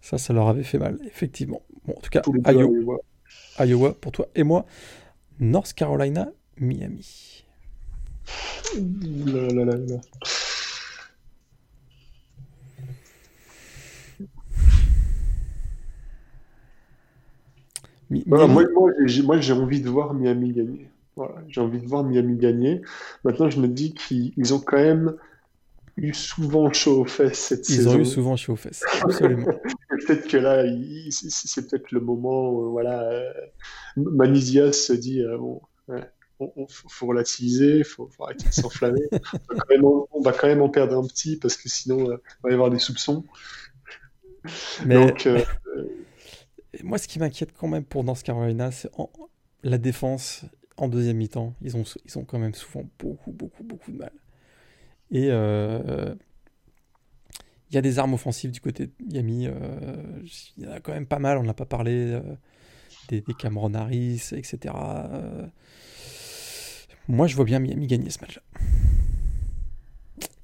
[0.00, 1.62] Ça, ça leur avait fait mal, effectivement.
[1.86, 2.98] Bon, en tout cas, Iowa.
[3.58, 4.66] Iowa pour toi et moi.
[5.38, 7.44] North Carolina, Miami.
[18.10, 20.90] moi, j'ai envie de voir Miami gagner.
[21.48, 22.82] j'ai envie de voir Miami gagner.
[23.24, 25.14] Maintenant, je me dis qu'ils ont quand même
[25.96, 27.92] eu souvent chaud aux fesses cette saison.
[27.92, 29.46] Ils ont eu souvent chaud aux fesses, absolument.
[30.06, 30.64] peut-être que là,
[31.10, 35.60] c'est peut-être le moment où voilà, euh, se dit euh, bon,
[36.68, 39.02] faut, relativiser, il faut, arrêter de s'enflammer.
[39.82, 42.54] on, va quand même en perdre un petit parce que sinon, euh, il va y
[42.54, 43.24] avoir des soupçons.
[44.86, 45.42] Mais Donc, euh,
[46.82, 48.90] moi, ce qui m'inquiète quand même pour North Carolina, c'est
[49.62, 50.44] la défense
[50.76, 51.54] en deuxième mi-temps.
[51.62, 54.12] Ils ont, ils ont quand même souvent beaucoup, beaucoup, beaucoup de mal.
[55.10, 56.14] Et euh,
[57.70, 59.48] il y a des armes offensives du côté de Miami.
[60.56, 61.38] il y en a quand même pas mal.
[61.38, 62.20] On n'a pas parlé
[63.08, 64.74] des, des, Cameron Harris, etc.
[67.10, 68.42] Moi, je vois bien Miami gagner ce match-là.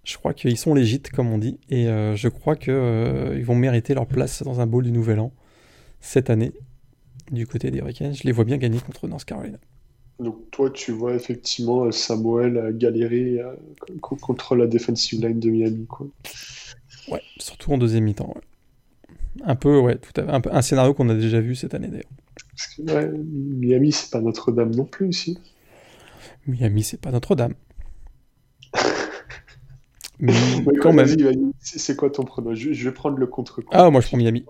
[0.02, 3.56] Je crois qu'ils sont légites, comme on dit, et euh, je crois qu'ils euh, vont
[3.56, 5.32] mériter leur place dans un bowl du Nouvel An
[6.00, 6.52] cette année
[7.32, 8.14] du côté des Hurricanes.
[8.14, 9.58] Je les vois bien gagner contre North Carolina.
[10.20, 13.54] Donc toi, tu vois effectivement Samuel galérer euh,
[14.00, 16.06] contre la defensive line de Miami, quoi.
[17.08, 18.34] Ouais, surtout en deuxième mi-temps.
[19.44, 20.48] Un peu, ouais, tout à fait.
[20.50, 22.10] Un, scénario qu'on a déjà vu cette année d'ailleurs.
[22.78, 25.38] Ouais, Miami, c'est pas Notre-Dame non plus ici.
[26.46, 27.54] Miami, c'est pas Notre-Dame.
[30.18, 30.32] Mais
[30.80, 31.08] quand même.
[31.60, 33.68] C'est quoi ton pronom je, vais prendre le contre -coup.
[33.72, 34.46] Ah, moi je prends Miami.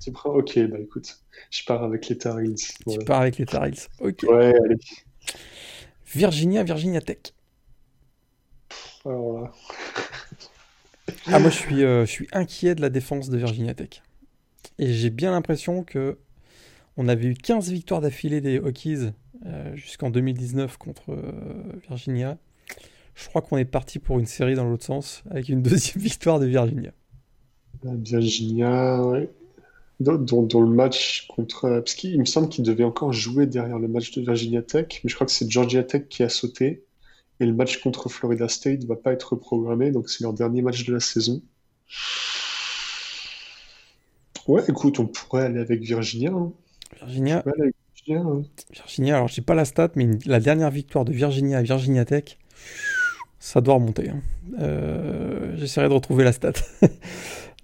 [0.00, 1.18] Tu prends Ok, bah écoute,
[1.50, 2.56] je pars avec les Tar Heels.
[2.88, 3.88] Tu pars avec les Tar Heels.
[4.00, 4.24] Ok.
[4.28, 4.78] Ouais, allez.
[6.06, 7.34] Virginia, Virginia Tech.
[9.04, 9.52] Alors là.
[11.26, 14.02] Ah, moi je suis, euh, je suis inquiet de la défense de Virginia Tech.
[14.78, 16.18] Et j'ai bien l'impression que
[16.96, 19.10] on avait eu 15 victoires d'affilée des Hokies
[19.46, 21.32] euh, jusqu'en 2019 contre euh,
[21.88, 22.38] Virginia.
[23.14, 26.38] Je crois qu'on est parti pour une série dans l'autre sens, avec une deuxième victoire
[26.38, 26.92] de Virginia.
[27.82, 29.28] Virginia, ouais.
[30.00, 31.68] Dans, le match contre.
[31.68, 35.10] Parce qu'il me semble qu'il devait encore jouer derrière le match de Virginia Tech, mais
[35.10, 36.84] je crois que c'est Georgia Tech qui a sauté.
[37.42, 40.86] Et le match contre Florida State va pas être programmé, donc c'est leur dernier match
[40.86, 41.42] de la saison.
[44.46, 46.30] Ouais, écoute, on pourrait aller avec Virginia.
[46.30, 46.52] Hein.
[47.00, 47.42] Virginia.
[48.70, 52.04] Virginia, alors je sais pas la stat, mais la dernière victoire de Virginia à Virginia
[52.04, 52.38] Tech,
[53.40, 54.10] ça doit remonter.
[54.10, 54.20] Hein.
[54.60, 56.52] Euh, j'essaierai de retrouver la stat.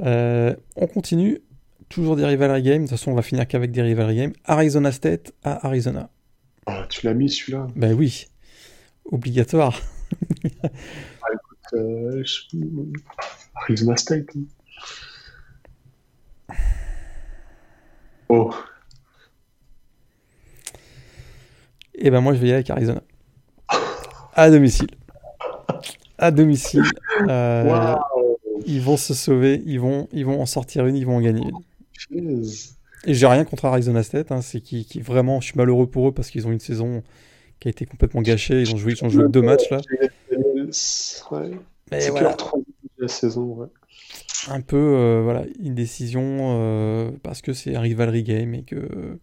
[0.00, 1.42] Euh, on continue,
[1.88, 2.82] toujours des rivalry games.
[2.84, 4.32] De toute façon, on va finir qu'avec des rivalry games.
[4.44, 6.08] Arizona State à Arizona.
[6.66, 8.28] Ah, tu l'as mis celui-là Ben oui,
[9.10, 9.80] obligatoire.
[10.62, 10.68] ah,
[11.32, 12.24] écoute, euh,
[13.54, 14.28] Arizona State.
[18.28, 18.52] Oh.
[21.94, 23.02] Et eh ben moi je vais y aller avec Arizona.
[24.34, 24.88] À domicile.
[26.16, 26.84] À domicile.
[27.28, 27.96] Euh,
[28.66, 31.42] ils vont se sauver, ils vont, ils vont en sortir une, ils vont en gagner
[32.10, 32.44] une.
[33.04, 36.08] Et j'ai rien contre Arizona State, hein, c'est qui, qui, vraiment, je suis malheureux pour
[36.08, 37.02] eux parce qu'ils ont une saison
[37.60, 38.60] qui a été complètement gâchée.
[38.60, 39.80] Ils ont joué, ils ont joué deux matchs là.
[41.30, 41.50] Ouais.
[41.90, 42.36] Mais voilà.
[42.98, 43.68] la saison,
[44.48, 49.18] Un peu, euh, voilà, une décision euh, parce que c'est un rivalry game et que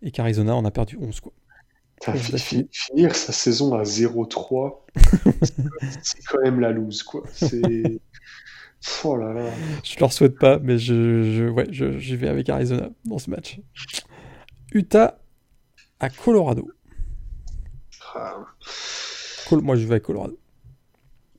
[0.00, 1.32] et qu'Arizona on a perdu 11 quoi.
[2.70, 4.76] finir sa saison à 0-3,
[6.02, 7.24] c'est quand même la loose, quoi.
[7.32, 7.60] C'est.
[9.02, 9.50] Oh là là.
[9.82, 13.28] Je leur souhaite pas, mais je, je, ouais, je, j'y vais avec Arizona dans ce
[13.28, 13.60] match.
[14.72, 15.18] Utah
[15.98, 16.70] à Colorado.
[18.14, 18.46] Ah.
[19.50, 20.38] Moi, je vais à Colorado.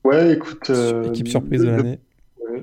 [0.04, 0.70] Ouais, écoute.
[0.70, 2.00] Euh, Équipe surprise de, l'année.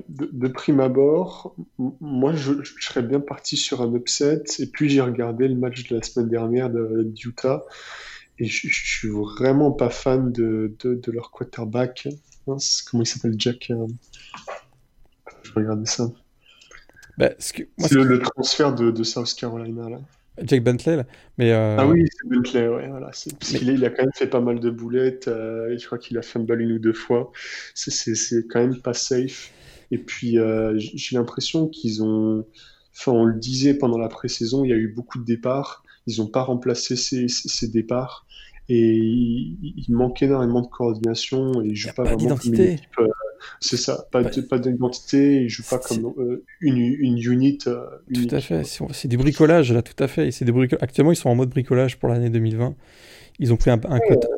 [0.09, 4.43] De, prime abord, moi, je, serais bien parti sur un upset.
[4.59, 7.63] Et puis, j'ai regardé le match de la semaine dernière de, Utah.
[8.39, 12.07] Et je, suis vraiment pas fan de, de leur quarterback.
[12.45, 13.87] comment il s'appelle Jack euh,
[15.43, 16.09] Je regarder ça.
[17.17, 19.99] Bah, c'est le, transfert de, South Carolina, là.
[20.43, 21.03] Jack Bentley,
[21.37, 23.07] Mais, euh, Ah oui, c'est Bentley, ouais, voilà.
[23.07, 26.17] Parce il a quand même fait pas mal de boulettes, euh, et je crois qu'il
[26.17, 27.31] a ball une ou deux fois.
[27.73, 29.51] C'est quand même pas safe.
[29.91, 32.45] Et puis, euh, j'ai l'impression qu'ils ont.
[32.95, 35.83] Enfin, on le disait pendant la pré-saison, il y a eu beaucoup de départs.
[36.07, 38.25] Ils n'ont pas remplacé ces, ces, départs.
[38.69, 42.99] Et il, manque énormément de coordination et je pas, pas vraiment une équipe
[43.59, 47.57] c'est ça, pas, pas d'identité, ils jouent pas comme euh, une, une unit.
[47.67, 50.31] Euh, tout à fait, c'est du bricolage là, tout à fait.
[50.31, 52.75] C'est des Actuellement, ils sont en mode bricolage pour l'année 2020.
[53.39, 53.79] Ils ont pris un,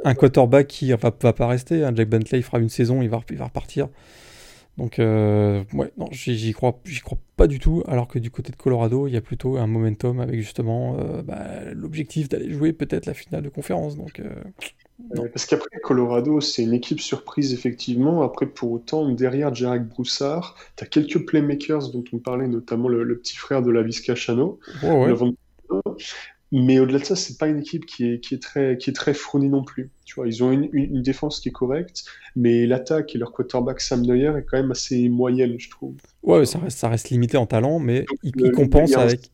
[0.04, 1.84] un, quarterback qui va, va pas rester.
[1.84, 1.94] Hein.
[1.96, 3.88] Jack Bentley, il fera une saison, il va, il va repartir.
[4.78, 7.84] Donc, euh, ouais, non, j'y crois, crois pas du tout.
[7.88, 11.72] Alors que du côté de Colorado, il y a plutôt un momentum avec justement bah,
[11.74, 13.96] l'objectif d'aller jouer peut-être la finale de conférence.
[13.98, 14.22] Donc,
[15.34, 18.22] parce qu'après, Colorado, c'est une équipe surprise, effectivement.
[18.22, 23.18] Après, pour autant, derrière Jarek Broussard, tu as quelques playmakers dont on parlait, notamment le,
[23.18, 24.60] petit frère de la Visca Chano.
[26.52, 28.94] Mais au-delà de ça, c'est pas une équipe qui est, qui est, très, qui est
[28.94, 29.92] très fournie non plus.
[30.06, 32.06] Tu vois, ils ont une, une, défense qui est correcte,
[32.36, 35.96] mais l'attaque et leur quarterback Sam Neuer est quand même assez moyenne, je trouve.
[36.24, 39.30] Ouais, ça reste, ça reste limité en talent, mais ils, compensent avec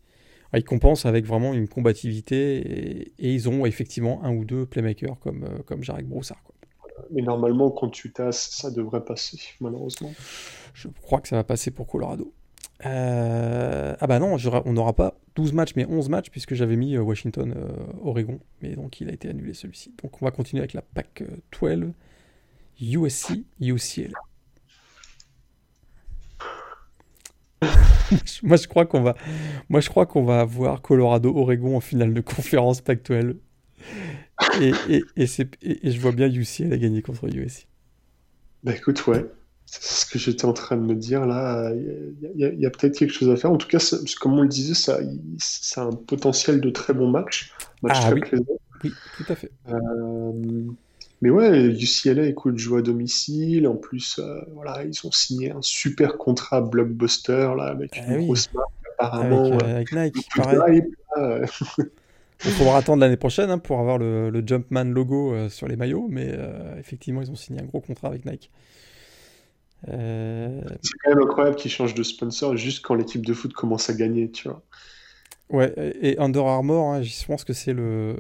[0.58, 5.44] ils compensent avec vraiment une combativité et, ils ont effectivement un ou deux playmakers comme,
[5.44, 6.42] euh, comme Jarek Broussard.
[6.44, 6.56] Quoi.
[7.12, 10.14] Mais normalement, quand tu tasses, ça devrait passer, malheureusement.
[10.74, 12.34] Je crois que ça va passer pour Colorado.
[12.86, 16.96] Euh, ah bah non, on n'aura pas 12 matchs, mais 11 matchs, puisque j'avais mis
[16.96, 18.40] euh, Washington-Oregon.
[18.62, 19.94] mais donc il a été annulé celui-ci.
[20.04, 21.24] Donc on va continuer avec la PAC
[21.62, 21.94] 12,
[22.82, 24.20] USC, UCLA.
[28.44, 29.16] moi, je crois qu'on va,
[29.70, 33.36] moi, je crois qu'on va avoir Colorado-Oregon en finale de conférence Pac-12.
[34.62, 35.28] Et, et, et,
[35.62, 37.68] et, je vois bien UCL a gagné contre USC.
[38.64, 39.26] Bah écoute, ouais.
[39.66, 41.72] C'est ce que j'étais en train de me dire là.
[41.74, 43.52] Il y a, peut-être quelque chose à faire.
[43.52, 43.80] En tout cas,
[44.20, 45.00] comme on le disait, ça,
[45.38, 47.54] ça a un potentiel de très bon match.
[47.82, 48.22] match ah, très oui.
[48.22, 48.60] Plaisant.
[48.84, 49.52] oui, tout à fait.
[49.70, 50.68] Euh,
[51.26, 53.68] mais ouais, UCLA, écoute, joue à domicile.
[53.68, 58.26] En plus, euh, voilà, ils ont signé un super contrat blockbuster là, avec ah une
[58.26, 59.58] grosse marque apparemment.
[59.58, 60.84] Avec, euh, Nike, pareil.
[62.44, 65.78] Il faudra attendre l'année prochaine hein, pour avoir le, le, Jumpman logo euh, sur les
[65.78, 66.38] maillots, mais
[66.78, 68.52] effectivement, ils ont signé un gros contrat avec Nike.
[69.88, 73.96] C'est quand même incroyable qu'ils changent de sponsor juste quand l'équipe de foot commence à
[73.96, 74.62] gagner, tu vois.
[75.50, 78.16] Ouais, et Under Armour, hein, je pense que c'est le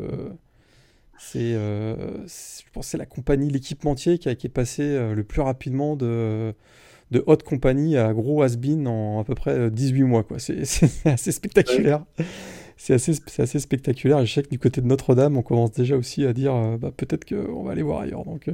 [1.17, 1.95] c'est, euh,
[2.27, 5.95] je pense, c'est la compagnie, l'équipementier qui, a, qui est passé euh, le plus rapidement
[5.95, 6.53] de,
[7.11, 10.23] de haute compagnie à gros has-been en à peu près 18 euh, mois.
[10.23, 10.37] Quoi.
[10.39, 10.61] C'est,
[11.05, 12.03] assez spectaculaire.
[12.77, 14.25] C'est assez, c'est assez spectaculaire.
[14.25, 17.23] je sais que du côté de Notre-Dame, on commence déjà aussi à dire bah, peut-être
[17.23, 18.25] qu'on va aller voir ailleurs.
[18.25, 18.49] Donc,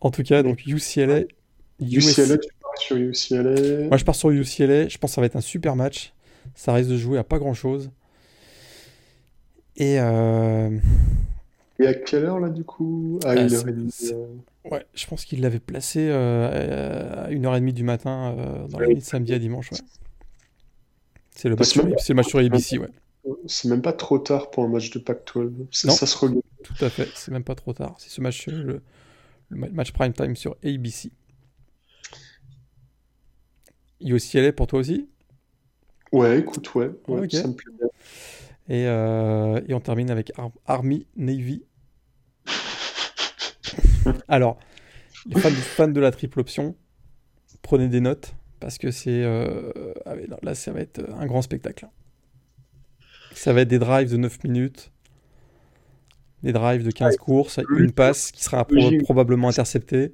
[0.00, 1.24] en, tout cas, donc UCLA.
[1.78, 3.88] UCLA, tu pars sur UCLA.
[3.88, 4.88] Moi, je pars sur UCLA.
[4.88, 6.14] Je pense que ça va être un super match.
[6.54, 7.90] Ça risque de jouer à pas grand-chose.
[9.76, 10.78] Et, euh...
[11.78, 13.18] Et à quelle heure là du coup?
[13.24, 14.26] À 1h30 euh.
[14.70, 18.36] Ouais, je pense qu'il l'avait placé euh, à 1h30 du matin
[18.68, 19.72] dans la nuit de samedi à dimanche.
[19.72, 19.78] Ouais.
[21.34, 22.88] C'est le, match sur, le match sur ABC, ouais.
[23.46, 25.66] C'est même pas trop tard pour un match de Pac-12.
[25.70, 26.42] Ça, ça, se regarde.
[26.62, 27.94] Tout à fait, c'est même pas trop tard.
[27.98, 28.82] C'est ce match, le,
[29.48, 31.10] le, match prime time sur ABC.
[34.00, 35.08] UCLA pour toi aussi?
[36.10, 37.88] Ouais, écoute, ouais, ouais ça me plaît bien.
[38.68, 40.32] Et, euh, et on termine avec
[40.66, 41.64] Army Navy.
[44.28, 44.58] Alors,
[45.26, 46.76] les fans, de la triple option,
[47.62, 49.72] prenez des notes parce que c'est euh,
[50.06, 51.88] ah là ça va être un grand spectacle.
[53.34, 54.92] Ça va être des drives de 9 minutes,
[56.42, 58.66] des drives de 15 courses, une passe qui sera
[59.04, 60.12] probablement interceptée.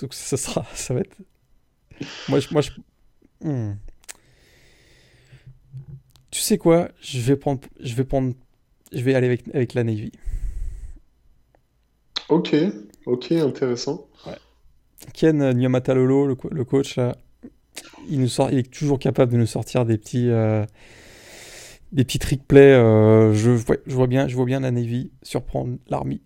[0.00, 1.16] Donc ça sera, ça va être.
[2.28, 2.70] Moi, je, moi, je...
[3.42, 3.74] Hmm.
[6.30, 8.34] Tu sais quoi Je vais prendre, je vais prendre,
[8.92, 10.12] je vais aller avec, avec la Navy.
[12.28, 12.54] Ok,
[13.06, 14.06] ok, intéressant.
[15.14, 17.16] Ken Nyamatalolo, le, le coach, là,
[18.08, 20.64] il, nous sort, il est toujours capable de nous sortir des petits, euh,
[21.90, 22.74] des petits trick plays.
[22.74, 23.32] je,
[23.86, 26.20] je, vois bien, je vois bien la Navy surprendre l'Army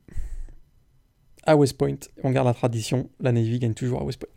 [1.47, 1.97] à West Point.
[2.23, 3.09] On garde la tradition.
[3.21, 4.34] La Navy gagne toujours à West Point.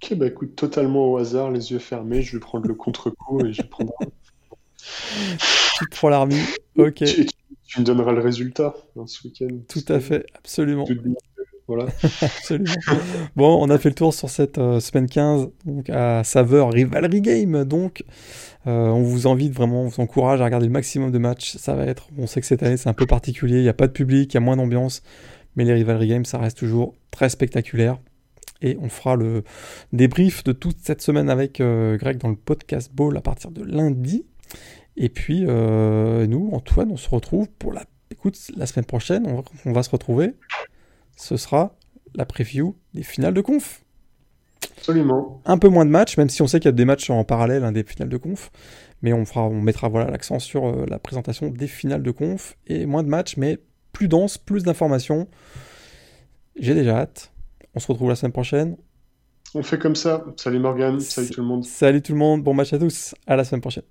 [0.00, 3.52] Ok, bah écoute, totalement au hasard, les yeux fermés, je vais prendre le contre-coup et
[3.52, 3.92] je vais prendre.
[5.78, 6.40] tu prends l'armée,
[6.76, 7.02] ok.
[7.64, 9.48] Tu, me donneras le résultat hein, ce week-end.
[9.68, 10.86] Tout à fait, absolument.
[11.66, 11.86] Voilà.
[12.22, 12.72] absolument.
[13.34, 17.20] Bon, on a fait le tour sur cette euh, semaine 15, donc à saveur Rivalry
[17.20, 17.64] Game.
[17.64, 18.04] Donc,
[18.68, 21.56] euh, on vous invite vraiment, on vous encourage à regarder le maximum de matchs.
[21.56, 23.74] Ça va être, on sait que cette année c'est un peu particulier, il n'y a
[23.74, 25.02] pas de public, il y a moins d'ambiance,
[25.56, 27.98] mais les Rivalry Games, ça reste toujours très spectaculaire
[28.62, 29.44] et on fera le
[29.92, 33.62] débrief de toute cette semaine avec euh, Greg dans le podcast Ball à partir de
[33.62, 34.24] lundi.
[34.96, 39.26] Et puis euh, nous, Antoine, on se retrouve pour la écoute la semaine prochaine.
[39.64, 40.34] On va, se retrouver.
[41.16, 41.76] Ce sera
[42.14, 43.84] la preview des finales de conf.
[44.78, 45.40] Absolument.
[45.44, 47.24] Un peu moins de matchs, même si on sait qu'il y a des matchs en
[47.24, 48.50] parallèle hein, des finales de conf.
[49.02, 52.56] Mais on, fera, on mettra voilà l'accent sur euh, la présentation des finales de conf
[52.66, 53.58] et moins de matchs, mais
[53.92, 55.28] plus dense, plus d'informations.
[56.58, 57.32] J'ai déjà hâte.
[57.78, 58.76] On se retrouve la semaine prochaine.
[59.54, 60.24] On fait comme ça.
[60.36, 61.64] Salut Morgan, salut tout le monde.
[61.64, 63.14] Salut tout le monde, bon match à tous.
[63.24, 63.84] À la semaine prochaine.